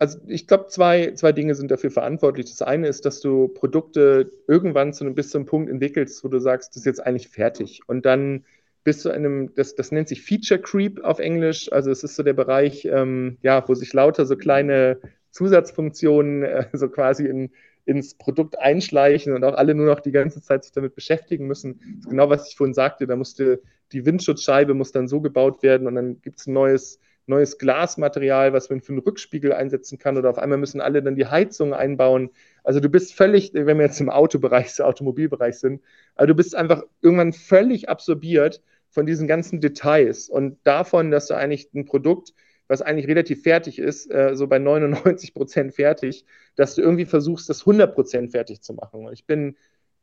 Also 0.00 0.18
ich 0.28 0.46
glaube, 0.46 0.68
zwei, 0.68 1.12
zwei 1.12 1.32
Dinge 1.32 1.54
sind 1.54 1.70
dafür 1.70 1.90
verantwortlich. 1.90 2.46
Das 2.46 2.62
eine 2.62 2.88
ist, 2.88 3.04
dass 3.04 3.20
du 3.20 3.48
Produkte 3.48 4.30
irgendwann 4.48 4.94
zu 4.94 5.04
einem 5.04 5.14
bis 5.14 5.28
zu 5.28 5.36
einem 5.36 5.46
Punkt 5.46 5.70
entwickelst, 5.70 6.24
wo 6.24 6.28
du 6.28 6.40
sagst, 6.40 6.70
das 6.70 6.78
ist 6.78 6.86
jetzt 6.86 7.06
eigentlich 7.06 7.28
fertig. 7.28 7.82
Und 7.86 8.06
dann 8.06 8.46
bis 8.82 9.02
zu 9.02 9.10
einem, 9.10 9.54
das, 9.54 9.74
das 9.74 9.92
nennt 9.92 10.08
sich 10.08 10.22
Feature 10.22 10.58
Creep 10.58 11.04
auf 11.04 11.18
Englisch. 11.18 11.70
Also 11.70 11.90
es 11.90 12.02
ist 12.02 12.16
so 12.16 12.22
der 12.22 12.32
Bereich, 12.32 12.86
ähm, 12.86 13.36
ja, 13.42 13.62
wo 13.68 13.74
sich 13.74 13.92
lauter 13.92 14.24
so 14.24 14.36
kleine 14.36 14.98
Zusatzfunktionen 15.32 16.44
äh, 16.44 16.64
so 16.72 16.88
quasi 16.88 17.26
in, 17.26 17.50
ins 17.84 18.14
Produkt 18.14 18.58
einschleichen 18.58 19.34
und 19.34 19.44
auch 19.44 19.54
alle 19.54 19.74
nur 19.74 19.84
noch 19.84 20.00
die 20.00 20.12
ganze 20.12 20.40
Zeit 20.40 20.64
sich 20.64 20.72
damit 20.72 20.94
beschäftigen 20.94 21.46
müssen. 21.46 21.78
Das 21.78 22.04
ist 22.06 22.08
genau, 22.08 22.30
was 22.30 22.48
ich 22.48 22.56
vorhin 22.56 22.72
sagte, 22.72 23.06
da 23.06 23.16
musste 23.16 23.60
die 23.92 24.06
Windschutzscheibe 24.06 24.72
muss 24.72 24.92
dann 24.92 25.08
so 25.08 25.20
gebaut 25.20 25.62
werden 25.62 25.86
und 25.86 25.94
dann 25.96 26.22
gibt 26.22 26.38
es 26.38 26.46
ein 26.46 26.54
neues, 26.54 27.00
neues 27.30 27.56
Glasmaterial, 27.56 28.52
was 28.52 28.68
man 28.68 28.82
für 28.82 28.92
einen 28.92 29.00
Rückspiegel 29.00 29.52
einsetzen 29.54 29.98
kann 29.98 30.18
oder 30.18 30.28
auf 30.28 30.38
einmal 30.38 30.58
müssen 30.58 30.82
alle 30.82 31.02
dann 31.02 31.16
die 31.16 31.26
Heizung 31.26 31.72
einbauen. 31.72 32.30
Also 32.62 32.80
du 32.80 32.90
bist 32.90 33.14
völlig, 33.14 33.54
wenn 33.54 33.78
wir 33.78 33.86
jetzt 33.86 34.00
im 34.00 34.10
Autobereich, 34.10 34.80
Automobilbereich 34.82 35.58
sind, 35.58 35.82
also 36.14 36.26
du 36.28 36.34
bist 36.34 36.54
einfach 36.54 36.82
irgendwann 37.00 37.32
völlig 37.32 37.88
absorbiert 37.88 38.62
von 38.90 39.06
diesen 39.06 39.26
ganzen 39.26 39.60
Details 39.60 40.28
und 40.28 40.58
davon, 40.64 41.10
dass 41.10 41.28
du 41.28 41.34
eigentlich 41.34 41.72
ein 41.74 41.86
Produkt, 41.86 42.34
was 42.68 42.82
eigentlich 42.82 43.08
relativ 43.08 43.42
fertig 43.42 43.78
ist, 43.78 44.10
äh, 44.12 44.36
so 44.36 44.46
bei 44.46 44.58
99 44.58 45.34
Prozent 45.34 45.74
fertig, 45.74 46.24
dass 46.54 46.74
du 46.74 46.82
irgendwie 46.82 47.06
versuchst, 47.06 47.48
das 47.48 47.62
100 47.62 47.94
Prozent 47.94 48.30
fertig 48.30 48.62
zu 48.62 48.74
machen. 48.74 49.06
Und 49.06 49.12
ich 49.12 49.26
bin, 49.26 49.56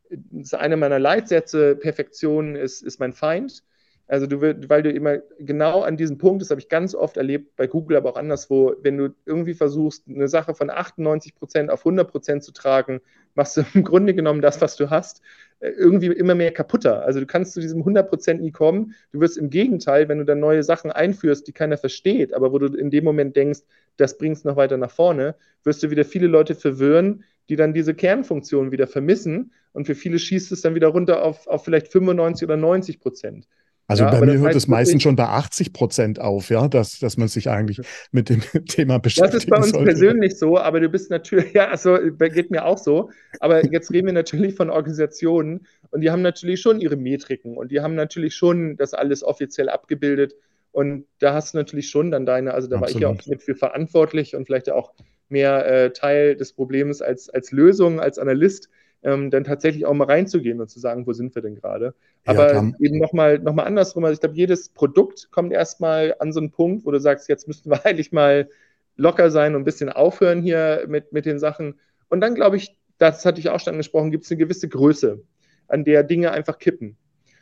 das 0.09 0.47
ist 0.47 0.53
einer 0.53 0.75
meiner 0.75 0.99
Leitsätze, 0.99 1.75
Perfektion 1.75 2.55
ist, 2.55 2.81
ist 2.81 2.99
mein 2.99 3.13
Feind. 3.13 3.63
Also 4.09 4.25
du 4.25 4.41
weil 4.41 4.83
du 4.83 4.89
immer 4.89 5.17
genau 5.37 5.81
an 5.81 5.97
diesem 5.97 6.17
Punkt, 6.17 6.41
das 6.41 6.49
habe 6.49 6.61
ich 6.61 6.69
ganz 6.69 6.95
oft 6.95 7.17
erlebt 7.17 7.57
bei 7.57 7.67
Google, 7.67 7.97
aber 7.97 8.11
auch 8.11 8.15
anderswo, 8.15 8.73
wenn 8.81 8.97
du 8.97 9.09
irgendwie 9.25 9.53
versuchst, 9.53 10.05
eine 10.07 10.29
Sache 10.29 10.55
von 10.55 10.69
98 10.69 11.35
Prozent 11.35 11.69
auf 11.69 11.81
100 11.81 12.09
Prozent 12.09 12.43
zu 12.43 12.53
tragen, 12.53 13.01
machst 13.35 13.57
du 13.57 13.63
im 13.73 13.83
Grunde 13.83 14.13
genommen 14.13 14.41
das, 14.41 14.61
was 14.61 14.77
du 14.77 14.89
hast, 14.89 15.21
äh, 15.59 15.69
irgendwie 15.69 16.07
immer 16.07 16.35
mehr 16.35 16.53
kaputter. 16.53 17.03
Also 17.03 17.19
du 17.19 17.25
kannst 17.25 17.53
zu 17.53 17.59
diesem 17.59 17.79
100 17.79 18.07
Prozent 18.07 18.41
nie 18.41 18.51
kommen. 18.51 18.95
Du 19.11 19.19
wirst 19.19 19.37
im 19.37 19.49
Gegenteil, 19.49 20.07
wenn 20.07 20.19
du 20.19 20.25
dann 20.25 20.39
neue 20.39 20.63
Sachen 20.63 20.91
einführst, 20.91 21.45
die 21.45 21.53
keiner 21.53 21.77
versteht, 21.77 22.33
aber 22.33 22.53
wo 22.53 22.59
du 22.59 22.67
in 22.77 22.89
dem 22.89 23.03
Moment 23.03 23.35
denkst, 23.35 23.59
das 23.97 24.17
bringt 24.17 24.37
es 24.37 24.45
noch 24.45 24.55
weiter 24.55 24.77
nach 24.77 24.91
vorne, 24.91 25.35
wirst 25.63 25.83
du 25.83 25.89
wieder 25.89 26.05
viele 26.05 26.27
Leute 26.27 26.55
verwirren, 26.55 27.25
die 27.49 27.55
dann 27.55 27.73
diese 27.73 27.93
Kernfunktion 27.93 28.71
wieder 28.71 28.87
vermissen 28.87 29.51
und 29.73 29.85
für 29.85 29.95
viele 29.95 30.19
schießt 30.19 30.51
es 30.51 30.61
dann 30.61 30.75
wieder 30.75 30.87
runter 30.87 31.23
auf, 31.23 31.47
auf 31.47 31.65
vielleicht 31.65 31.87
95 31.87 32.45
oder 32.45 32.57
90 32.57 32.99
Prozent. 32.99 33.47
Also 33.89 34.03
ja, 34.03 34.11
bei 34.11 34.25
mir 34.25 34.37
hört 34.39 34.53
es 34.53 34.67
meistens 34.67 35.01
schon 35.01 35.15
bei 35.15 35.23
80 35.23 35.71
Prozent 35.71 36.19
auf, 36.19 36.49
ja, 36.49 36.67
dass, 36.67 36.99
dass 36.99 37.15
man 37.15 37.29
sich 37.29 37.49
eigentlich 37.49 37.79
mit 38.11 38.27
dem 38.27 38.41
Thema 38.67 38.99
beschäftigt. 38.99 39.35
Das 39.35 39.43
ist 39.43 39.49
bei 39.49 39.57
uns 39.57 39.69
sollte. 39.69 39.85
persönlich 39.85 40.37
so, 40.37 40.57
aber 40.57 40.81
du 40.81 40.89
bist 40.89 41.09
natürlich, 41.09 41.53
ja, 41.53 41.69
also 41.69 41.97
geht 42.19 42.51
mir 42.51 42.65
auch 42.65 42.77
so. 42.77 43.09
Aber 43.39 43.65
jetzt 43.65 43.91
reden 43.91 44.07
wir 44.07 44.13
natürlich 44.13 44.55
von 44.55 44.69
Organisationen 44.69 45.65
und 45.91 46.01
die 46.01 46.11
haben 46.11 46.21
natürlich 46.21 46.59
schon 46.59 46.81
ihre 46.81 46.97
Metriken 46.97 47.55
und 47.55 47.71
die 47.71 47.79
haben 47.79 47.95
natürlich 47.95 48.35
schon 48.35 48.75
das 48.75 48.93
alles 48.93 49.23
offiziell 49.23 49.69
abgebildet. 49.69 50.35
Und 50.73 51.05
da 51.19 51.33
hast 51.33 51.53
du 51.53 51.57
natürlich 51.57 51.89
schon 51.89 52.11
dann 52.11 52.25
deine, 52.25 52.53
also 52.53 52.67
da 52.67 52.75
Absolut. 52.75 52.81
war 52.81 52.97
ich 52.97 53.01
ja 53.01 53.23
auch 53.23 53.27
mit 53.27 53.41
für 53.41 53.55
verantwortlich 53.55 54.35
und 54.35 54.45
vielleicht 54.45 54.69
auch 54.69 54.93
mehr 55.29 55.65
äh, 55.65 55.91
Teil 55.91 56.35
des 56.35 56.51
Problems 56.51 57.01
als, 57.01 57.29
als 57.29 57.51
Lösung, 57.51 58.01
als 58.01 58.19
Analyst 58.19 58.69
ähm, 59.03 59.29
dann 59.29 59.43
tatsächlich 59.43 59.85
auch 59.85 59.93
mal 59.93 60.05
reinzugehen 60.05 60.59
und 60.59 60.69
zu 60.69 60.79
sagen, 60.79 61.05
wo 61.07 61.13
sind 61.13 61.35
wir 61.35 61.41
denn 61.41 61.55
gerade. 61.55 61.93
Aber 62.25 62.53
ja, 62.53 62.71
eben 62.79 62.97
nochmal 62.97 63.39
noch 63.39 63.53
mal 63.53 63.63
andersrum, 63.63 64.03
also 64.03 64.13
ich 64.13 64.19
glaube, 64.19 64.35
jedes 64.35 64.69
Produkt 64.69 65.31
kommt 65.31 65.53
erstmal 65.53 66.15
an 66.19 66.33
so 66.33 66.39
einen 66.39 66.51
Punkt, 66.51 66.85
wo 66.85 66.91
du 66.91 66.99
sagst, 66.99 67.29
jetzt 67.29 67.47
müssten 67.47 67.69
wir 67.69 67.85
eigentlich 67.85 68.11
mal 68.11 68.49
locker 68.95 69.31
sein 69.31 69.55
und 69.55 69.61
ein 69.61 69.65
bisschen 69.65 69.89
aufhören 69.89 70.41
hier 70.41 70.85
mit, 70.87 71.13
mit 71.13 71.25
den 71.25 71.39
Sachen. 71.39 71.75
Und 72.09 72.21
dann 72.21 72.35
glaube 72.35 72.57
ich, 72.57 72.75
das 72.97 73.25
hatte 73.25 73.39
ich 73.39 73.49
auch 73.49 73.59
schon 73.59 73.73
angesprochen, 73.73 74.11
gibt 74.11 74.25
es 74.25 74.31
eine 74.31 74.39
gewisse 74.39 74.67
Größe, 74.67 75.21
an 75.67 75.83
der 75.83 76.03
Dinge 76.03 76.31
einfach 76.31 76.57
kippen. 76.57 76.97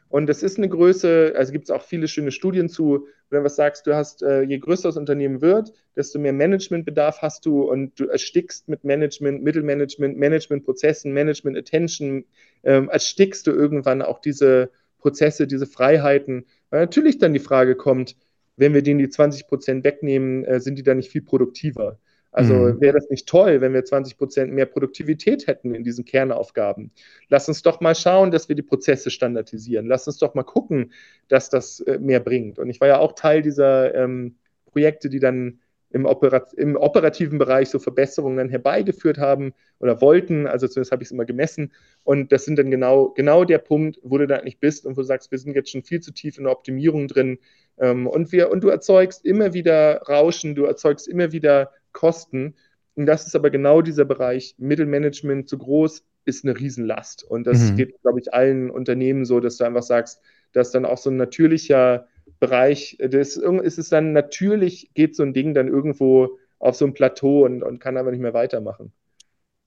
Und 0.10 0.28
das 0.28 0.44
ist 0.44 0.58
eine 0.58 0.70
Größe, 0.70 1.34
also 1.36 1.52
gibt 1.52 1.66
es 1.66 1.72
auch 1.72 1.82
viele 1.82 2.08
schöne 2.08 2.32
Studien 2.32 2.70
zu, 2.70 3.08
wenn 3.30 3.40
du 3.40 3.46
was 3.46 3.56
sagst, 3.56 3.88
du 3.88 3.96
hast, 3.96 4.22
äh, 4.22 4.44
je 4.44 4.60
größer 4.60 4.90
das 4.90 4.98
Unternehmen 4.98 5.42
wird, 5.42 5.74
desto 5.96 6.20
mehr 6.20 6.34
Managementbedarf 6.34 7.22
hast 7.22 7.46
du 7.46 7.64
und 7.64 8.00
du 8.00 8.06
erstickst 8.06 8.70
mit 8.70 8.84
Management, 8.84 9.44
Mittelmanagement, 9.44 10.18
Managementprozessen, 10.18 11.12
Management 11.12 11.58
Attention, 11.58 12.26
ähm, 12.64 12.90
erstickst 12.90 13.48
du 13.48 13.52
irgendwann 13.52 14.02
auch 14.02 14.20
diese 14.20 14.70
Prozesse, 15.00 15.48
diese 15.48 15.66
Freiheiten. 15.66 16.46
Weil 16.70 16.82
natürlich 16.82 17.18
dann 17.18 17.34
die 17.34 17.40
Frage 17.40 17.76
kommt, 17.76 18.16
wenn 18.58 18.74
wir 18.74 18.84
denen 18.84 19.00
die 19.00 19.10
20 19.10 19.48
Prozent 19.48 19.84
wegnehmen, 19.84 20.46
äh, 20.46 20.60
sind 20.60 20.78
die 20.78 20.84
dann 20.84 20.98
nicht 20.98 21.12
viel 21.12 21.24
produktiver? 21.24 22.00
Also 22.36 22.54
mhm. 22.54 22.82
wäre 22.82 22.96
das 22.96 23.10
nicht 23.10 23.30
toll, 23.30 23.62
wenn 23.62 23.74
wir 23.74 23.86
20 23.86 24.18
Prozent 24.18 24.52
mehr 24.52 24.66
Produktivität 24.66 25.48
hätten 25.48 25.74
in 25.74 25.86
diesen 25.86 26.04
Kernaufgaben. 26.04 26.92
Lass 27.30 27.48
uns 27.48 27.62
doch 27.62 27.80
mal 27.80 27.96
schauen, 27.96 28.30
dass 28.30 28.50
wir 28.50 28.58
die 28.58 28.62
Prozesse 28.62 29.10
standardisieren. 29.10 29.88
Lass 29.88 30.06
uns 30.06 30.18
doch 30.18 30.36
mal 30.36 30.44
gucken, 30.44 30.92
dass 31.30 31.50
das 31.50 31.80
äh, 31.80 31.98
mehr 31.98 32.20
bringt. 32.20 32.60
Und 32.60 32.70
ich 32.70 32.82
war 32.82 32.90
ja 32.90 32.98
auch 32.98 33.14
Teil 33.14 33.42
dieser 33.42 33.96
ähm, 33.96 34.36
Projekte, 34.66 35.08
die 35.08 35.20
dann 35.20 35.62
im, 35.92 36.04
Operat 36.04 36.54
im, 36.56 36.76
operativen 36.76 37.38
Bereich 37.38 37.70
so 37.70 37.80
Verbesserungen 37.80 38.50
herbeigeführt 38.50 39.18
haben 39.18 39.54
oder 39.80 40.02
wollten. 40.02 40.46
Also 40.46 40.68
zumindest 40.68 40.92
habe 40.92 41.04
ich 41.04 41.08
es 41.08 41.14
immer 41.14 41.24
gemessen. 41.24 41.72
Und 42.04 42.34
das 42.34 42.44
sind 42.44 42.60
dann 42.60 42.70
genau, 42.70 43.12
genau 43.12 43.46
der 43.46 43.60
Punkt, 43.60 43.98
wo 44.04 44.18
du 44.18 44.28
da 44.28 44.42
nicht 44.42 44.60
bist 44.60 44.86
und 44.86 44.98
wo 44.98 45.02
du 45.02 45.08
sagst, 45.08 45.32
wir 45.32 45.38
sind 45.38 45.56
jetzt 45.56 45.70
schon 45.70 45.84
viel 45.84 46.02
zu 46.02 46.12
tief 46.12 46.38
in 46.38 46.44
der 46.44 46.52
Optimierung 46.52 47.08
drin. 47.08 47.40
Ähm, 47.78 48.08
und, 48.08 48.34
wir, 48.34 48.52
und 48.52 48.62
du 48.62 48.68
erzeugst 48.68 49.24
immer 49.24 49.54
wieder 49.54 50.02
Rauschen, 50.02 50.54
du 50.54 50.66
erzeugst 50.66 51.08
immer 51.08 51.32
wieder 51.32 51.72
Kosten. 51.96 52.54
Und 52.94 53.08
das 53.08 53.26
ist 53.26 53.36
aber 53.36 53.50
genau 53.50 53.82
dieser 53.82 54.06
Bereich 54.06 54.56
Mittelmanagement 54.60 55.50
zu 55.50 55.58
groß 55.58 56.06
ist 56.26 56.44
eine 56.44 56.60
Riesenlast. 56.60 57.24
Und 57.24 57.48
das 57.48 57.72
mhm. 57.72 57.76
geht, 57.78 58.02
glaube 58.02 58.20
ich, 58.20 58.34
allen 58.34 58.70
Unternehmen 58.70 59.26
so, 59.26 59.40
dass 59.40 59.58
du 59.58 59.64
einfach 59.64 59.84
sagst, 59.84 60.22
dass 60.54 60.72
dann 60.72 60.86
auch 60.86 60.98
so 60.98 61.10
ein 61.10 61.18
natürlicher 61.18 62.08
Bereich, 62.40 62.98
das 63.00 63.38
ist 63.38 63.78
es 63.78 63.90
dann 63.90 64.14
natürlich, 64.14 64.92
geht 64.94 65.16
so 65.16 65.24
ein 65.24 65.34
Ding 65.34 65.54
dann 65.54 65.68
irgendwo 65.68 66.38
auf 66.60 66.76
so 66.76 66.86
ein 66.86 66.94
Plateau 66.94 67.46
und, 67.46 67.64
und 67.64 67.80
kann 67.80 67.98
aber 67.98 68.12
nicht 68.12 68.22
mehr 68.22 68.34
weitermachen. 68.34 68.92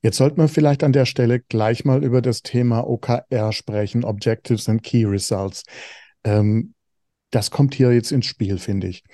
Jetzt 0.02 0.16
sollten 0.16 0.38
wir 0.38 0.48
vielleicht 0.48 0.84
an 0.84 0.92
der 0.92 1.06
Stelle 1.06 1.40
gleich 1.40 1.84
mal 1.84 2.04
über 2.04 2.22
das 2.22 2.42
Thema 2.42 2.88
OKR 2.88 3.52
sprechen, 3.52 4.04
Objectives 4.04 4.68
and 4.68 4.82
Key 4.82 5.04
Results. 5.04 5.64
Ähm, 6.24 6.74
das 7.30 7.50
kommt 7.50 7.74
hier 7.74 7.92
jetzt 7.92 8.12
ins 8.12 8.26
Spiel, 8.26 8.58
finde 8.58 8.88
ich. 8.88 9.04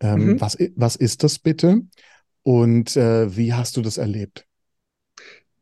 Ähm, 0.00 0.26
mhm. 0.26 0.40
was, 0.40 0.56
was 0.76 0.96
ist 0.96 1.24
das 1.24 1.38
bitte? 1.38 1.82
Und 2.48 2.96
äh, 2.96 3.36
wie 3.36 3.52
hast 3.52 3.76
du 3.76 3.82
das 3.82 3.98
erlebt? 3.98 4.46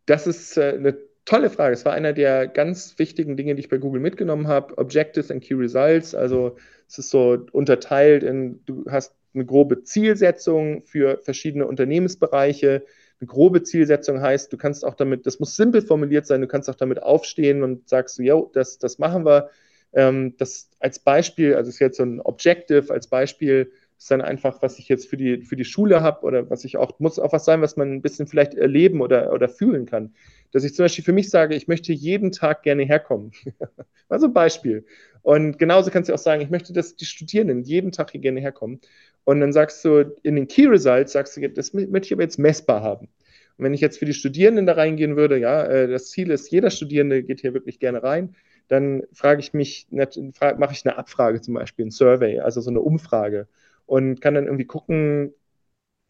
Das 0.07 0.29
ist 0.29 0.57
äh, 0.57 0.75
eine 0.79 0.97
tolle 1.25 1.51
Frage. 1.51 1.75
Es 1.75 1.85
war 1.85 1.93
einer 1.93 2.13
der 2.13 2.47
ganz 2.47 2.97
wichtigen 2.97 3.37
Dinge, 3.37 3.57
die 3.57 3.61
ich 3.63 3.69
bei 3.69 3.79
Google 3.79 4.01
mitgenommen 4.01 4.47
habe. 4.47 4.79
Objectives 4.79 5.33
and 5.33 5.43
Key 5.43 5.55
Results. 5.55 6.15
Also 6.15 6.55
es 6.89 6.99
ist 6.99 7.11
so 7.11 7.45
unterteilt 7.51 8.23
in, 8.23 8.65
du 8.67 8.85
hast 8.89 9.17
eine 9.35 9.45
grobe 9.45 9.83
Zielsetzung 9.83 10.85
für 10.85 11.19
verschiedene 11.25 11.67
Unternehmensbereiche. 11.67 12.85
Eine 13.21 13.27
grobe 13.27 13.65
Zielsetzung 13.65 14.21
heißt, 14.21 14.53
du 14.53 14.57
kannst 14.57 14.85
auch 14.85 14.95
damit, 14.95 15.27
das 15.27 15.41
muss 15.41 15.57
simpel 15.57 15.83
formuliert 15.83 16.29
sein, 16.29 16.41
du 16.41 16.47
kannst 16.47 16.71
auch 16.71 16.77
damit 16.77 17.03
aufstehen 17.03 17.65
und 17.65 17.89
sagst, 17.89 18.21
jo, 18.21 18.49
das, 18.55 18.79
das 18.79 19.01
machen 19.01 19.27
wir. 19.27 19.51
Ähm, 19.93 20.37
das 20.39 20.71
als 20.79 21.01
Beispiel, 21.01 21.57
also 21.57 21.69
es 21.69 21.77
ist 21.77 21.81
jetzt 21.81 21.97
so 21.97 22.05
ein 22.05 22.21
Objective 22.21 22.93
als 22.93 23.09
Beispiel, 23.09 23.73
ist 23.99 24.11
dann 24.11 24.21
einfach, 24.21 24.61
was 24.63 24.79
ich 24.79 24.89
jetzt 24.89 25.09
für 25.09 25.17
die, 25.17 25.43
für 25.43 25.57
die 25.57 25.65
Schule 25.65 26.03
habe 26.03 26.25
oder 26.25 26.51
was 26.51 26.65
ich 26.65 26.77
auch, 26.77 26.99
muss 26.99 27.19
auch 27.19 27.33
was 27.33 27.45
sein, 27.45 27.63
was 27.63 27.77
man 27.77 27.93
ein 27.93 28.03
bisschen 28.03 28.27
vielleicht 28.27 28.55
erleben 28.55 29.01
oder, 29.01 29.33
oder 29.33 29.49
fühlen 29.49 29.87
kann. 29.87 30.15
Dass 30.53 30.65
ich 30.65 30.75
zum 30.75 30.85
Beispiel 30.85 31.05
für 31.05 31.13
mich 31.13 31.31
sage, 31.31 31.55
ich 31.55 31.67
möchte 31.67 31.93
jeden 31.93 32.31
Tag 32.31 32.63
gerne 32.63 32.85
herkommen. 32.85 33.33
also 34.09 34.27
ein 34.27 34.35
Beispiel. 34.35 34.85
Und 35.23 35.59
genauso 35.59 35.91
kannst 35.91 36.09
du 36.09 36.15
auch 36.15 36.19
sagen, 36.19 36.43
ich 36.43 36.51
möchte, 36.51 36.73
dass 36.73 36.97
die 36.97 37.07
Studierenden 37.07 37.63
jeden 37.63 37.91
Tag 37.91 38.11
hier 38.11 38.21
gerne 38.21 38.41
herkommen. 38.41 38.81
Und 39.25 39.41
dann 39.41 39.53
sagst 39.53 39.85
du 39.85 40.15
in 40.23 40.37
den 40.37 40.47
Key 40.47 40.67
Results, 40.67 41.13
sagst 41.13 41.37
du, 41.37 41.49
das 41.49 41.73
möchte 41.73 42.07
ich 42.07 42.13
aber 42.13 42.23
jetzt 42.23 42.39
messbar 42.39 42.83
haben. 42.83 43.09
Und 43.57 43.65
wenn 43.65 43.75
ich 43.75 43.81
jetzt 43.81 43.99
für 43.99 44.05
die 44.05 44.15
Studierenden 44.15 44.67
da 44.67 44.75
reingehen 44.75 45.17
würde, 45.17 45.39
ja, 45.39 45.65
äh, 45.65 45.89
das 45.89 46.11
Ziel 46.11 46.31
ist, 46.31 46.51
jeder 46.51 46.71
Studierende 46.71 47.23
geht 47.23 47.41
hier 47.41 47.55
wirklich 47.55 47.81
gerne 47.81 48.03
rein, 48.03 48.37
dann 48.69 49.05
frage 49.13 49.41
ich 49.41 49.55
mich, 49.55 49.87
mache 49.91 50.73
ich 50.73 50.85
eine 50.85 50.99
Abfrage 50.99 51.41
zum 51.41 51.55
Beispiel, 51.55 51.87
ein 51.87 51.91
Survey, 51.91 52.41
also 52.41 52.61
so 52.61 52.71
eine 52.71 52.81
Umfrage 52.81 53.49
und 53.87 54.21
kann 54.21 54.35
dann 54.35 54.45
irgendwie 54.47 54.67
gucken, 54.67 55.33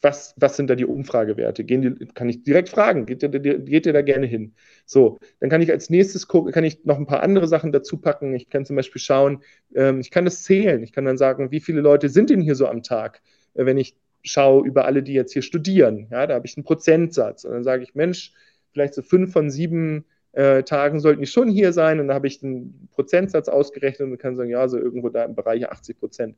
was, 0.01 0.35
was 0.37 0.55
sind 0.55 0.69
da 0.69 0.75
die 0.75 0.85
Umfragewerte? 0.85 1.63
Gehen 1.63 1.81
die, 1.81 2.05
kann 2.13 2.29
ich 2.29 2.43
direkt 2.43 2.69
fragen, 2.69 3.05
geht 3.05 3.23
ihr, 3.23 3.29
geht 3.29 3.85
ihr 3.85 3.93
da 3.93 4.01
gerne 4.01 4.27
hin? 4.27 4.53
So, 4.85 5.17
dann 5.39 5.49
kann 5.49 5.61
ich 5.61 5.71
als 5.71 5.89
nächstes 5.89 6.27
gucken, 6.27 6.51
kann 6.51 6.63
ich 6.63 6.85
noch 6.85 6.97
ein 6.97 7.07
paar 7.07 7.23
andere 7.23 7.47
Sachen 7.47 7.71
dazu 7.71 7.97
packen. 7.97 8.35
Ich 8.35 8.49
kann 8.49 8.65
zum 8.65 8.75
Beispiel 8.75 9.01
schauen, 9.01 9.41
ähm, 9.75 9.99
ich 9.99 10.11
kann 10.11 10.25
das 10.25 10.43
zählen. 10.43 10.83
Ich 10.83 10.91
kann 10.93 11.05
dann 11.05 11.17
sagen, 11.17 11.51
wie 11.51 11.59
viele 11.59 11.81
Leute 11.81 12.09
sind 12.09 12.29
denn 12.29 12.41
hier 12.41 12.55
so 12.55 12.67
am 12.67 12.83
Tag, 12.83 13.21
äh, 13.55 13.65
wenn 13.65 13.77
ich 13.77 13.95
schaue 14.23 14.65
über 14.67 14.85
alle, 14.85 15.01
die 15.03 15.13
jetzt 15.13 15.33
hier 15.33 15.41
studieren. 15.41 16.07
Ja, 16.11 16.27
da 16.27 16.35
habe 16.35 16.45
ich 16.45 16.57
einen 16.57 16.63
Prozentsatz. 16.63 17.43
Und 17.43 17.53
dann 17.53 17.63
sage 17.63 17.83
ich, 17.83 17.95
Mensch, 17.95 18.33
vielleicht 18.73 18.93
so 18.93 19.01
fünf 19.01 19.31
von 19.31 19.49
sieben 19.49 20.05
äh, 20.33 20.63
Tagen 20.63 20.99
sollten 20.99 21.21
die 21.21 21.27
schon 21.27 21.49
hier 21.49 21.73
sein. 21.73 21.99
Und 21.99 22.09
dann 22.09 22.15
habe 22.15 22.27
ich 22.27 22.43
einen 22.43 22.87
Prozentsatz 22.91 23.49
ausgerechnet 23.49 24.09
und 24.09 24.17
kann 24.19 24.35
sagen, 24.35 24.49
ja, 24.49 24.67
so 24.67 24.77
irgendwo 24.77 25.09
da 25.09 25.23
im 25.23 25.35
Bereich 25.35 25.69
80 25.69 25.99
Prozent. 25.99 26.37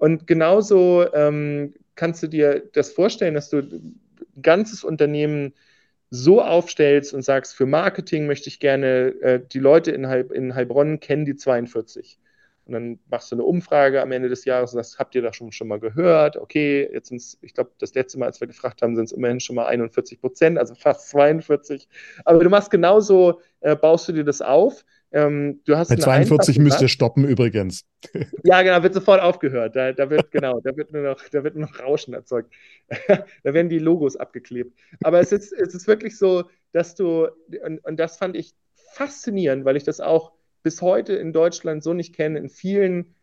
Und 0.00 0.26
genauso 0.26 1.04
ähm, 1.12 1.74
kannst 1.94 2.22
du 2.22 2.26
dir 2.26 2.62
das 2.72 2.90
vorstellen, 2.90 3.34
dass 3.34 3.50
du 3.50 3.58
ein 3.58 4.00
ganzes 4.40 4.82
Unternehmen 4.82 5.52
so 6.08 6.40
aufstellst 6.40 7.12
und 7.12 7.20
sagst, 7.20 7.54
für 7.54 7.66
Marketing 7.66 8.26
möchte 8.26 8.48
ich 8.48 8.60
gerne, 8.60 9.08
äh, 9.20 9.40
die 9.46 9.58
Leute 9.58 9.90
in, 9.90 10.08
Heil, 10.08 10.26
in 10.32 10.54
Heilbronn 10.54 11.00
kennen 11.00 11.26
die 11.26 11.36
42. 11.36 12.18
Und 12.64 12.72
dann 12.72 12.98
machst 13.10 13.30
du 13.30 13.36
eine 13.36 13.44
Umfrage 13.44 14.00
am 14.00 14.10
Ende 14.10 14.30
des 14.30 14.46
Jahres 14.46 14.72
und 14.72 14.78
sagst, 14.82 14.98
habt 14.98 15.14
ihr 15.14 15.20
das 15.20 15.36
schon, 15.36 15.52
schon 15.52 15.68
mal 15.68 15.80
gehört? 15.80 16.38
Okay, 16.38 16.88
jetzt 16.90 17.08
sind 17.08 17.18
es, 17.18 17.36
ich 17.42 17.52
glaube, 17.52 17.72
das 17.78 17.92
letzte 17.92 18.18
Mal, 18.18 18.26
als 18.26 18.40
wir 18.40 18.48
gefragt 18.48 18.80
haben, 18.80 18.96
sind 18.96 19.04
es 19.04 19.12
immerhin 19.12 19.38
schon 19.38 19.56
mal 19.56 19.66
41 19.66 20.18
Prozent, 20.18 20.56
also 20.58 20.74
fast 20.74 21.10
42. 21.10 21.88
Aber 22.24 22.42
du 22.42 22.48
machst 22.48 22.70
genauso, 22.70 23.42
äh, 23.60 23.76
baust 23.76 24.08
du 24.08 24.12
dir 24.12 24.24
das 24.24 24.40
auf 24.40 24.82
ähm, 25.12 25.60
du 25.64 25.76
hast 25.76 25.88
Bei 25.88 25.96
42 25.96 26.58
müsst 26.58 26.80
ihr 26.80 26.88
stoppen 26.88 27.24
übrigens. 27.24 27.84
Ja, 28.44 28.62
genau, 28.62 28.82
wird 28.82 28.94
sofort 28.94 29.20
aufgehört. 29.20 29.76
Da, 29.76 29.92
da 29.92 30.08
wird, 30.08 30.30
genau, 30.30 30.60
da 30.60 30.76
wird 30.76 30.92
nur 30.92 31.02
noch, 31.02 31.28
da 31.28 31.44
wird 31.44 31.56
nur 31.56 31.68
noch 31.68 31.78
Rauschen 31.80 32.14
erzeugt. 32.14 32.52
da 33.08 33.54
werden 33.54 33.68
die 33.68 33.78
Logos 33.78 34.16
abgeklebt. 34.16 34.78
Aber 35.02 35.20
es 35.20 35.32
ist, 35.32 35.52
es 35.52 35.74
ist 35.74 35.86
wirklich 35.86 36.16
so, 36.16 36.44
dass 36.72 36.94
du, 36.94 37.28
und, 37.64 37.84
und 37.84 37.96
das 37.98 38.16
fand 38.16 38.36
ich 38.36 38.54
faszinierend, 38.92 39.64
weil 39.64 39.76
ich 39.76 39.84
das 39.84 40.00
auch 40.00 40.32
bis 40.62 40.80
heute 40.82 41.14
in 41.14 41.32
Deutschland 41.32 41.82
so 41.82 41.92
nicht 41.92 42.14
kenne, 42.14 42.38
in 42.38 42.48
vielen 42.48 43.14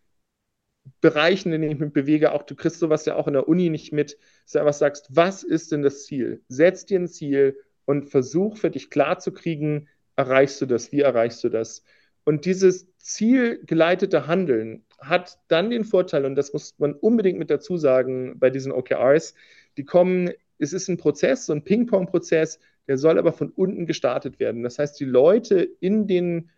Bereichen, 1.02 1.52
in 1.54 1.62
denen 1.62 1.74
ich 1.74 1.80
mich 1.80 1.94
bewege, 1.94 2.32
auch 2.32 2.44
du 2.44 2.56
kriegst 2.56 2.80
sowas 2.80 3.06
ja 3.06 3.16
auch 3.16 3.28
in 3.28 3.34
der 3.34 3.48
Uni 3.48 3.70
nicht 3.70 3.92
mit, 3.92 4.18
dass 4.44 4.54
du 4.54 4.60
einfach 4.60 4.74
sagst, 4.74 5.08
was 5.10 5.44
ist 5.44 5.72
denn 5.72 5.82
das 5.82 6.06
Ziel? 6.06 6.42
Setz 6.48 6.86
dir 6.86 7.00
ein 7.00 7.08
Ziel 7.08 7.58
und 7.86 8.10
versuch 8.10 8.58
für 8.58 8.70
dich 8.72 8.90
klarzukriegen, 8.90 9.90
erreichst 10.18 10.60
du 10.60 10.66
das, 10.66 10.92
wie 10.92 11.02
erreichst 11.02 11.44
du 11.44 11.50
das? 11.50 11.84
Und 12.26 12.44
dieses 12.44 12.88
zielgeleitete 12.98 14.28
Handeln 14.28 14.84
hat 15.00 15.40
dann 15.48 15.70
den 15.70 15.86
Vorteil, 15.86 16.26
und 16.26 16.36
das 16.36 16.52
muss 16.52 16.76
man 16.78 16.94
unbedingt 16.94 17.40
mit 17.40 17.50
dazu 17.50 17.78
sagen 17.78 18.38
bei 18.38 18.50
diesen 18.50 18.74
OKRs, 18.74 19.34
die 19.78 19.86
kommen, 19.86 20.32
es 20.60 20.74
ist 20.74 20.90
ein 20.90 20.98
Prozess, 20.98 21.46
so 21.46 21.54
ein 21.54 21.64
Ping-Pong-Prozess, 21.64 22.60
der 22.88 22.98
soll 22.98 23.18
aber 23.20 23.32
von 23.32 23.50
unten 23.52 23.86
gestartet 23.86 24.40
werden. 24.40 24.64
Das 24.64 24.80
heißt, 24.80 25.00
die 25.00 25.06
Leute 25.06 25.62
in 25.80 26.08
den 26.08 26.50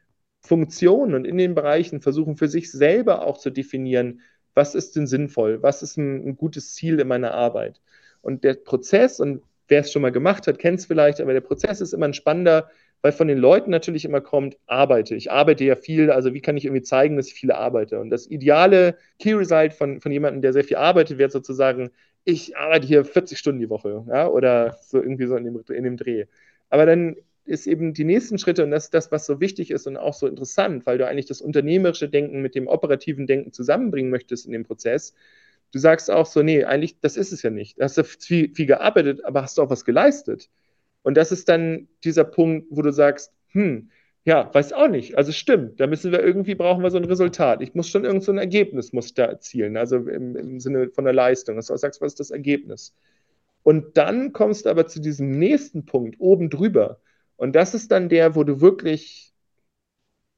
Funktionen 0.41 1.13
und 1.15 1.25
in 1.25 1.37
den 1.37 1.53
Bereichen 1.53 2.01
versuchen 2.01 2.37
für 2.37 2.47
sich 2.47 2.71
selber 2.71 3.27
auch 3.27 3.37
zu 3.37 3.49
definieren, 3.49 4.21
was 4.53 4.73
ist 4.73 4.95
denn 4.95 5.05
sinnvoll, 5.05 5.61
was 5.61 5.83
ist 5.83 5.97
ein, 5.97 6.29
ein 6.29 6.37
gutes 6.37 6.73
Ziel 6.73 6.99
in 6.99 7.07
meiner 7.07 7.33
Arbeit. 7.33 7.81
Und 8.21 8.43
der 8.43 8.55
Prozess, 8.55 9.19
und 9.19 9.43
wer 9.67 9.81
es 9.81 9.91
schon 9.91 10.01
mal 10.01 10.11
gemacht 10.11 10.47
hat, 10.47 10.59
kennt 10.59 10.79
es 10.79 10.85
vielleicht, 10.85 11.21
aber 11.21 11.33
der 11.33 11.41
Prozess 11.41 11.81
ist 11.81 11.93
immer 11.93 12.07
ein 12.07 12.13
spannender, 12.13 12.69
weil 13.01 13.11
von 13.11 13.27
den 13.27 13.37
Leuten 13.37 13.71
natürlich 13.71 14.05
immer 14.05 14.21
kommt, 14.21 14.57
arbeite. 14.67 15.15
Ich 15.15 15.31
arbeite 15.31 15.63
ja 15.63 15.75
viel, 15.75 16.11
also 16.11 16.33
wie 16.33 16.41
kann 16.41 16.57
ich 16.57 16.65
irgendwie 16.65 16.83
zeigen, 16.83 17.15
dass 17.15 17.27
ich 17.27 17.33
viel 17.33 17.51
arbeite? 17.51 17.99
Und 17.99 18.09
das 18.09 18.27
ideale 18.27 18.97
Key 19.19 19.33
Result 19.33 19.73
von, 19.73 20.01
von 20.01 20.11
jemandem, 20.11 20.41
der 20.41 20.53
sehr 20.53 20.63
viel 20.63 20.77
arbeitet, 20.77 21.17
wäre 21.17 21.29
sozusagen, 21.29 21.91
ich 22.25 22.57
arbeite 22.57 22.87
hier 22.87 23.05
40 23.05 23.37
Stunden 23.39 23.61
die 23.61 23.69
Woche, 23.69 24.05
ja, 24.09 24.27
oder 24.27 24.77
so 24.81 25.01
irgendwie 25.01 25.27
so 25.27 25.35
in 25.35 25.45
dem, 25.45 25.63
in 25.69 25.83
dem 25.83 25.97
Dreh. 25.97 26.25
Aber 26.69 26.85
dann 26.85 27.15
ist 27.45 27.65
eben 27.67 27.93
die 27.93 28.03
nächsten 28.03 28.37
Schritte, 28.37 28.63
und 28.63 28.71
das 28.71 28.85
ist 28.85 28.93
das, 28.93 29.11
was 29.11 29.25
so 29.25 29.39
wichtig 29.39 29.71
ist 29.71 29.87
und 29.87 29.97
auch 29.97 30.13
so 30.13 30.27
interessant, 30.27 30.85
weil 30.85 30.97
du 30.97 31.07
eigentlich 31.07 31.25
das 31.25 31.41
unternehmerische 31.41 32.09
Denken 32.09 32.41
mit 32.41 32.53
dem 32.53 32.67
operativen 32.67 33.25
Denken 33.25 33.53
zusammenbringen 33.53 34.11
möchtest 34.11 34.45
in 34.45 34.51
dem 34.51 34.65
Prozess. 34.65 35.15
Du 35.71 35.79
sagst 35.79 36.11
auch 36.11 36.25
so, 36.25 36.43
nee, 36.43 36.63
eigentlich, 36.63 36.99
das 36.99 37.17
ist 37.17 37.31
es 37.31 37.41
ja 37.41 37.49
nicht. 37.49 37.79
Du 37.79 37.83
hast 37.83 37.97
ja 37.97 38.03
viel, 38.03 38.53
viel 38.53 38.65
gearbeitet, 38.65 39.23
aber 39.25 39.41
hast 39.41 39.57
du 39.57 39.63
auch 39.63 39.69
was 39.69 39.85
geleistet? 39.85 40.49
Und 41.03 41.15
das 41.17 41.31
ist 41.31 41.49
dann 41.49 41.87
dieser 42.03 42.23
Punkt, 42.23 42.67
wo 42.69 42.81
du 42.81 42.91
sagst, 42.91 43.33
hm, 43.49 43.89
ja, 44.25 44.53
weiß 44.53 44.73
auch 44.73 44.89
nicht. 44.89 45.17
Also 45.17 45.31
stimmt, 45.31 45.79
da 45.79 45.87
müssen 45.87 46.11
wir 46.11 46.21
irgendwie, 46.21 46.55
brauchen 46.55 46.83
wir 46.83 46.91
so 46.91 46.97
ein 46.97 47.05
Resultat. 47.05 47.61
Ich 47.61 47.73
muss 47.73 47.89
schon 47.89 48.05
irgend 48.05 48.23
so 48.23 48.31
ein 48.31 48.37
Ergebnis 48.37 48.93
muss 48.93 49.07
ich 49.07 49.13
da 49.13 49.25
erzielen, 49.25 49.77
also 49.77 49.97
im, 49.97 50.35
im 50.35 50.59
Sinne 50.59 50.89
von 50.89 51.05
der 51.05 51.13
Leistung. 51.13 51.55
Dass 51.55 51.67
du 51.67 51.77
sagst, 51.77 52.01
was 52.01 52.13
ist 52.13 52.19
das 52.19 52.31
Ergebnis? 52.31 52.93
Und 53.63 53.97
dann 53.97 54.33
kommst 54.33 54.65
du 54.65 54.69
aber 54.69 54.87
zu 54.87 54.99
diesem 55.01 55.31
nächsten 55.31 55.85
Punkt 55.85 56.19
oben 56.19 56.49
drüber. 56.49 56.99
Und 57.37 57.55
das 57.55 57.73
ist 57.73 57.91
dann 57.91 58.09
der, 58.09 58.35
wo 58.35 58.43
du 58.43 58.61
wirklich 58.61 59.33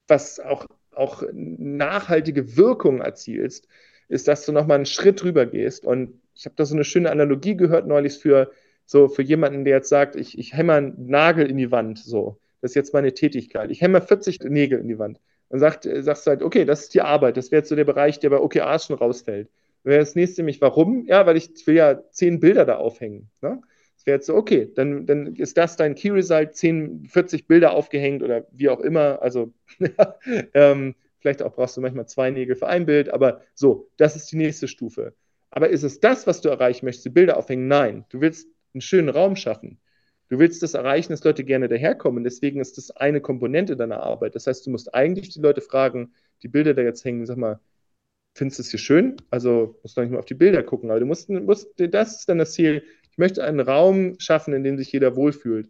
was 0.07 0.39
auch, 0.39 0.65
auch 0.91 1.23
nachhaltige 1.33 2.57
Wirkung 2.57 3.01
erzielst, 3.01 3.67
ist, 4.09 4.27
dass 4.27 4.45
du 4.45 4.51
nochmal 4.51 4.75
einen 4.75 4.85
Schritt 4.85 5.21
drüber 5.21 5.45
gehst. 5.45 5.85
Und 5.85 6.21
ich 6.35 6.45
habe 6.45 6.55
da 6.55 6.65
so 6.65 6.75
eine 6.75 6.83
schöne 6.83 7.09
Analogie 7.09 7.55
gehört 7.55 7.87
neulich 7.87 8.17
für 8.19 8.51
so 8.91 9.07
für 9.07 9.21
jemanden, 9.21 9.63
der 9.63 9.77
jetzt 9.77 9.87
sagt, 9.87 10.17
ich, 10.17 10.37
ich 10.37 10.53
hämmer 10.53 10.73
einen 10.73 11.07
Nagel 11.07 11.49
in 11.49 11.55
die 11.55 11.71
Wand, 11.71 11.97
so. 11.97 12.41
Das 12.59 12.71
ist 12.71 12.75
jetzt 12.75 12.93
meine 12.93 13.13
Tätigkeit. 13.13 13.71
Ich 13.71 13.79
hämmer 13.79 14.01
40 14.01 14.41
Nägel 14.43 14.79
in 14.79 14.89
die 14.89 14.99
Wand. 14.99 15.21
Dann 15.49 15.61
sagt, 15.61 15.87
sagst 15.89 16.27
du 16.27 16.31
halt, 16.31 16.43
okay, 16.43 16.65
das 16.65 16.81
ist 16.81 16.93
die 16.93 17.01
Arbeit. 17.01 17.37
Das 17.37 17.51
wäre 17.51 17.61
jetzt 17.61 17.69
so 17.69 17.75
der 17.77 17.85
Bereich, 17.85 18.19
der 18.19 18.29
bei 18.29 18.39
OKRs 18.39 18.87
schon 18.87 18.97
rausfällt. 18.97 19.47
Dann 19.83 19.91
wäre 19.91 20.01
das 20.01 20.15
nächste 20.15 20.41
nämlich, 20.41 20.59
warum? 20.59 21.05
Ja, 21.07 21.25
weil 21.25 21.37
ich 21.37 21.51
will 21.65 21.75
ja 21.75 22.03
zehn 22.11 22.41
Bilder 22.41 22.65
da 22.65 22.77
aufhängen. 22.79 23.29
Ne? 23.41 23.61
Das 23.95 24.05
wäre 24.05 24.17
jetzt 24.17 24.27
so, 24.27 24.35
okay, 24.35 24.69
dann, 24.75 25.05
dann 25.05 25.37
ist 25.37 25.57
das 25.57 25.77
dein 25.77 25.95
Key 25.95 26.09
Result, 26.09 26.53
10, 26.53 27.07
40 27.09 27.47
Bilder 27.47 27.71
aufgehängt 27.71 28.21
oder 28.23 28.45
wie 28.51 28.67
auch 28.67 28.81
immer. 28.81 29.21
Also 29.21 29.53
ähm, 30.53 30.95
vielleicht 31.19 31.41
auch 31.43 31.55
brauchst 31.55 31.77
du 31.77 31.81
manchmal 31.81 32.07
zwei 32.07 32.29
Nägel 32.29 32.57
für 32.57 32.67
ein 32.67 32.85
Bild, 32.85 33.09
aber 33.09 33.39
so, 33.53 33.87
das 33.95 34.17
ist 34.17 34.29
die 34.33 34.37
nächste 34.37 34.67
Stufe. 34.67 35.13
Aber 35.49 35.69
ist 35.69 35.83
es 35.83 36.01
das, 36.01 36.27
was 36.27 36.41
du 36.41 36.49
erreichen 36.49 36.85
möchtest, 36.85 37.05
die 37.05 37.09
Bilder 37.09 37.37
aufhängen? 37.37 37.67
Nein, 37.67 38.05
du 38.09 38.19
willst 38.21 38.47
einen 38.73 38.81
schönen 38.81 39.09
Raum 39.09 39.35
schaffen. 39.35 39.79
Du 40.29 40.39
willst 40.39 40.63
das 40.63 40.75
erreichen, 40.75 41.11
dass 41.11 41.23
Leute 41.23 41.43
gerne 41.43 41.67
daherkommen. 41.67 42.23
Deswegen 42.23 42.61
ist 42.61 42.77
das 42.77 42.91
eine 42.91 43.19
Komponente 43.19 43.75
deiner 43.75 44.01
Arbeit. 44.01 44.35
Das 44.35 44.47
heißt, 44.47 44.65
du 44.65 44.69
musst 44.69 44.93
eigentlich 44.93 45.29
die 45.29 45.41
Leute 45.41 45.61
fragen, 45.61 46.13
die 46.41 46.47
Bilder 46.47 46.73
da 46.73 46.81
jetzt 46.81 47.03
hängen, 47.03 47.25
sag 47.25 47.37
mal, 47.37 47.59
findest 48.33 48.59
du 48.59 48.63
es 48.63 48.69
hier 48.71 48.79
schön? 48.79 49.17
Also 49.29 49.77
musst 49.83 49.97
du 49.97 50.01
nicht 50.01 50.11
mal 50.11 50.19
auf 50.19 50.25
die 50.25 50.33
Bilder 50.35 50.63
gucken, 50.63 50.89
aber 50.89 50.99
du 50.99 51.05
musst, 51.05 51.29
musst, 51.29 51.67
das 51.77 52.19
ist 52.19 52.29
dann 52.29 52.37
das 52.37 52.53
Ziel. 52.53 52.83
Ich 53.11 53.17
möchte 53.17 53.43
einen 53.43 53.59
Raum 53.59 54.15
schaffen, 54.19 54.53
in 54.53 54.63
dem 54.63 54.77
sich 54.77 54.91
jeder 54.91 55.15
wohlfühlt. 55.15 55.69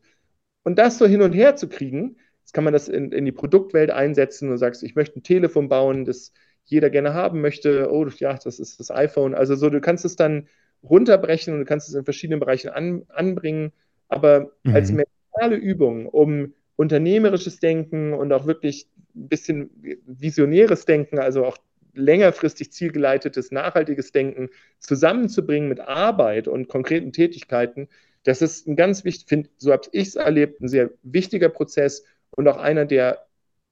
Und 0.64 0.78
das 0.78 1.00
so 1.00 1.08
hin 1.08 1.24
und 1.24 1.34
her 1.34 1.56
zu 1.56 1.68
kriegen, 1.68 2.18
jetzt 2.42 2.54
kann 2.54 2.64
man 2.64 2.74
das 2.74 2.88
in, 2.88 3.12
in 3.12 3.26
die 3.26 3.32
Produktwelt 3.32 3.90
einsetzen 3.90 4.50
und 4.52 4.58
sagst, 4.58 4.84
ich 4.84 4.96
möchte 4.96 5.20
ein 5.20 5.24
Telefon 5.24 5.70
bauen, 5.70 6.06
das 6.06 6.34
jeder 6.66 6.90
gerne 6.90 7.14
haben 7.14 7.42
möchte. 7.42 7.92
Oh, 7.92 8.06
ja, 8.08 8.38
das 8.38 8.60
ist 8.60 8.80
das 8.80 8.92
iPhone. 8.92 9.34
Also 9.34 9.56
so, 9.56 9.70
du 9.70 9.82
kannst 9.82 10.06
es 10.06 10.16
dann 10.16 10.48
runterbrechen 10.84 11.54
und 11.54 11.60
du 11.60 11.66
kannst 11.66 11.90
es 11.90 11.96
in 11.96 12.04
verschiedenen 12.04 12.40
Bereichen 12.40 12.70
an, 12.70 13.04
anbringen. 13.10 13.72
Aber 14.08 14.52
mhm. 14.64 14.76
als 14.76 14.92
mentale 14.92 15.56
Übung, 15.56 16.08
um 16.08 16.54
unternehmerisches 16.76 17.60
Denken 17.60 18.14
und 18.14 18.32
auch 18.34 18.46
wirklich 18.46 18.88
ein 19.16 19.28
bisschen 19.28 19.70
visionäres 20.06 20.86
Denken, 20.86 21.20
also 21.20 21.46
auch 21.46 21.58
längerfristig 21.94 22.72
zielgeleitetes, 22.72 23.52
nachhaltiges 23.52 24.12
Denken 24.12 24.50
zusammenzubringen 24.80 25.70
mit 25.70 25.80
Arbeit 25.82 26.48
und 26.48 26.70
konkreten 26.70 27.12
Tätigkeiten, 27.12 27.90
das 28.24 28.42
ist 28.42 28.68
ein 28.68 28.76
ganz 28.76 29.04
wichtig, 29.04 29.50
so 29.58 29.72
habe 29.72 29.88
ich 29.92 30.10
es 30.10 30.16
erlebt, 30.16 30.62
ein 30.62 30.68
sehr 30.68 30.92
wichtiger 31.04 31.50
Prozess 31.50 32.06
und 32.32 32.48
auch 32.48 32.58
einer, 32.58 32.86
der, 32.86 33.26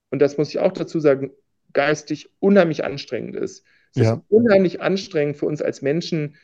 und 0.09 0.19
das 0.21 0.37
muss 0.37 0.49
ich 0.49 0.59
auch 0.59 0.71
dazu 0.71 0.99
sagen, 0.99 1.31
geistig 1.73 2.29
unheimlich 2.39 2.83
anstrengend 2.83 3.35
ist. 3.35 3.63
Es 3.93 4.03
ja. 4.03 4.13
ist 4.13 4.21
unheimlich 4.29 4.81
anstrengend 4.81 5.37
für 5.37 5.45
uns 5.45 5.61
als 5.61 5.81
Menschen, 5.81 6.35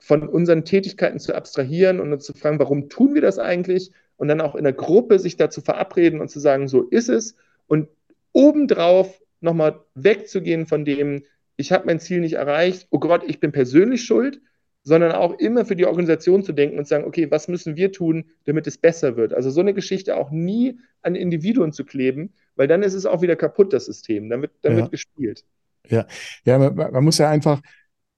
von 0.00 0.26
unseren 0.26 0.64
Tätigkeiten 0.64 1.20
zu 1.20 1.34
abstrahieren 1.34 2.00
und 2.00 2.12
uns 2.12 2.24
zu 2.24 2.32
fragen, 2.32 2.58
warum 2.58 2.88
tun 2.88 3.14
wir 3.14 3.20
das 3.20 3.38
eigentlich? 3.38 3.92
Und 4.16 4.28
dann 4.28 4.40
auch 4.40 4.54
in 4.54 4.64
der 4.64 4.72
Gruppe 4.72 5.18
sich 5.18 5.36
dazu 5.36 5.60
verabreden 5.60 6.20
und 6.20 6.30
zu 6.30 6.40
sagen, 6.40 6.68
so 6.68 6.82
ist 6.82 7.08
es. 7.08 7.36
Und 7.66 7.88
obendrauf 8.32 9.20
nochmal 9.40 9.80
wegzugehen 9.94 10.66
von 10.66 10.84
dem, 10.84 11.22
ich 11.56 11.70
habe 11.70 11.86
mein 11.86 12.00
Ziel 12.00 12.20
nicht 12.20 12.34
erreicht, 12.34 12.88
oh 12.90 12.98
Gott, 12.98 13.22
ich 13.26 13.40
bin 13.40 13.52
persönlich 13.52 14.02
schuld, 14.02 14.40
sondern 14.82 15.12
auch 15.12 15.38
immer 15.38 15.66
für 15.66 15.76
die 15.76 15.84
Organisation 15.84 16.42
zu 16.42 16.52
denken 16.52 16.78
und 16.78 16.86
zu 16.86 16.90
sagen, 16.90 17.04
okay, 17.04 17.30
was 17.30 17.48
müssen 17.48 17.76
wir 17.76 17.92
tun, 17.92 18.24
damit 18.46 18.66
es 18.66 18.78
besser 18.78 19.16
wird? 19.16 19.34
Also 19.34 19.50
so 19.50 19.60
eine 19.60 19.74
Geschichte 19.74 20.16
auch 20.16 20.30
nie 20.30 20.78
an 21.02 21.14
Individuen 21.14 21.72
zu 21.72 21.84
kleben, 21.84 22.32
weil 22.56 22.66
dann 22.66 22.82
ist 22.82 22.94
es 22.94 23.04
auch 23.04 23.20
wieder 23.20 23.36
kaputt, 23.36 23.74
das 23.74 23.86
System. 23.86 24.30
Dann 24.30 24.40
wird, 24.40 24.52
dann 24.62 24.72
ja. 24.72 24.78
wird 24.78 24.90
gespielt. 24.90 25.44
Ja, 25.88 26.06
ja 26.44 26.58
man, 26.58 26.92
man 26.92 27.04
muss 27.04 27.18
ja 27.18 27.28
einfach 27.28 27.60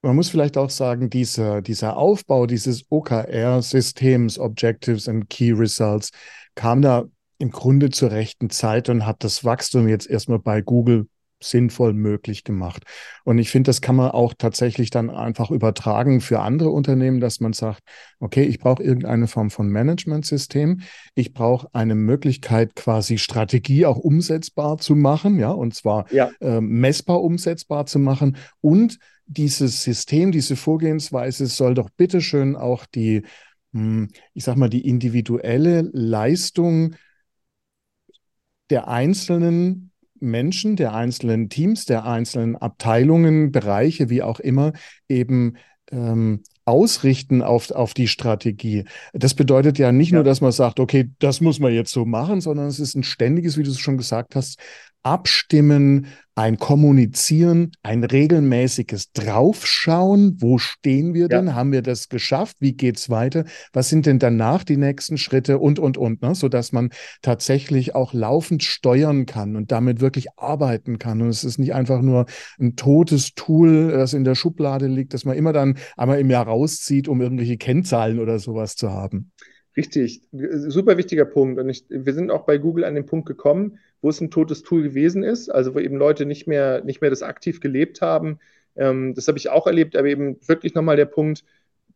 man 0.03 0.15
muss 0.15 0.29
vielleicht 0.29 0.57
auch 0.57 0.69
sagen, 0.69 1.09
dieser, 1.09 1.61
dieser 1.61 1.97
Aufbau 1.97 2.45
dieses 2.45 2.85
OKR-Systems, 2.89 4.37
Objectives 4.37 5.07
and 5.07 5.29
Key 5.29 5.53
Results, 5.53 6.11
kam 6.55 6.81
da 6.81 7.05
im 7.39 7.51
Grunde 7.51 7.89
zur 7.89 8.11
rechten 8.11 8.49
Zeit 8.49 8.89
und 8.89 9.05
hat 9.05 9.23
das 9.23 9.43
Wachstum 9.43 9.87
jetzt 9.87 10.09
erstmal 10.09 10.39
bei 10.39 10.61
Google 10.61 11.07
sinnvoll 11.41 11.93
möglich 11.93 12.43
gemacht. 12.43 12.83
Und 13.23 13.37
ich 13.37 13.49
finde, 13.49 13.69
das 13.69 13.81
kann 13.81 13.95
man 13.95 14.11
auch 14.11 14.33
tatsächlich 14.37 14.89
dann 14.89 15.09
einfach 15.09 15.51
übertragen 15.51 16.21
für 16.21 16.39
andere 16.39 16.69
Unternehmen, 16.69 17.19
dass 17.19 17.39
man 17.39 17.53
sagt, 17.53 17.81
okay, 18.19 18.43
ich 18.43 18.59
brauche 18.59 18.81
irgendeine 18.81 19.27
Form 19.27 19.49
von 19.49 19.67
Managementsystem. 19.67 20.81
Ich 21.15 21.33
brauche 21.33 21.67
eine 21.73 21.95
Möglichkeit, 21.95 22.75
quasi 22.75 23.17
Strategie 23.17 23.85
auch 23.85 23.97
umsetzbar 23.97 24.77
zu 24.77 24.95
machen, 24.95 25.37
ja, 25.37 25.51
und 25.51 25.75
zwar 25.75 26.05
ja. 26.11 26.31
Äh, 26.39 26.61
messbar 26.61 27.21
umsetzbar 27.21 27.85
zu 27.85 27.99
machen. 27.99 28.37
Und 28.61 28.99
dieses 29.25 29.83
System, 29.83 30.31
diese 30.31 30.55
Vorgehensweise 30.55 31.47
soll 31.47 31.73
doch 31.73 31.89
bitteschön 31.89 32.55
auch 32.55 32.85
die, 32.85 33.23
hm, 33.73 34.09
ich 34.33 34.43
sag 34.43 34.55
mal, 34.57 34.69
die 34.69 34.87
individuelle 34.87 35.89
Leistung 35.93 36.95
der 38.69 38.87
einzelnen 38.87 39.91
Menschen, 40.19 40.75
der 40.75 40.93
einzelnen 40.93 41.49
Teams, 41.49 41.85
der 41.85 42.05
einzelnen 42.05 42.55
Abteilungen, 42.55 43.51
Bereiche, 43.51 44.09
wie 44.09 44.21
auch 44.21 44.39
immer, 44.39 44.71
eben 45.09 45.57
ähm, 45.91 46.43
ausrichten 46.65 47.41
auf, 47.41 47.71
auf 47.71 47.93
die 47.93 48.07
Strategie. 48.07 48.85
Das 49.11 49.33
bedeutet 49.33 49.77
ja 49.77 49.91
nicht 49.91 50.11
ja. 50.11 50.15
nur, 50.15 50.23
dass 50.23 50.41
man 50.41 50.51
sagt, 50.51 50.79
okay, 50.79 51.09
das 51.19 51.41
muss 51.41 51.59
man 51.59 51.73
jetzt 51.73 51.91
so 51.91 52.05
machen, 52.05 52.41
sondern 52.41 52.67
es 52.67 52.79
ist 52.79 52.95
ein 52.95 53.03
ständiges, 53.03 53.57
wie 53.57 53.63
du 53.63 53.71
es 53.71 53.79
schon 53.79 53.97
gesagt 53.97 54.35
hast, 54.35 54.59
Abstimmen, 55.03 56.07
ein 56.35 56.57
Kommunizieren, 56.57 57.71
ein 57.83 58.03
regelmäßiges 58.03 59.11
Draufschauen. 59.11 60.37
Wo 60.39 60.57
stehen 60.57 61.13
wir 61.13 61.27
denn? 61.27 61.47
Ja. 61.47 61.53
Haben 61.53 61.71
wir 61.71 61.81
das 61.81 62.09
geschafft? 62.09 62.57
Wie 62.59 62.73
geht's 62.73 63.09
weiter? 63.09 63.45
Was 63.71 63.89
sind 63.89 64.05
denn 64.05 64.17
danach 64.17 64.63
die 64.63 64.77
nächsten 64.77 65.17
Schritte? 65.17 65.59
Und, 65.59 65.77
und, 65.77 65.97
und, 65.97 66.21
ne? 66.21 66.33
sodass 66.33 66.71
man 66.71 66.89
tatsächlich 67.21 67.93
auch 67.93 68.13
laufend 68.13 68.63
steuern 68.63 69.25
kann 69.25 69.55
und 69.55 69.71
damit 69.71 70.01
wirklich 70.01 70.27
arbeiten 70.37 70.97
kann. 70.97 71.21
Und 71.21 71.27
es 71.27 71.43
ist 71.43 71.59
nicht 71.59 71.75
einfach 71.75 72.01
nur 72.01 72.25
ein 72.59 72.75
totes 72.75 73.35
Tool, 73.35 73.91
das 73.91 74.13
in 74.13 74.23
der 74.23 74.35
Schublade 74.35 74.87
liegt, 74.87 75.13
das 75.13 75.25
man 75.25 75.37
immer 75.37 75.53
dann 75.53 75.77
einmal 75.97 76.19
im 76.19 76.29
Jahr 76.29 76.47
rauszieht, 76.47 77.07
um 77.07 77.21
irgendwelche 77.21 77.57
Kennzahlen 77.57 78.19
oder 78.19 78.39
sowas 78.39 78.75
zu 78.75 78.89
haben. 78.89 79.31
Richtig, 79.75 80.21
super 80.31 80.97
wichtiger 80.97 81.25
Punkt. 81.25 81.59
Und 81.59 81.69
ich, 81.69 81.85
wir 81.89 82.13
sind 82.13 82.31
auch 82.31 82.45
bei 82.45 82.57
Google 82.57 82.85
an 82.85 82.95
den 82.95 83.05
Punkt 83.05 83.27
gekommen, 83.27 83.79
wo 84.03 84.09
es 84.09 84.21
ein 84.21 84.29
totes 84.29 84.61
Tool 84.61 84.83
gewesen 84.83 85.23
ist, 85.23 85.49
also 85.49 85.73
wo 85.73 85.79
eben 85.79 85.97
Leute 85.97 86.27
nicht 86.27 86.45
mehr, 86.47 86.83
nicht 86.83 87.01
mehr 87.01 87.09
das 87.09 87.23
aktiv 87.23 87.59
gelebt 87.59 88.01
haben, 88.01 88.39
Ähm, 88.75 89.13
das 89.15 89.27
habe 89.27 89.37
ich 89.37 89.49
auch 89.49 89.67
erlebt, 89.67 89.95
aber 89.95 90.07
eben 90.07 90.37
wirklich 90.47 90.73
nochmal 90.73 90.95
der 90.97 91.05
Punkt, 91.05 91.43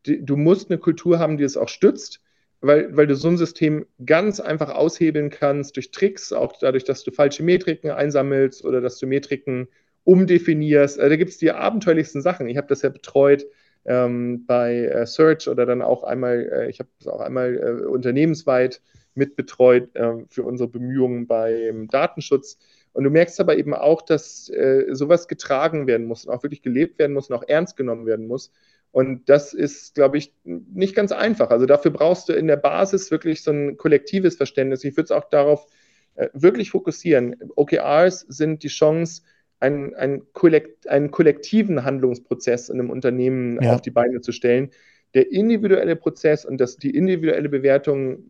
die, 0.06 0.24
du 0.24 0.38
musst 0.38 0.70
eine 0.70 0.80
Kultur 0.80 1.18
haben, 1.20 1.38
die 1.38 1.44
es 1.44 1.58
auch 1.58 1.70
stützt, 1.70 2.22
weil, 2.62 2.96
weil 2.96 3.08
du 3.08 3.16
so 3.16 3.28
ein 3.30 3.38
System 3.38 3.86
ganz 4.06 4.40
einfach 4.40 4.70
aushebeln 4.74 5.30
kannst 5.30 5.76
durch 5.76 5.92
Tricks, 5.92 6.34
auch 6.34 6.54
dadurch, 6.60 6.84
dass 6.86 7.04
du 7.04 7.12
falsche 7.12 7.44
Metriken 7.44 7.92
einsammelst 7.92 8.64
oder 8.66 8.82
dass 8.82 9.00
du 9.00 9.08
Metriken 9.08 9.68
umdefinierst. 10.04 11.00
Also 11.00 11.10
da 11.10 11.16
gibt 11.18 11.32
es 11.32 11.38
die 11.40 11.52
abenteuerlichsten 11.52 12.22
Sachen. 12.22 12.48
Ich 12.48 12.58
habe 12.58 12.68
das 12.68 12.82
ja 12.84 12.90
betreut 12.90 13.46
ähm, 13.86 14.46
bei 14.46 14.86
äh, 14.86 15.06
Search 15.06 15.48
oder 15.50 15.66
dann 15.66 15.82
auch 15.82 16.04
einmal, 16.04 16.48
äh, 16.52 16.70
ich 16.70 16.80
habe 16.80 16.90
es 17.00 17.08
auch 17.08 17.22
einmal 17.22 17.56
äh, 17.58 17.86
unternehmensweit 17.86 18.82
mitbetreut 19.18 19.96
äh, 19.96 20.26
für 20.30 20.44
unsere 20.44 20.70
Bemühungen 20.70 21.28
beim 21.28 21.88
Datenschutz. 21.88 22.58
Und 22.94 23.04
du 23.04 23.10
merkst 23.10 23.40
aber 23.40 23.58
eben 23.58 23.74
auch, 23.74 24.02
dass 24.02 24.50
äh, 24.50 24.86
sowas 24.92 25.28
getragen 25.28 25.88
werden 25.88 26.08
muss 26.08 26.26
und 26.26 26.34
auch 26.34 26.44
wirklich 26.44 26.62
gelebt 26.62 26.98
werden 27.00 27.14
muss 27.14 27.30
und 27.30 27.36
auch 27.36 27.44
ernst 27.48 27.78
genommen 27.78 28.06
werden 28.06 28.28
muss. 28.28 28.52
Und 28.92 29.30
das 29.30 29.54
ist, 29.54 29.96
glaube 29.96 30.18
ich, 30.18 30.34
nicht 30.44 30.96
ganz 30.96 31.12
einfach. 31.12 31.50
Also 31.52 31.66
dafür 31.66 31.92
brauchst 31.92 32.30
du 32.30 32.34
in 32.34 32.48
der 32.48 32.58
Basis 32.58 33.12
wirklich 33.12 33.44
so 33.44 33.52
ein 33.52 33.78
kollektives 33.78 34.38
Verständnis. 34.38 34.84
Ich 34.84 34.98
würde 34.98 35.06
es 35.06 35.12
auch 35.12 35.30
darauf 35.30 35.68
äh, 36.16 36.30
wirklich 36.34 36.72
fokussieren. 36.72 37.36
OKRs 37.56 38.22
sind 38.22 38.64
die 38.64 38.70
Chance, 38.70 39.22
einen, 39.60 39.94
einen, 39.96 40.34
kollekt, 40.34 40.88
einen 40.88 41.12
kollektiven 41.12 41.84
Handlungsprozess 41.84 42.70
in 42.70 42.80
einem 42.80 42.90
Unternehmen 42.90 43.62
ja. 43.62 43.76
auf 43.76 43.82
die 43.82 43.92
Beine 43.92 44.22
zu 44.22 44.32
stellen. 44.32 44.72
Der 45.14 45.32
individuelle 45.32 45.96
Prozess 45.96 46.46
und 46.46 46.60
das, 46.60 46.78
die 46.78 46.96
individuelle 46.96 47.50
Bewertung, 47.50 48.24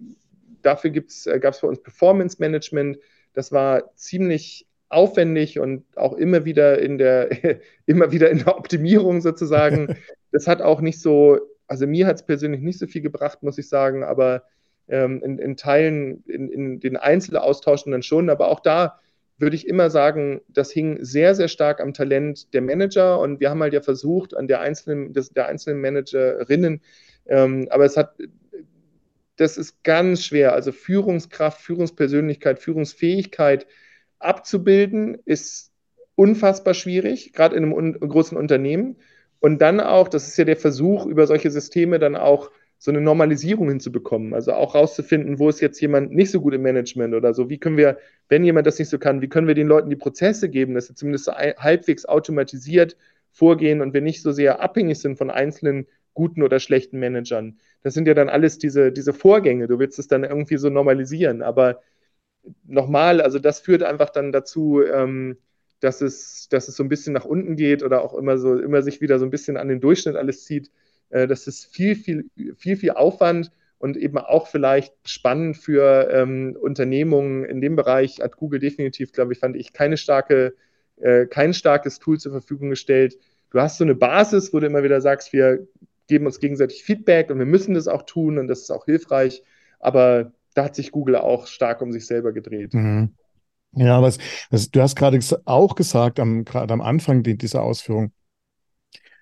dafür 0.68 0.92
äh, 0.92 1.40
gab 1.40 1.54
es 1.54 1.62
bei 1.62 1.68
uns 1.68 1.82
Performance 1.82 2.38
Management. 2.40 3.00
Das 3.34 3.52
war 3.52 3.96
ziemlich 3.96 4.68
aufwendig 4.90 5.60
und 5.60 5.86
auch 5.96 6.14
immer 6.14 6.46
wieder 6.46 6.80
in 6.80 6.98
der, 6.98 7.30
immer 7.86 8.12
wieder 8.12 8.30
in 8.30 8.40
der 8.40 8.58
Optimierung 8.58 9.22
sozusagen. 9.22 9.96
Das 10.34 10.46
hat 10.46 10.62
auch 10.62 10.82
nicht 10.82 11.02
so, 11.02 11.40
also 11.68 11.88
mir 11.88 12.06
hat 12.06 12.18
es 12.18 12.26
persönlich 12.26 12.60
nicht 12.60 12.78
so 12.78 12.86
viel 12.86 13.02
gebracht, 13.02 13.44
muss 13.44 13.58
ich 13.58 13.70
sagen, 13.70 14.04
aber 14.04 14.44
ähm, 14.90 15.22
in, 15.24 15.40
in, 15.40 15.56
Teilen, 15.56 16.22
in, 16.28 16.50
in 16.50 16.80
den 16.82 16.98
Einzelaustauschen 16.98 17.94
dann 17.94 18.04
schon, 18.04 18.30
aber 18.30 18.50
auch 18.50 18.60
da 18.60 19.00
würde 19.38 19.56
ich 19.56 19.66
immer 19.66 19.90
sagen, 19.90 20.42
das 20.50 20.70
hing 20.70 20.98
sehr, 21.02 21.34
sehr 21.34 21.48
stark 21.48 21.80
am 21.80 21.94
Talent 21.94 22.54
der 22.54 22.62
Manager 22.62 23.22
und 23.22 23.40
wir 23.40 23.50
haben 23.50 23.62
halt 23.62 23.74
ja 23.74 23.82
versucht, 23.82 24.36
an 24.36 24.50
der 24.50 24.60
einzelnen, 24.60 25.14
des, 25.14 25.30
der 25.30 25.48
einzelnen 25.48 25.80
Managerinnen, 25.80 26.82
ähm, 27.28 27.68
aber 27.72 27.86
es 27.86 27.96
hat, 27.96 28.16
das 29.38 29.58
ist 29.58 29.84
ganz 29.84 30.24
schwer, 30.24 30.54
also 30.54 30.72
Führungskraft, 30.72 31.62
Führungspersönlichkeit, 31.62 32.60
Führungsfähigkeit, 32.60 33.68
abzubilden, 34.20 35.18
ist 35.26 35.72
unfassbar 36.16 36.74
schwierig, 36.74 37.34
gerade 37.34 37.56
in 37.56 37.64
einem 37.64 37.74
un 37.74 37.94
großen 38.00 38.38
Unternehmen. 38.38 38.98
Und 39.40 39.62
dann 39.62 39.80
auch, 39.80 40.08
das 40.08 40.28
ist 40.28 40.38
ja 40.38 40.46
der 40.46 40.58
Versuch, 40.58 41.06
über 41.06 41.28
solche 41.28 41.52
Systeme 41.52 42.00
dann 42.00 42.16
auch 42.16 42.52
so 42.80 42.92
eine 42.92 43.02
Normalisierung 43.02 43.70
hinzubekommen. 43.70 44.34
Also 44.34 44.54
auch 44.54 44.76
rauszufinden, 44.76 45.40
wo 45.40 45.50
ist 45.50 45.62
jetzt 45.62 45.80
jemand 45.80 46.12
nicht 46.14 46.32
so 46.32 46.42
gut 46.42 46.54
im 46.54 46.64
Management 46.64 47.14
oder 47.14 47.34
so. 47.34 47.50
Wie 47.50 47.60
können 47.60 47.78
wir, 47.78 47.98
wenn 48.30 48.44
jemand 48.44 48.68
das 48.68 48.80
nicht 48.80 48.90
so 48.90 48.98
kann, 48.98 49.22
wie 49.22 49.30
können 49.30 49.48
wir 49.48 49.56
den 49.56 49.68
Leuten 49.68 49.90
die 49.90 49.96
Prozesse 49.96 50.50
geben, 50.50 50.74
dass 50.74 50.88
sie 50.88 50.96
zumindest 50.96 51.28
halbwegs 51.28 52.06
automatisiert 52.06 52.98
vorgehen 53.32 53.82
und 53.82 53.94
wir 53.94 54.02
nicht 54.02 54.24
so 54.24 54.32
sehr 54.32 54.62
abhängig 54.62 55.00
sind 55.00 55.18
von 55.18 55.30
einzelnen 55.30 55.86
guten 56.18 56.42
oder 56.42 56.60
schlechten 56.60 56.98
Managern. 56.98 57.60
Das 57.84 57.94
sind 57.94 58.08
ja 58.08 58.16
dann 58.16 58.28
alles 58.28 58.58
diese, 58.58 58.92
diese 58.92 59.14
Vorgänge. 59.14 59.68
Du 59.68 59.78
willst 59.78 60.00
es 60.00 60.08
dann 60.08 60.24
irgendwie 60.24 60.58
so 60.58 60.70
normalisieren. 60.70 61.44
Aber 61.44 61.80
nochmal, 62.66 63.22
also 63.22 63.38
das 63.38 63.60
führt 63.60 63.84
einfach 63.84 64.10
dann 64.10 64.32
dazu, 64.32 64.82
ähm, 64.82 65.38
dass, 65.80 66.02
es, 66.02 66.48
dass 66.50 66.68
es 66.68 66.76
so 66.76 66.84
ein 66.84 66.90
bisschen 66.90 67.14
nach 67.14 67.26
unten 67.26 67.56
geht 67.56 67.84
oder 67.84 68.02
auch 68.02 68.16
immer 68.16 68.40
so, 68.40 68.58
immer 68.58 68.82
sich 68.82 69.00
wieder 69.00 69.20
so 69.20 69.26
ein 69.26 69.32
bisschen 69.32 69.58
an 69.58 69.68
den 69.68 69.80
Durchschnitt 69.80 70.16
alles 70.16 70.44
zieht. 70.44 70.72
Äh, 71.12 71.28
das 71.28 71.46
ist 71.46 71.68
viel, 71.68 71.96
viel, 71.96 72.26
viel, 72.58 72.78
viel 72.78 72.92
Aufwand 72.92 73.52
und 73.78 73.96
eben 73.96 74.18
auch 74.18 74.48
vielleicht 74.48 74.96
spannend 75.08 75.56
für 75.58 76.10
ähm, 76.12 76.58
Unternehmungen 76.60 77.46
in 77.46 77.62
dem 77.62 77.76
Bereich 77.76 78.22
hat 78.22 78.38
Google 78.38 78.60
definitiv, 78.60 79.12
glaube 79.12 79.34
ich, 79.34 79.40
fand 79.40 79.56
ich 79.56 79.72
keine 79.72 79.98
starke, 79.98 80.56
äh, 80.98 81.28
kein 81.28 81.54
starkes 81.54 82.00
Tool 82.00 82.20
zur 82.20 82.32
Verfügung 82.32 82.72
gestellt. 82.72 83.20
Du 83.52 83.62
hast 83.62 83.78
so 83.78 83.84
eine 83.84 83.96
Basis, 83.96 84.54
wo 84.54 84.60
du 84.60 84.66
immer 84.66 84.84
wieder 84.84 85.00
sagst, 85.00 85.32
wir 85.32 85.68
geben 86.08 86.26
uns 86.26 86.40
gegenseitig 86.40 86.84
Feedback 86.84 87.30
und 87.30 87.40
wir 87.40 87.46
müssen 87.46 87.74
das 87.74 87.88
auch 87.88 88.04
tun 88.04 88.38
und 88.38 88.48
das 88.48 88.62
ist 88.62 88.72
auch 88.72 88.86
hilfreich. 88.86 89.44
Aber 89.80 90.32
da 90.54 90.66
hat 90.66 90.76
sich 90.76 90.92
Google 90.92 91.18
auch 91.18 91.48
stark 91.48 91.82
um 91.82 91.92
sich 91.92 92.08
selber 92.08 92.34
gedreht. 92.34 92.74
Mhm. 92.74 93.14
Ja, 93.74 94.02
was, 94.02 94.18
was, 94.50 94.72
du 94.72 94.82
hast 94.82 94.96
gerade 94.96 95.20
auch 95.46 95.76
gesagt, 95.76 96.20
am, 96.20 96.46
gerade 96.46 96.74
am 96.74 96.82
Anfang 96.82 97.22
dieser 97.24 97.62
Ausführung, 97.62 98.12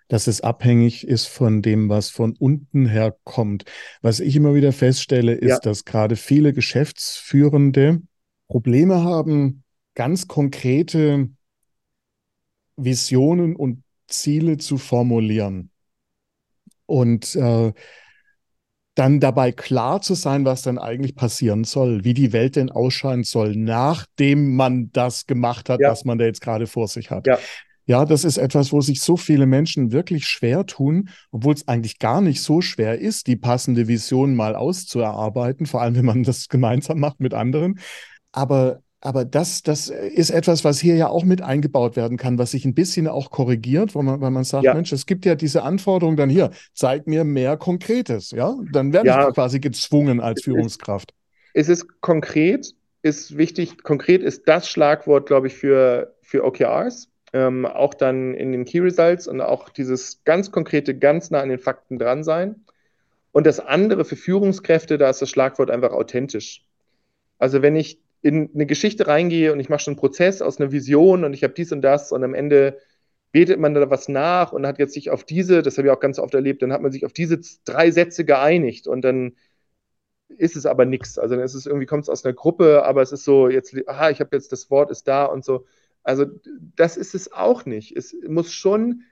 dass 0.08 0.28
es 0.28 0.42
abhängig 0.42 1.08
ist 1.08 1.26
von 1.26 1.62
dem, 1.62 1.90
was 1.90 2.10
von 2.10 2.36
unten 2.38 2.86
her 2.86 3.18
kommt. 3.24 3.66
Was 4.02 4.20
ich 4.20 4.36
immer 4.36 4.54
wieder 4.54 4.72
feststelle, 4.72 5.34
ist, 5.34 5.50
ja. 5.50 5.60
dass 5.60 5.84
gerade 5.84 6.16
viele 6.16 6.54
Geschäftsführende 6.54 8.02
Probleme 8.48 9.04
haben, 9.04 9.64
ganz 9.96 10.28
konkrete 10.28 11.30
Visionen 12.78 13.56
und 13.56 13.84
Ziele 14.08 14.58
zu 14.58 14.78
formulieren. 14.78 15.72
Und 16.86 17.36
äh, 17.36 17.74
dann 18.96 19.20
dabei 19.20 19.52
klar 19.52 20.02
zu 20.02 20.14
sein, 20.14 20.46
was 20.46 20.62
dann 20.62 20.78
eigentlich 20.78 21.16
passieren 21.16 21.66
soll, 21.66 22.06
wie 22.06 22.14
die 22.14 22.32
Welt 22.32 22.56
denn 22.56 22.72
ausschauen 22.72 23.24
soll, 23.24 23.56
nachdem 23.56 24.56
man 24.56 24.90
das 24.94 25.28
gemacht 25.28 25.70
hat, 25.70 25.82
ja. 25.82 25.92
was 25.92 26.06
man 26.06 26.18
da 26.18 26.26
jetzt 26.26 26.42
gerade 26.42 26.66
vor 26.66 26.88
sich 26.88 27.12
hat. 27.12 27.28
Ja. 27.28 27.38
ja, 27.86 28.06
das 28.06 28.24
ist 28.24 28.38
etwas, 28.38 28.72
wo 28.72 28.80
sich 28.80 29.02
so 29.02 29.18
viele 29.18 29.46
Menschen 29.46 29.92
wirklich 29.92 30.28
schwer 30.28 30.66
tun, 30.66 31.10
obwohl 31.32 31.54
es 31.54 31.68
eigentlich 31.68 32.00
gar 32.00 32.22
nicht 32.22 32.42
so 32.42 32.62
schwer 32.62 32.98
ist, 32.98 33.28
die 33.28 33.36
passende 33.36 33.90
Vision 33.90 34.34
mal 34.34 34.56
auszuerarbeiten, 34.56 35.66
vor 35.66 35.82
allem 35.82 35.96
wenn 35.96 36.06
man 36.06 36.24
das 36.24 36.48
gemeinsam 36.48 37.00
macht 37.00 37.20
mit 37.20 37.34
anderen. 37.34 37.80
Aber 38.32 38.82
aber 39.06 39.24
das, 39.24 39.62
das 39.62 39.90
ist 39.90 40.32
etwas, 40.32 40.64
was 40.64 40.80
hier 40.80 40.96
ja 40.96 41.10
auch 41.10 41.24
mit 41.24 41.42
eingebaut 41.42 41.96
werden 41.96 42.18
kann, 42.18 42.40
was 42.40 42.52
sich 42.52 42.66
ein 42.66 42.74
bisschen 42.74 43.08
auch 43.08 43.30
korrigiert, 43.30 43.94
weil 43.94 44.04
man, 44.04 44.20
weil 44.20 44.32
man 44.32 44.44
sagt, 44.44 44.64
ja. 44.64 44.74
Mensch, 44.74 44.92
es 44.92 45.06
gibt 45.06 45.26
ja 45.26 45.36
diese 45.36 45.62
Anforderung 45.62 46.16
dann 46.16 46.30
hier, 46.30 46.50
zeig 46.74 47.06
mir 47.06 47.24
mehr 47.24 47.56
Konkretes, 47.56 48.32
ja? 48.32 48.56
Dann 48.72 48.94
werde 48.94 49.08
ja. 49.08 49.28
ich 49.28 49.36
quasi 49.36 49.60
gezwungen 49.60 50.20
als 50.20 50.44
Führungskraft. 50.44 51.14
Es 51.54 51.70
ist 51.70 52.02
konkret, 52.02 52.74
ist 53.04 53.38
wichtig, 53.38 53.84
konkret 53.84 54.24
ist 54.24 54.48
das 54.48 54.68
Schlagwort, 54.68 55.28
glaube 55.28 55.48
ich, 55.48 55.54
für, 55.54 56.16
für 56.24 56.44
OKRs, 56.44 57.08
ähm, 57.32 57.66
auch 57.68 57.94
dann 57.94 58.34
in 58.34 58.52
den 58.52 58.66
Key 58.66 58.80
Results 58.80 59.28
und 59.28 59.40
auch 59.40 59.70
dieses 59.70 60.24
ganz 60.24 60.52
konkrete, 60.52 60.98
ganz 60.98 61.30
nah 61.30 61.42
an 61.42 61.50
den 61.50 61.60
Fakten 61.60 62.00
dran 62.00 62.24
sein. 62.24 62.56
Und 63.32 63.46
das 63.46 63.60
andere 63.60 64.04
für 64.04 64.16
Führungskräfte, 64.16 64.98
da 64.98 65.12
ist 65.12 65.22
das 65.22 65.30
Schlagwort 65.30 65.70
einfach 65.70 65.92
authentisch. 65.92 66.66
Also 67.38 67.62
wenn 67.62 67.76
ich 67.76 68.00
in 68.26 68.50
eine 68.56 68.66
Geschichte 68.66 69.06
reingehe 69.06 69.54
und 69.54 69.60
ich 69.60 69.70
mache 69.70 69.82
schon 69.82 69.92
einen 69.92 70.00
Prozess 70.00 70.42
aus 70.42 70.60
einer 70.60 70.72
Vision 70.72 71.24
und 71.26 71.34
ich 71.34 71.44
habe 71.44 71.54
dies 71.54 71.72
und 71.72 71.84
das 71.84 72.12
und 72.12 72.24
am 72.24 72.34
Ende 72.34 72.80
betet 73.32 73.60
man 73.60 73.76
da 73.76 73.88
was 73.92 74.10
nach 74.10 74.52
und 74.52 74.66
hat 74.66 74.80
jetzt 74.80 74.96
sich 74.96 75.12
auf 75.12 75.24
diese, 75.24 75.62
das 75.62 75.78
habe 75.78 75.90
ich 75.90 75.94
auch 75.94 76.00
ganz 76.00 76.18
oft 76.18 76.34
erlebt, 76.34 76.64
dann 76.64 76.74
hat 76.74 76.82
man 76.82 76.92
sich 76.92 77.06
auf 77.06 77.14
diese 77.14 77.40
drei 77.66 77.92
Sätze 77.92 78.26
geeinigt 78.26 78.88
und 78.88 79.04
dann 79.04 79.36
ist 80.28 80.56
es 80.56 80.66
aber 80.66 80.86
nichts. 80.86 81.20
Also 81.20 81.36
dann 81.36 81.44
ist 81.44 81.54
es 81.54 81.68
irgendwie, 81.68 81.86
kommt 81.86 82.02
es 82.02 82.10
aus 82.10 82.26
einer 82.26 82.34
Gruppe, 82.34 82.84
aber 82.84 83.04
es 83.04 83.12
ist 83.12 83.26
so, 83.26 83.48
jetzt, 83.48 83.76
aha, 83.88 84.10
ich 84.10 84.20
habe 84.22 84.36
jetzt 84.36 84.52
das 84.52 84.72
Wort 84.72 84.90
ist 84.90 85.08
da 85.08 85.26
und 85.26 85.46
so. 85.46 85.68
Also 86.02 86.26
das 86.76 86.98
ist 86.98 87.14
es 87.14 87.32
auch 87.32 87.66
nicht. 87.68 87.96
Es 87.96 88.16
muss 88.28 88.52
schon, 88.52 89.04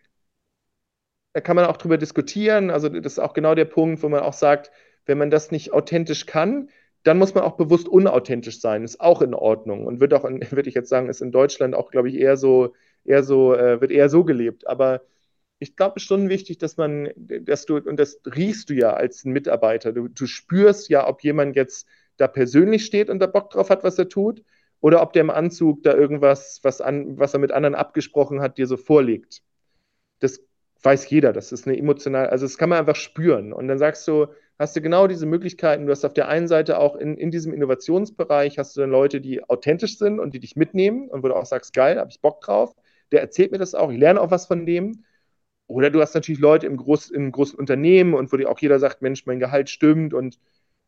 da 1.34 1.42
kann 1.42 1.56
man 1.56 1.66
auch 1.66 1.78
drüber 1.78 2.00
diskutieren. 2.00 2.72
Also 2.72 2.90
das 2.90 3.14
ist 3.14 3.20
auch 3.20 3.34
genau 3.36 3.54
der 3.54 3.66
Punkt, 3.66 4.02
wo 4.02 4.10
man 4.10 4.22
auch 4.22 4.34
sagt, 4.34 4.72
wenn 5.06 5.20
man 5.20 5.30
das 5.30 5.52
nicht 5.52 5.72
authentisch 5.72 6.26
kann, 6.26 6.70
dann 7.04 7.18
muss 7.18 7.34
man 7.34 7.44
auch 7.44 7.58
bewusst 7.58 7.88
unauthentisch 7.88 8.60
sein, 8.62 8.84
ist 8.84 9.02
auch 9.02 9.22
in 9.22 9.34
Ordnung 9.34 9.86
und 9.86 10.00
wird 10.00 10.14
auch, 10.14 10.24
würde 10.52 10.70
ich 10.70 10.76
jetzt 10.76 10.90
sagen, 10.90 11.10
ist 11.10 11.22
in 11.22 11.32
Deutschland 11.32 11.76
auch, 11.76 11.92
glaube 11.92 12.10
ich, 12.10 12.16
eher 12.16 12.38
so, 12.38 12.74
eher 13.04 13.24
so, 13.24 13.54
äh, 13.54 13.82
wird 13.82 13.92
eher 13.92 14.10
so 14.10 14.24
gelebt. 14.24 14.68
Aber 14.68 15.02
ich 15.60 15.76
glaube, 15.76 15.94
es 15.98 16.04
ist 16.04 16.08
schon 16.08 16.30
wichtig, 16.30 16.58
dass 16.58 16.78
man, 16.78 17.10
dass 17.16 17.66
du, 17.66 17.78
und 17.78 17.98
das 17.98 18.20
riechst 18.26 18.70
du 18.70 18.74
ja 18.74 18.94
als 18.94 19.26
Mitarbeiter, 19.26 19.94
du, 19.94 20.08
du 20.08 20.26
spürst 20.26 20.90
ja, 20.90 21.08
ob 21.08 21.24
jemand 21.24 21.56
jetzt 21.56 21.88
da 22.18 22.28
persönlich 22.28 22.86
steht 22.86 23.10
und 23.10 23.20
da 23.20 23.28
Bock 23.28 23.50
drauf 23.50 23.70
hat, 23.70 23.84
was 23.84 23.98
er 23.98 24.10
tut, 24.10 24.44
oder 24.82 25.02
ob 25.02 25.14
der 25.14 25.22
im 25.22 25.30
Anzug 25.30 25.84
da 25.84 25.94
irgendwas, 25.94 26.60
was, 26.64 26.82
an, 26.82 27.18
was 27.18 27.34
er 27.34 27.40
mit 27.40 27.52
anderen 27.52 27.76
abgesprochen 27.76 28.42
hat, 28.42 28.58
dir 28.58 28.68
so 28.68 28.78
vorlegt. 28.78 29.42
Das 30.20 30.42
weiß 30.82 31.10
jeder, 31.10 31.32
das 31.34 31.52
ist 31.54 31.68
eine 31.68 31.78
emotional, 31.78 32.28
also 32.28 32.46
das 32.46 32.58
kann 32.58 32.70
man 32.70 32.80
einfach 32.80 32.98
spüren. 32.98 33.54
Und 33.54 33.68
dann 33.70 33.78
sagst 33.78 34.08
du, 34.08 34.28
hast 34.60 34.76
du 34.76 34.82
genau 34.82 35.08
diese 35.08 35.26
Möglichkeiten. 35.26 35.86
Du 35.86 35.92
hast 35.92 36.06
auf 36.06 36.14
der 36.14 36.28
einen 36.28 36.48
Seite 36.48 36.78
auch 36.80 36.96
in, 36.96 37.18
in 37.18 37.32
diesem 37.32 37.54
Innovationsbereich 37.54 38.58
hast 38.58 38.76
du 38.76 38.82
dann 38.82 38.92
Leute, 38.92 39.22
die 39.22 39.44
authentisch 39.44 39.98
sind 39.98 40.20
und 40.20 40.34
die 40.34 40.40
dich 40.40 40.56
mitnehmen 40.56 41.10
und 41.10 41.24
wo 41.24 41.28
du 41.28 41.36
auch 41.36 41.46
sagst, 41.46 41.74
geil, 41.74 42.00
habe 42.00 42.10
ich 42.12 42.22
Bock 42.22 42.42
drauf. 42.42 42.76
Der 43.12 43.22
erzählt 43.22 43.52
mir 43.52 43.58
das 43.58 43.76
auch, 43.76 43.92
ich 43.92 44.00
lerne 44.00 44.22
auch 44.22 44.32
was 44.32 44.46
von 44.48 44.66
dem. 44.66 45.04
Oder 45.68 45.90
du 45.90 46.02
hast 46.02 46.14
natürlich 46.14 46.42
Leute 46.42 46.68
im, 46.68 46.78
Groß, 46.78 47.10
im 47.12 47.32
großen 47.32 47.58
Unternehmen 47.58 48.14
und 48.14 48.32
wo 48.32 48.38
dir 48.38 48.50
auch 48.50 48.60
jeder 48.60 48.80
sagt, 48.80 49.02
Mensch, 49.02 49.26
mein 49.26 49.40
Gehalt 49.40 49.70
stimmt 49.70 50.14
und 50.14 50.40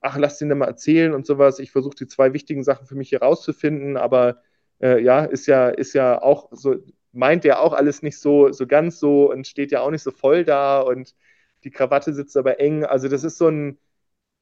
ach, 0.02 0.18
lass 0.18 0.38
den 0.38 0.50
da 0.50 0.56
mal 0.56 0.68
erzählen 0.68 1.14
und 1.14 1.26
sowas. 1.26 1.60
Ich 1.60 1.72
versuche 1.72 1.96
die 1.96 2.08
zwei 2.08 2.34
wichtigen 2.34 2.64
Sachen 2.64 2.86
für 2.86 2.96
mich 2.96 3.10
hier 3.10 3.22
rauszufinden, 3.22 3.98
aber 3.98 4.42
äh, 4.82 5.02
ja, 5.02 5.26
ist 5.26 5.48
ja, 5.48 5.70
ist 5.70 5.94
ja 5.94 6.22
auch 6.22 6.50
so, 6.52 6.76
meint 7.12 7.46
ja 7.46 7.60
auch 7.60 7.74
alles 7.74 8.02
nicht 8.04 8.20
so, 8.20 8.52
so 8.52 8.68
ganz 8.68 9.00
so 9.00 9.32
und 9.32 9.48
steht 9.48 9.72
ja 9.72 9.82
auch 9.82 9.92
nicht 9.92 10.04
so 10.04 10.12
voll 10.12 10.44
da 10.44 10.80
und 10.82 11.16
die 11.66 11.72
Krawatte 11.72 12.14
sitzt 12.14 12.38
aber 12.38 12.60
eng. 12.60 12.86
Also 12.86 13.10
das 13.10 13.24
ist 13.24 13.38
so 13.38 13.50
ein, 13.50 13.78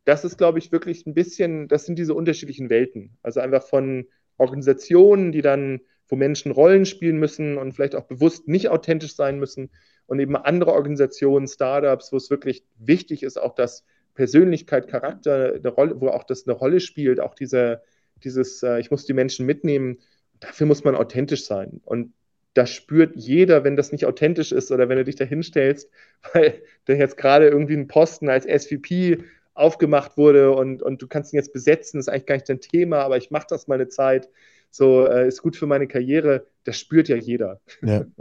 das 0.05 0.26
ist, 0.26 0.38
glaube 0.38 0.59
ich, 0.59 0.71
wirklich 0.71 1.07
ein 1.07 1.13
bisschen, 1.13 1.67
das 1.67 1.86
sind 1.86 1.97
diese 1.97 2.13
unterschiedlichen 2.13 2.69
Welten. 2.69 3.17
Also 3.24 3.39
einfach 3.39 3.63
von 3.63 4.07
Organisationen, 4.38 5.32
die 5.32 5.41
dann, 5.41 5.82
wo 6.07 6.17
Menschen 6.17 6.51
Rollen 6.51 6.86
spielen 6.86 7.17
müssen 7.17 7.57
und 7.57 7.74
vielleicht 7.74 7.95
auch 7.95 8.05
bewusst 8.05 8.47
nicht 8.47 8.69
authentisch 8.69 9.15
sein 9.15 9.39
müssen 9.39 9.71
und 10.05 10.19
eben 10.19 10.36
andere 10.36 10.74
Organisationen, 10.74 11.47
Startups, 11.47 12.11
wo 12.11 12.17
es 12.17 12.30
wirklich 12.30 12.65
wichtig 12.78 13.24
ist, 13.24 13.41
auch 13.41 13.55
dass 13.55 13.86
Persönlichkeit, 14.13 14.89
Charakter 14.89 15.53
eine 15.55 15.69
Rolle, 15.69 16.01
wo 16.01 16.09
auch 16.09 16.26
das 16.26 16.45
eine 16.45 16.55
Rolle 16.55 16.82
spielt, 16.82 17.19
auch 17.19 17.34
diese, 17.34 17.82
dieses, 18.24 18.61
äh, 18.63 18.80
ich 18.80 18.91
muss 18.91 19.05
die 19.05 19.13
Menschen 19.13 19.45
mitnehmen, 19.45 19.99
dafür 20.39 20.67
muss 20.67 20.84
man 20.84 20.95
authentisch 20.95 21.45
sein. 21.45 21.80
Und 21.86 22.13
das 22.54 22.72
spürt 22.72 23.16
jeder, 23.16 23.64
wenn 23.64 23.76
das 23.76 23.91
nicht 23.91 24.06
authentisch 24.06 24.51
ist 24.51 24.72
oder 24.72 24.89
wenn 24.89 24.97
du 24.97 25.04
dich 25.04 25.16
da 25.16 25.26
hinstellst, 25.26 25.89
weil 26.34 26.62
du 26.86 26.95
jetzt 26.95 27.18
gerade 27.18 27.47
irgendwie 27.47 27.74
einen 27.74 27.88
Posten 27.88 28.30
als 28.30 28.45
SVP 28.45 29.24
aufgemacht 29.56 30.18
wurde 30.18 30.51
und, 30.51 30.82
und 30.82 31.01
du 31.01 31.08
kannst 31.08 31.34
ihn 31.34 31.38
jetzt 31.38 31.54
besetzen, 31.54 31.99
ist 31.99 32.10
eigentlich 32.10 32.26
gar 32.26 32.36
nicht 32.36 32.49
dein 32.49 32.62
Thema, 32.62 33.01
aber 33.01 33.18
ich 33.18 33.30
mache 33.30 33.47
das 33.49 33.68
mal 33.68 33.76
eine 33.76 33.88
Zeit, 33.88 34.30
so 34.72 35.06
äh, 35.06 35.28
ist 35.28 35.43
gut 35.43 35.56
für 35.56 35.68
meine 35.68 35.88
Karriere, 35.88 36.47
das 36.64 36.80
spürt 36.80 37.08
ja 37.08 37.16
jeder. 37.16 37.62
Ja. 37.82 38.06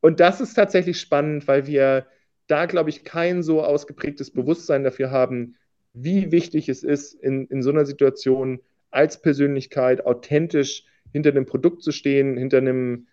Und 0.00 0.20
das 0.20 0.40
ist 0.40 0.54
tatsächlich 0.54 1.00
spannend, 1.00 1.48
weil 1.48 1.66
wir 1.66 2.06
da, 2.46 2.66
glaube 2.66 2.90
ich, 2.90 3.02
kein 3.02 3.42
so 3.42 3.64
ausgeprägtes 3.64 4.30
Bewusstsein 4.30 4.84
dafür 4.84 5.10
haben, 5.10 5.56
wie 5.92 6.30
wichtig 6.30 6.68
es 6.68 6.84
ist, 6.84 7.14
in, 7.14 7.46
in 7.48 7.62
so 7.62 7.70
einer 7.70 7.84
Situation 7.84 8.60
als 8.90 9.20
Persönlichkeit 9.20 10.06
authentisch 10.06 10.84
hinter 11.12 11.30
einem 11.30 11.46
Produkt 11.46 11.82
zu 11.82 11.92
stehen, 11.92 12.36
hinter 12.36 12.58
einem 12.58 13.06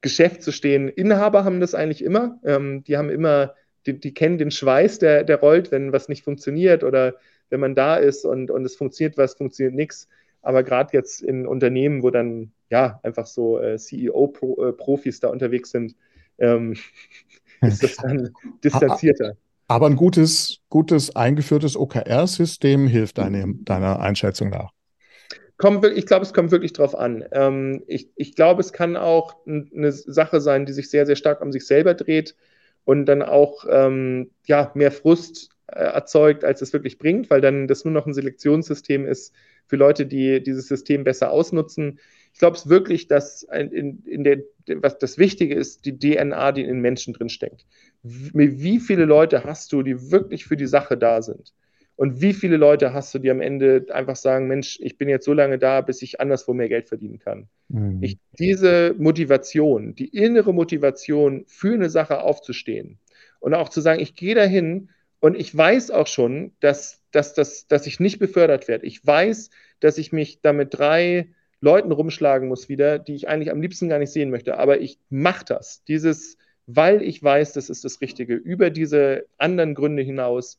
Geschäft 0.00 0.42
zu 0.42 0.52
stehen. 0.52 0.88
Inhaber 0.88 1.44
haben 1.44 1.60
das 1.60 1.74
eigentlich 1.74 2.02
immer. 2.02 2.40
Ähm, 2.44 2.84
die 2.84 2.96
haben 2.96 3.10
immer 3.10 3.54
die, 3.86 3.98
die 3.98 4.14
kennen 4.14 4.38
den 4.38 4.50
Schweiß, 4.50 4.98
der, 4.98 5.24
der 5.24 5.40
rollt, 5.40 5.70
wenn 5.70 5.92
was 5.92 6.08
nicht 6.08 6.24
funktioniert 6.24 6.84
oder 6.84 7.14
wenn 7.48 7.60
man 7.60 7.74
da 7.74 7.96
ist 7.96 8.24
und, 8.24 8.50
und 8.50 8.64
es 8.64 8.76
funktioniert 8.76 9.16
was, 9.18 9.34
funktioniert 9.34 9.74
nichts. 9.74 10.08
Aber 10.42 10.62
gerade 10.62 10.90
jetzt 10.92 11.22
in 11.22 11.46
Unternehmen, 11.46 12.02
wo 12.02 12.10
dann 12.10 12.52
ja 12.70 13.00
einfach 13.02 13.26
so 13.26 13.60
äh, 13.60 13.76
CEO-Profis 13.76 15.18
äh, 15.18 15.20
da 15.20 15.28
unterwegs 15.28 15.70
sind, 15.70 15.96
ähm, 16.38 16.76
ist 17.60 17.82
das 17.82 17.96
dann 17.96 18.30
distanzierter. 18.64 19.36
Aber 19.66 19.86
ein 19.86 19.96
gutes, 19.96 20.60
gutes 20.68 21.14
eingeführtes 21.14 21.76
OKR-System 21.76 22.86
hilft 22.86 23.18
deine, 23.18 23.54
deiner 23.62 24.00
Einschätzung 24.00 24.50
nach. 24.50 24.72
Kommt, 25.60 25.84
ich 25.84 26.06
glaube, 26.06 26.24
es 26.24 26.32
kommt 26.32 26.52
wirklich 26.52 26.72
drauf 26.72 26.94
an. 26.94 27.22
Ähm, 27.32 27.82
ich, 27.86 28.08
ich 28.16 28.34
glaube, 28.34 28.62
es 28.62 28.72
kann 28.72 28.96
auch 28.96 29.36
eine 29.46 29.92
Sache 29.92 30.40
sein, 30.40 30.64
die 30.64 30.72
sich 30.72 30.88
sehr, 30.88 31.04
sehr 31.04 31.16
stark 31.16 31.42
um 31.42 31.52
sich 31.52 31.66
selber 31.66 31.92
dreht 31.92 32.34
und 32.84 33.04
dann 33.04 33.20
auch 33.20 33.66
ähm, 33.68 34.30
ja, 34.46 34.70
mehr 34.74 34.90
Frust 34.90 35.50
äh, 35.66 35.80
erzeugt, 35.80 36.44
als 36.44 36.62
es 36.62 36.72
wirklich 36.72 36.96
bringt, 36.96 37.28
weil 37.28 37.42
dann 37.42 37.68
das 37.68 37.84
nur 37.84 37.92
noch 37.92 38.06
ein 38.06 38.14
Selektionssystem 38.14 39.06
ist 39.06 39.34
für 39.66 39.76
Leute, 39.76 40.06
die 40.06 40.42
dieses 40.42 40.66
System 40.66 41.04
besser 41.04 41.30
ausnutzen. 41.30 42.00
Ich 42.32 42.38
glaube 42.38 42.56
es 42.56 42.70
wirklich, 42.70 43.06
dass 43.06 43.42
in, 43.42 44.02
in 44.06 44.24
der, 44.24 44.38
was 44.76 44.96
das 44.96 45.18
Wichtige 45.18 45.56
ist, 45.56 45.84
die 45.84 45.98
DNA, 45.98 46.52
die 46.52 46.64
in 46.64 46.80
Menschen 46.80 47.12
drin 47.12 47.28
steckt. 47.28 47.66
Wie 48.02 48.80
viele 48.80 49.04
Leute 49.04 49.44
hast 49.44 49.74
du, 49.74 49.82
die 49.82 50.10
wirklich 50.10 50.46
für 50.46 50.56
die 50.56 50.66
Sache 50.66 50.96
da 50.96 51.20
sind? 51.20 51.52
Und 52.00 52.22
wie 52.22 52.32
viele 52.32 52.56
Leute 52.56 52.94
hast 52.94 53.14
du, 53.14 53.18
die 53.18 53.30
am 53.30 53.42
Ende 53.42 53.84
einfach 53.90 54.16
sagen, 54.16 54.48
Mensch, 54.48 54.78
ich 54.80 54.96
bin 54.96 55.10
jetzt 55.10 55.26
so 55.26 55.34
lange 55.34 55.58
da, 55.58 55.82
bis 55.82 56.00
ich 56.00 56.18
anderswo 56.18 56.54
mehr 56.54 56.70
Geld 56.70 56.88
verdienen 56.88 57.18
kann. 57.18 57.46
Mhm. 57.68 58.02
Ich, 58.02 58.16
diese 58.38 58.94
Motivation, 58.96 59.94
die 59.94 60.08
innere 60.08 60.54
Motivation 60.54 61.44
für 61.46 61.74
eine 61.74 61.90
Sache 61.90 62.22
aufzustehen 62.22 62.98
und 63.38 63.52
auch 63.52 63.68
zu 63.68 63.82
sagen, 63.82 64.00
ich 64.00 64.14
gehe 64.14 64.34
dahin 64.34 64.88
und 65.18 65.36
ich 65.36 65.54
weiß 65.54 65.90
auch 65.90 66.06
schon, 66.06 66.52
dass, 66.60 67.02
dass, 67.10 67.34
dass, 67.34 67.66
dass 67.68 67.86
ich 67.86 68.00
nicht 68.00 68.18
befördert 68.18 68.66
werde. 68.66 68.86
Ich 68.86 69.06
weiß, 69.06 69.50
dass 69.80 69.98
ich 69.98 70.10
mich 70.10 70.40
da 70.40 70.54
mit 70.54 70.72
drei 70.72 71.28
Leuten 71.60 71.92
rumschlagen 71.92 72.48
muss 72.48 72.70
wieder, 72.70 72.98
die 72.98 73.14
ich 73.14 73.28
eigentlich 73.28 73.50
am 73.50 73.60
liebsten 73.60 73.90
gar 73.90 73.98
nicht 73.98 74.12
sehen 74.12 74.30
möchte. 74.30 74.56
Aber 74.56 74.80
ich 74.80 74.98
mache 75.10 75.44
das. 75.44 75.84
Dieses, 75.84 76.38
weil 76.66 77.02
ich 77.02 77.22
weiß, 77.22 77.52
das 77.52 77.68
ist 77.68 77.84
das 77.84 78.00
Richtige, 78.00 78.36
über 78.36 78.70
diese 78.70 79.26
anderen 79.36 79.74
Gründe 79.74 80.02
hinaus 80.02 80.58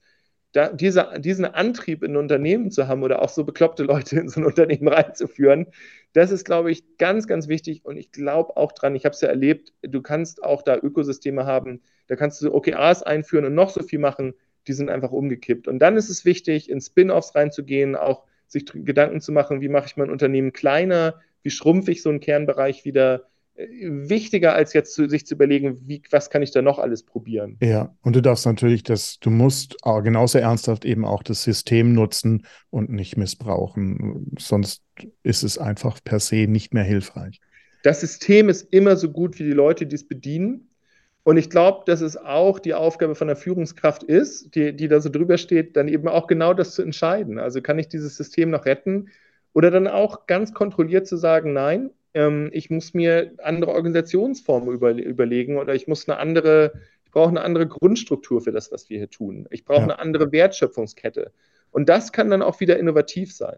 da, 0.51 0.69
diese, 0.69 1.09
diesen 1.19 1.45
Antrieb 1.45 2.03
in 2.03 2.13
ein 2.13 2.17
Unternehmen 2.17 2.71
zu 2.71 2.87
haben 2.87 3.03
oder 3.03 3.21
auch 3.21 3.29
so 3.29 3.43
bekloppte 3.43 3.83
Leute 3.83 4.19
in 4.19 4.29
so 4.29 4.41
ein 4.41 4.45
Unternehmen 4.45 4.87
reinzuführen, 4.87 5.67
das 6.13 6.31
ist, 6.31 6.43
glaube 6.43 6.71
ich, 6.71 6.97
ganz, 6.97 7.27
ganz 7.27 7.47
wichtig. 7.47 7.85
Und 7.85 7.97
ich 7.97 8.11
glaube 8.11 8.57
auch 8.57 8.73
dran, 8.73 8.95
ich 8.95 9.05
habe 9.05 9.13
es 9.13 9.21
ja 9.21 9.29
erlebt, 9.29 9.73
du 9.81 10.01
kannst 10.01 10.43
auch 10.43 10.61
da 10.61 10.75
Ökosysteme 10.75 11.45
haben, 11.45 11.81
da 12.07 12.15
kannst 12.15 12.41
du 12.41 12.53
OKRs 12.53 13.03
einführen 13.03 13.45
und 13.45 13.55
noch 13.55 13.69
so 13.69 13.81
viel 13.81 13.99
machen, 13.99 14.33
die 14.67 14.73
sind 14.73 14.89
einfach 14.89 15.11
umgekippt. 15.11 15.67
Und 15.67 15.79
dann 15.79 15.95
ist 15.95 16.09
es 16.09 16.25
wichtig, 16.25 16.69
in 16.69 16.81
Spin-offs 16.81 17.33
reinzugehen, 17.35 17.95
auch 17.95 18.23
sich 18.47 18.65
Gedanken 18.65 19.21
zu 19.21 19.31
machen, 19.31 19.61
wie 19.61 19.69
mache 19.69 19.85
ich 19.87 19.97
mein 19.97 20.09
Unternehmen 20.09 20.51
kleiner, 20.51 21.21
wie 21.43 21.49
schrumpfe 21.49 21.91
ich 21.91 22.03
so 22.03 22.09
einen 22.09 22.19
Kernbereich 22.19 22.85
wieder, 22.85 23.29
wichtiger, 24.09 24.53
als 24.53 24.74
jetzt 24.74 24.93
zu, 24.93 25.09
sich 25.09 25.26
zu 25.26 25.36
überlegen, 25.36 25.78
wie, 25.88 26.01
was 26.12 26.30
kann 26.30 26.41
ich 26.41 26.51
da 26.51 26.62
noch 26.62 26.80
alles 26.80 27.03
probieren. 27.03 27.57
Ja, 27.62 27.95
und 28.01 28.16
du 28.16 28.22
darfst 28.22 28.45
natürlich 28.45 28.84
das, 28.84 29.20
du 29.20 29.30
musst 29.30 29.78
genauso 30.03 30.38
ernsthaft 30.38 30.86
eben 30.86 31.05
auch 31.05 31.24
das 31.24 31.43
System 31.43 31.93
nutzen 31.93 32.45
und 32.70 32.89
nicht 32.89 33.18
missbrauchen. 33.18 34.32
Sonst 34.38 34.84
ist 35.24 35.43
es 35.43 35.57
einfach 35.57 35.99
per 36.03 36.20
se 36.20 36.47
nicht 36.47 36.74
mehr 36.74 36.84
hilfreich. 36.84 37.39
Das 37.84 38.01
System 38.01 38.49
ist 38.49 38.74
immer 38.74 38.95
so 38.95 39.09
gut 39.09 39.39
wie 39.39 39.43
die 39.43 39.51
Leute, 39.51 39.88
die 39.88 39.95
es 39.95 40.07
bedienen. 40.07 40.68
Und 41.24 41.38
ich 41.38 41.49
glaube, 41.49 41.84
dass 41.86 42.01
es 42.01 42.18
auch 42.18 42.59
die 42.59 42.74
Aufgabe 42.74 43.16
von 43.16 43.28
der 43.28 43.36
Führungskraft 43.36 44.03
ist, 44.03 44.55
die, 44.55 44.76
die 44.76 44.88
da 44.88 44.99
so 45.01 45.09
drüber 45.09 45.38
steht, 45.38 45.76
dann 45.76 45.88
eben 45.88 46.07
auch 46.07 46.28
genau 46.28 46.53
das 46.53 46.74
zu 46.74 46.82
entscheiden. 46.82 47.38
Also 47.38 47.62
kann 47.62 47.78
ich 47.78 47.88
dieses 47.88 48.18
System 48.18 48.49
noch 48.49 48.66
retten 48.66 49.09
oder 49.53 49.70
dann 49.70 49.88
auch 49.88 50.26
ganz 50.26 50.53
kontrolliert 50.53 51.07
zu 51.07 51.18
sagen, 51.18 51.53
nein, 51.53 51.91
ähm, 52.14 52.49
ich 52.53 52.70
muss 52.70 52.93
mir 52.93 53.34
andere 53.39 53.72
Organisationsformen 53.72 54.74
über, 54.74 54.91
überlegen 54.91 55.57
oder 55.57 55.76
ich 55.76 55.88
muss 55.88 56.07
eine 56.07 56.18
andere, 56.18 56.74
ich 57.05 57.12
brauche 57.12 57.30
eine 57.30 57.41
andere 57.41 57.68
Grundstruktur 57.68 58.41
für 58.41 58.51
das, 58.51 58.72
was 58.72 58.89
wir 58.89 58.97
hier 58.97 59.09
tun. 59.09 59.47
Ich 59.51 59.66
brauche 59.66 59.80
ja. 59.80 59.84
eine 59.84 59.99
andere 59.99 60.32
Wertschöpfungskette. 60.32 61.32
Und 61.72 61.89
das 61.89 62.12
kann 62.12 62.30
dann 62.30 62.41
auch 62.41 62.59
wieder 62.59 62.78
innovativ 62.78 63.34
sein. 63.34 63.57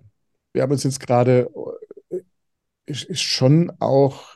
Wir 0.54 0.62
haben 0.62 0.72
uns 0.72 0.84
jetzt 0.84 0.99
gerade 0.99 1.49
äh, 2.10 2.93
schon 2.93 3.72
auch 3.80 4.36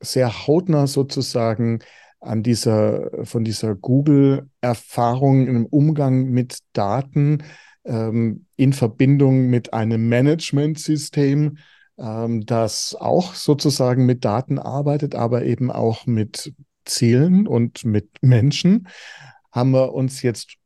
sehr 0.00 0.46
hautnah 0.46 0.86
sozusagen 0.86 1.80
an 2.20 2.42
dieser, 2.42 3.10
von 3.24 3.44
dieser 3.44 3.74
Google-Erfahrung 3.74 5.46
im 5.46 5.66
Umgang 5.66 6.30
mit 6.30 6.58
Daten 6.72 7.44
ähm, 7.84 8.46
in 8.56 8.72
Verbindung 8.72 9.48
mit 9.48 9.72
einem 9.72 10.08
Managementsystem 10.08 11.58
ähm, 11.98 12.46
das 12.46 12.94
auch 12.98 13.34
sozusagen 13.34 14.06
mit 14.06 14.24
Daten 14.24 14.58
arbeitet, 14.58 15.14
aber 15.14 15.44
eben 15.44 15.70
auch 15.70 16.06
mit 16.06 16.52
Zielen 16.84 17.46
und 17.46 17.84
mit 17.84 18.08
Menschen, 18.22 18.88
haben 19.52 19.72
wir 19.72 19.92
uns 19.92 20.22
jetzt 20.22 20.56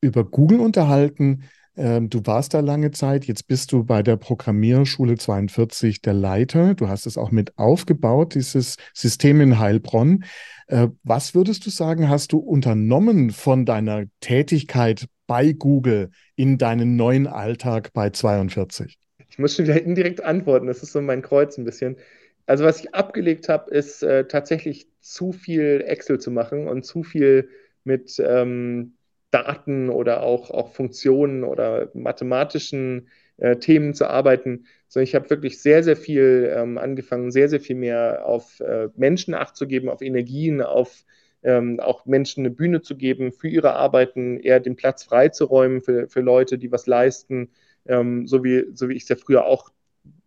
über 0.00 0.24
Google 0.24 0.60
unterhalten. 0.60 1.44
Ähm, 1.76 2.08
du 2.10 2.20
warst 2.24 2.54
da 2.54 2.60
lange 2.60 2.90
Zeit, 2.90 3.26
jetzt 3.26 3.46
bist 3.46 3.72
du 3.72 3.84
bei 3.84 4.02
der 4.02 4.16
Programmierschule 4.16 5.16
42 5.16 6.02
der 6.02 6.14
Leiter. 6.14 6.74
Du 6.74 6.88
hast 6.88 7.06
es 7.06 7.16
auch 7.16 7.30
mit 7.30 7.56
aufgebaut, 7.58 8.34
dieses 8.34 8.76
System 8.94 9.40
in 9.40 9.58
Heilbronn. 9.58 10.24
Äh, 10.66 10.88
was 11.02 11.34
würdest 11.34 11.66
du 11.66 11.70
sagen, 11.70 12.08
hast 12.08 12.32
du 12.32 12.38
unternommen 12.38 13.30
von 13.30 13.64
deiner 13.64 14.04
Tätigkeit 14.20 15.06
bei 15.26 15.52
Google 15.52 16.10
in 16.36 16.58
deinen 16.58 16.96
neuen 16.96 17.26
Alltag 17.26 17.92
bei 17.92 18.10
42? 18.10 18.98
Ich 19.38 19.40
muss 19.40 19.54
schon 19.54 19.66
wieder 19.66 19.80
indirekt 19.80 20.24
antworten, 20.24 20.66
das 20.66 20.82
ist 20.82 20.90
so 20.90 21.00
mein 21.00 21.22
Kreuz 21.22 21.56
ein 21.58 21.64
bisschen. 21.64 21.96
Also 22.46 22.64
was 22.64 22.80
ich 22.80 22.92
abgelegt 22.92 23.48
habe, 23.48 23.70
ist 23.70 24.02
äh, 24.02 24.26
tatsächlich 24.26 24.88
zu 24.98 25.30
viel 25.30 25.84
Excel 25.86 26.18
zu 26.18 26.32
machen 26.32 26.66
und 26.66 26.84
zu 26.84 27.04
viel 27.04 27.48
mit 27.84 28.18
ähm, 28.18 28.94
Daten 29.30 29.90
oder 29.90 30.24
auch, 30.24 30.50
auch 30.50 30.72
Funktionen 30.72 31.44
oder 31.44 31.88
mathematischen 31.94 33.06
äh, 33.36 33.54
Themen 33.58 33.94
zu 33.94 34.08
arbeiten, 34.08 34.66
sondern 34.88 35.04
ich 35.04 35.14
habe 35.14 35.30
wirklich 35.30 35.62
sehr, 35.62 35.84
sehr 35.84 35.96
viel 35.96 36.52
ähm, 36.52 36.76
angefangen, 36.76 37.30
sehr, 37.30 37.48
sehr 37.48 37.60
viel 37.60 37.76
mehr 37.76 38.26
auf 38.26 38.58
äh, 38.58 38.88
Menschen 38.96 39.34
Acht 39.34 39.54
zu 39.54 39.68
geben, 39.68 39.88
auf 39.88 40.02
Energien, 40.02 40.62
auf 40.62 41.04
ähm, 41.44 41.78
auch 41.78 42.06
Menschen 42.06 42.44
eine 42.44 42.50
Bühne 42.52 42.82
zu 42.82 42.96
geben 42.96 43.30
für 43.30 43.46
ihre 43.46 43.74
Arbeiten, 43.74 44.40
eher 44.40 44.58
den 44.58 44.74
Platz 44.74 45.04
freizuräumen 45.04 45.80
für, 45.80 46.08
für 46.08 46.22
Leute, 46.22 46.58
die 46.58 46.72
was 46.72 46.88
leisten, 46.88 47.50
ähm, 47.88 48.26
so 48.26 48.44
wie, 48.44 48.66
so 48.74 48.88
wie 48.88 48.94
ich 48.94 49.02
es 49.02 49.08
ja 49.08 49.16
früher 49.16 49.44
auch 49.46 49.70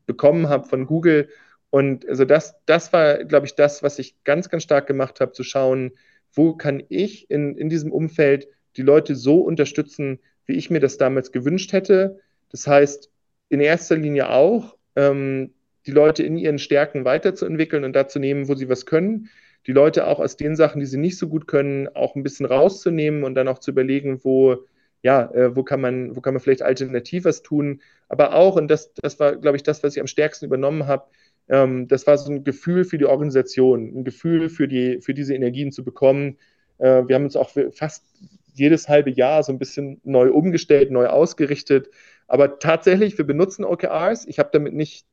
bekommen 0.06 0.50
habe 0.50 0.68
von 0.68 0.86
Google. 0.86 1.30
Und 1.70 2.08
also 2.08 2.26
das, 2.26 2.56
das 2.66 2.92
war, 2.92 3.24
glaube 3.24 3.46
ich, 3.46 3.56
das, 3.56 3.82
was 3.82 3.98
ich 3.98 4.22
ganz, 4.24 4.50
ganz 4.50 4.64
stark 4.64 4.88
gemacht 4.88 5.22
habe, 5.22 5.32
zu 5.32 5.44
schauen, 5.44 5.92
wo 6.34 6.54
kann 6.54 6.84
ich 6.90 7.30
in, 7.30 7.56
in 7.58 7.70
diesem 7.70 7.92
Umfeld 7.92 8.48
die 8.78 8.82
Leute 8.82 9.16
so 9.16 9.40
unterstützen, 9.40 10.20
wie 10.46 10.54
ich 10.54 10.70
mir 10.70 10.80
das 10.80 10.98
damals 10.98 11.32
gewünscht 11.32 11.72
hätte. 11.74 12.20
Das 12.50 12.68
heißt, 12.68 13.10
in 13.50 13.60
erster 13.60 13.98
Linie 13.98 14.30
auch 14.30 14.78
ähm, 14.96 15.54
die 15.86 15.92
Leute 15.92 16.24
in 16.24 16.38
ihren 16.38 16.60
Stärken 16.60 17.06
weiterzuentwickeln 17.06 17.84
und 17.84 17.94
dazu 17.94 18.20
nehmen, 18.20 18.48
wo 18.48 18.56
sie 18.56 18.70
was 18.70 18.86
können. 18.86 19.30
Die 19.68 19.74
Leute 19.74 20.08
auch 20.08 20.20
aus 20.20 20.38
den 20.38 20.56
Sachen, 20.56 20.80
die 20.80 20.86
sie 20.86 20.98
nicht 20.98 21.18
so 21.18 21.28
gut 21.28 21.48
können, 21.48 21.88
auch 21.90 22.16
ein 22.16 22.24
bisschen 22.24 22.46
rauszunehmen 22.46 23.24
und 23.24 23.36
dann 23.36 23.48
auch 23.48 23.60
zu 23.60 23.72
überlegen, 23.72 24.24
wo, 24.24 24.66
ja, 25.04 25.32
äh, 25.34 25.56
wo 25.56 25.64
kann 25.64 25.82
man, 25.82 26.16
wo 26.16 26.22
kann 26.22 26.34
man 26.34 26.42
vielleicht 26.42 26.62
alternativ 26.62 27.26
was 27.26 27.42
tun. 27.42 27.82
Aber 28.08 28.36
auch, 28.36 28.56
und 28.56 28.68
das, 28.70 28.94
das 28.94 29.20
war, 29.20 29.36
glaube 29.36 29.58
ich, 29.58 29.64
das, 29.64 29.84
was 29.84 29.96
ich 29.96 30.02
am 30.02 30.08
stärksten 30.08 30.46
übernommen 30.46 30.88
habe, 30.88 31.06
ähm, 31.50 31.88
das 31.88 32.08
war 32.08 32.18
so 32.18 32.32
ein 32.32 32.44
Gefühl 32.44 32.84
für 32.84 32.98
die 32.98 33.06
Organisation, 33.06 34.00
ein 34.00 34.04
Gefühl 34.04 34.50
für, 34.50 34.68
die, 34.68 35.02
für 35.02 35.14
diese 35.14 35.34
Energien 35.36 35.72
zu 35.72 35.84
bekommen. 35.84 36.38
Äh, 36.78 37.08
wir 37.08 37.16
haben 37.16 37.26
uns 37.26 37.36
auch 37.36 37.52
fast 37.72 38.06
jedes 38.54 38.90
halbe 38.90 39.12
Jahr 39.12 39.44
so 39.44 39.52
ein 39.52 39.60
bisschen 39.60 40.02
neu 40.04 40.32
umgestellt, 40.32 40.92
neu 40.92 41.08
ausgerichtet. 41.08 41.90
Aber 42.28 42.60
tatsächlich, 42.60 43.18
wir 43.18 43.26
benutzen 43.26 43.66
OKRs. 43.66 44.26
Ich 44.28 44.40
habe 44.40 44.50
damit 44.52 44.74
nicht 44.74 45.06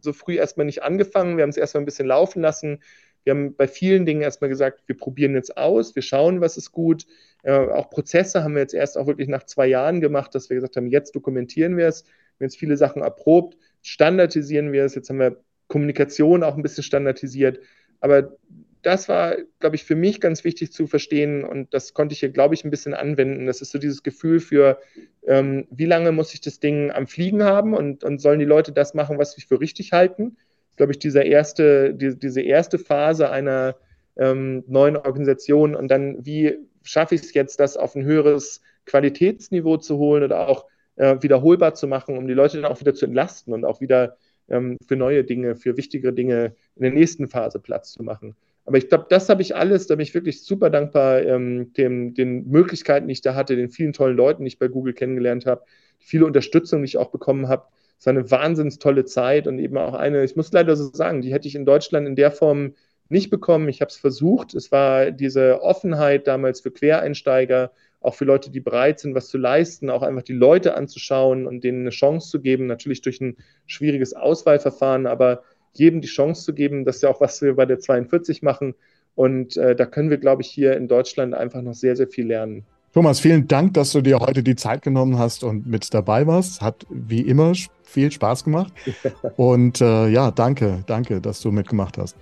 so 0.00 0.12
früh 0.12 0.36
erstmal 0.36 0.66
nicht 0.66 0.82
angefangen. 0.82 1.36
Wir 1.36 1.42
haben 1.42 1.50
es 1.50 1.56
erstmal 1.56 1.82
ein 1.82 1.86
bisschen 1.86 2.06
laufen 2.06 2.42
lassen. 2.42 2.82
Wir 3.24 3.32
haben 3.32 3.54
bei 3.54 3.68
vielen 3.68 4.06
Dingen 4.06 4.22
erstmal 4.22 4.50
gesagt, 4.50 4.82
wir 4.86 4.96
probieren 4.96 5.34
jetzt 5.34 5.56
aus, 5.56 5.94
wir 5.94 6.02
schauen, 6.02 6.40
was 6.40 6.56
ist 6.56 6.72
gut. 6.72 7.06
Äh, 7.42 7.52
auch 7.52 7.90
Prozesse 7.90 8.42
haben 8.42 8.54
wir 8.54 8.62
jetzt 8.62 8.74
erst 8.74 8.98
auch 8.98 9.06
wirklich 9.06 9.28
nach 9.28 9.44
zwei 9.44 9.66
Jahren 9.66 10.00
gemacht, 10.00 10.34
dass 10.34 10.50
wir 10.50 10.56
gesagt 10.56 10.76
haben, 10.76 10.88
jetzt 10.88 11.14
dokumentieren 11.14 11.76
wir 11.76 11.88
es. 11.88 12.04
Wir 12.04 12.10
haben 12.10 12.44
jetzt 12.46 12.58
viele 12.58 12.76
Sachen 12.76 13.02
erprobt, 13.02 13.56
standardisieren 13.82 14.72
wir 14.72 14.84
es. 14.84 14.94
Jetzt 14.94 15.08
haben 15.08 15.18
wir 15.18 15.42
Kommunikation 15.68 16.42
auch 16.42 16.56
ein 16.56 16.62
bisschen 16.62 16.84
standardisiert. 16.84 17.60
Aber 18.00 18.36
das 18.82 19.08
war, 19.08 19.36
glaube 19.60 19.76
ich, 19.76 19.84
für 19.84 19.94
mich 19.94 20.20
ganz 20.20 20.42
wichtig 20.42 20.72
zu 20.72 20.88
verstehen 20.88 21.44
und 21.44 21.72
das 21.72 21.94
konnte 21.94 22.14
ich 22.14 22.20
hier, 22.20 22.30
glaube 22.30 22.54
ich, 22.54 22.64
ein 22.64 22.70
bisschen 22.70 22.94
anwenden. 22.94 23.46
Das 23.46 23.62
ist 23.62 23.70
so 23.70 23.78
dieses 23.78 24.02
Gefühl 24.02 24.40
für, 24.40 24.80
ähm, 25.24 25.66
wie 25.70 25.86
lange 25.86 26.10
muss 26.10 26.34
ich 26.34 26.40
das 26.40 26.58
Ding 26.58 26.90
am 26.90 27.06
Fliegen 27.06 27.44
haben 27.44 27.74
und, 27.74 28.02
und 28.02 28.20
sollen 28.20 28.40
die 28.40 28.44
Leute 28.44 28.72
das 28.72 28.92
machen, 28.92 29.18
was 29.18 29.32
sie 29.32 29.42
für 29.42 29.60
richtig 29.60 29.92
halten? 29.92 30.36
Glaube 30.76 30.92
ich, 30.92 30.98
dieser 30.98 31.24
erste, 31.24 31.94
die, 31.94 32.18
diese 32.18 32.40
erste 32.40 32.78
Phase 32.78 33.30
einer 33.30 33.76
ähm, 34.16 34.64
neuen 34.66 34.96
Organisation 34.96 35.74
und 35.74 35.88
dann, 35.88 36.24
wie 36.24 36.58
schaffe 36.82 37.14
ich 37.14 37.22
es 37.22 37.34
jetzt, 37.34 37.60
das 37.60 37.76
auf 37.76 37.94
ein 37.94 38.04
höheres 38.04 38.60
Qualitätsniveau 38.86 39.76
zu 39.76 39.98
holen 39.98 40.24
oder 40.24 40.48
auch 40.48 40.66
äh, 40.96 41.16
wiederholbar 41.20 41.74
zu 41.74 41.86
machen, 41.86 42.18
um 42.18 42.26
die 42.26 42.34
Leute 42.34 42.60
dann 42.60 42.70
auch 42.70 42.80
wieder 42.80 42.94
zu 42.94 43.06
entlasten 43.06 43.52
und 43.52 43.64
auch 43.64 43.80
wieder 43.80 44.16
ähm, 44.48 44.76
für 44.86 44.96
neue 44.96 45.24
Dinge, 45.24 45.56
für 45.56 45.76
wichtigere 45.76 46.12
Dinge 46.12 46.54
in 46.76 46.82
der 46.82 46.92
nächsten 46.92 47.28
Phase 47.28 47.58
Platz 47.58 47.92
zu 47.92 48.02
machen. 48.02 48.34
Aber 48.64 48.78
ich 48.78 48.88
glaube, 48.88 49.06
das 49.08 49.28
habe 49.28 49.42
ich 49.42 49.56
alles, 49.56 49.86
da 49.88 49.96
bin 49.96 50.04
ich 50.04 50.14
wirklich 50.14 50.44
super 50.44 50.70
dankbar, 50.70 51.22
ähm, 51.22 51.72
dem, 51.72 52.14
den 52.14 52.48
Möglichkeiten, 52.48 53.08
die 53.08 53.12
ich 53.12 53.20
da 53.20 53.34
hatte, 53.34 53.56
den 53.56 53.70
vielen 53.70 53.92
tollen 53.92 54.16
Leuten, 54.16 54.44
die 54.44 54.48
ich 54.48 54.58
bei 54.58 54.68
Google 54.68 54.92
kennengelernt 54.92 55.46
habe, 55.46 55.64
viele 55.98 56.26
Unterstützung, 56.26 56.82
die 56.82 56.86
ich 56.86 56.96
auch 56.96 57.10
bekommen 57.10 57.48
habe. 57.48 57.66
Es 58.02 58.06
war 58.06 58.14
eine 58.14 58.28
wahnsinnig 58.32 58.80
tolle 58.80 59.04
Zeit 59.04 59.46
und 59.46 59.60
eben 59.60 59.78
auch 59.78 59.94
eine, 59.94 60.24
ich 60.24 60.34
muss 60.34 60.50
leider 60.50 60.74
so 60.74 60.90
sagen, 60.92 61.22
die 61.22 61.32
hätte 61.32 61.46
ich 61.46 61.54
in 61.54 61.64
Deutschland 61.64 62.08
in 62.08 62.16
der 62.16 62.32
Form 62.32 62.74
nicht 63.08 63.30
bekommen. 63.30 63.68
Ich 63.68 63.80
habe 63.80 63.90
es 63.90 63.96
versucht. 63.96 64.54
Es 64.54 64.72
war 64.72 65.12
diese 65.12 65.62
Offenheit 65.62 66.26
damals 66.26 66.60
für 66.62 66.72
Quereinsteiger, 66.72 67.70
auch 68.00 68.16
für 68.16 68.24
Leute, 68.24 68.50
die 68.50 68.58
bereit 68.58 68.98
sind, 68.98 69.14
was 69.14 69.28
zu 69.28 69.38
leisten, 69.38 69.88
auch 69.88 70.02
einfach 70.02 70.24
die 70.24 70.32
Leute 70.32 70.74
anzuschauen 70.74 71.46
und 71.46 71.62
denen 71.62 71.82
eine 71.82 71.90
Chance 71.90 72.28
zu 72.28 72.40
geben, 72.40 72.66
natürlich 72.66 73.02
durch 73.02 73.20
ein 73.20 73.36
schwieriges 73.66 74.14
Auswahlverfahren, 74.14 75.06
aber 75.06 75.44
jedem 75.72 76.00
die 76.00 76.08
Chance 76.08 76.44
zu 76.44 76.54
geben. 76.54 76.84
Das 76.84 76.96
ist 76.96 77.02
ja 77.02 77.08
auch, 77.08 77.20
was 77.20 77.40
wir 77.40 77.54
bei 77.54 77.66
der 77.66 77.78
42 77.78 78.42
machen. 78.42 78.74
Und 79.14 79.56
äh, 79.56 79.76
da 79.76 79.86
können 79.86 80.10
wir, 80.10 80.18
glaube 80.18 80.42
ich, 80.42 80.48
hier 80.48 80.76
in 80.76 80.88
Deutschland 80.88 81.34
einfach 81.34 81.62
noch 81.62 81.74
sehr, 81.74 81.94
sehr 81.94 82.08
viel 82.08 82.26
lernen. 82.26 82.66
Thomas, 82.92 83.20
vielen 83.20 83.48
Dank, 83.48 83.72
dass 83.74 83.92
du 83.92 84.02
dir 84.02 84.18
heute 84.18 84.42
die 84.42 84.54
Zeit 84.54 84.82
genommen 84.82 85.18
hast 85.18 85.44
und 85.44 85.66
mit 85.66 85.92
dabei 85.94 86.26
warst. 86.26 86.60
Hat 86.60 86.86
wie 86.90 87.22
immer 87.22 87.54
viel 87.82 88.12
Spaß 88.12 88.44
gemacht. 88.44 88.72
und 89.36 89.80
äh, 89.80 90.08
ja, 90.08 90.30
danke, 90.30 90.84
danke, 90.86 91.20
dass 91.20 91.40
du 91.40 91.50
mitgemacht 91.50 91.96
hast. 91.96 92.16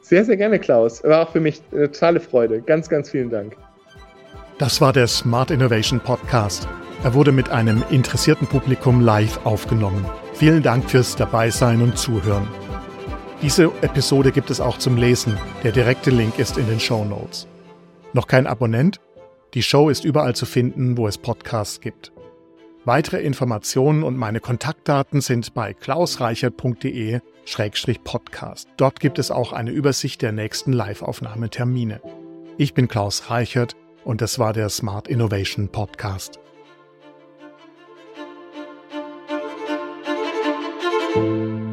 Sehr, 0.00 0.24
sehr 0.24 0.36
gerne, 0.36 0.58
Klaus. 0.58 1.04
War 1.04 1.26
auch 1.26 1.32
für 1.32 1.40
mich 1.40 1.60
eine 1.70 1.90
totale 1.90 2.20
Freude. 2.20 2.62
Ganz, 2.62 2.88
ganz 2.88 3.10
vielen 3.10 3.28
Dank. 3.28 3.56
Das 4.58 4.80
war 4.80 4.94
der 4.94 5.06
Smart 5.06 5.50
Innovation 5.50 6.00
Podcast. 6.00 6.66
Er 7.04 7.12
wurde 7.12 7.30
mit 7.30 7.50
einem 7.50 7.84
interessierten 7.90 8.46
Publikum 8.46 9.02
live 9.02 9.44
aufgenommen. 9.44 10.06
Vielen 10.32 10.62
Dank 10.62 10.88
fürs 10.88 11.14
Dabeisein 11.16 11.82
und 11.82 11.98
Zuhören. 11.98 12.48
Diese 13.42 13.64
Episode 13.82 14.32
gibt 14.32 14.50
es 14.50 14.62
auch 14.62 14.78
zum 14.78 14.96
Lesen. 14.96 15.36
Der 15.62 15.72
direkte 15.72 16.10
Link 16.10 16.38
ist 16.38 16.56
in 16.56 16.66
den 16.68 16.80
Show 16.80 17.04
Notes. 17.04 17.46
Noch 18.14 18.26
kein 18.26 18.46
Abonnent? 18.46 18.98
Die 19.54 19.62
Show 19.62 19.88
ist 19.88 20.04
überall 20.04 20.34
zu 20.34 20.44
finden, 20.46 20.96
wo 20.96 21.06
es 21.06 21.18
Podcasts 21.18 21.80
gibt. 21.80 22.10
Weitere 22.84 23.22
Informationen 23.22 24.02
und 24.02 24.16
meine 24.16 24.40
Kontaktdaten 24.40 25.20
sind 25.20 25.54
bei 25.54 25.72
klausreichert.de-podcast. 25.74 28.68
Dort 28.76 28.98
gibt 29.00 29.18
es 29.18 29.30
auch 29.30 29.52
eine 29.52 29.70
Übersicht 29.70 30.22
der 30.22 30.32
nächsten 30.32 30.72
Live-Aufnahmetermine. 30.72 32.00
Ich 32.58 32.74
bin 32.74 32.86
Klaus 32.86 33.30
Reichert 33.30 33.74
und 34.04 34.20
das 34.20 34.38
war 34.38 34.52
der 34.52 34.68
Smart 34.68 35.08
Innovation 35.08 35.68
Podcast. 35.68 36.38
thank 41.16 41.26
you 41.26 41.65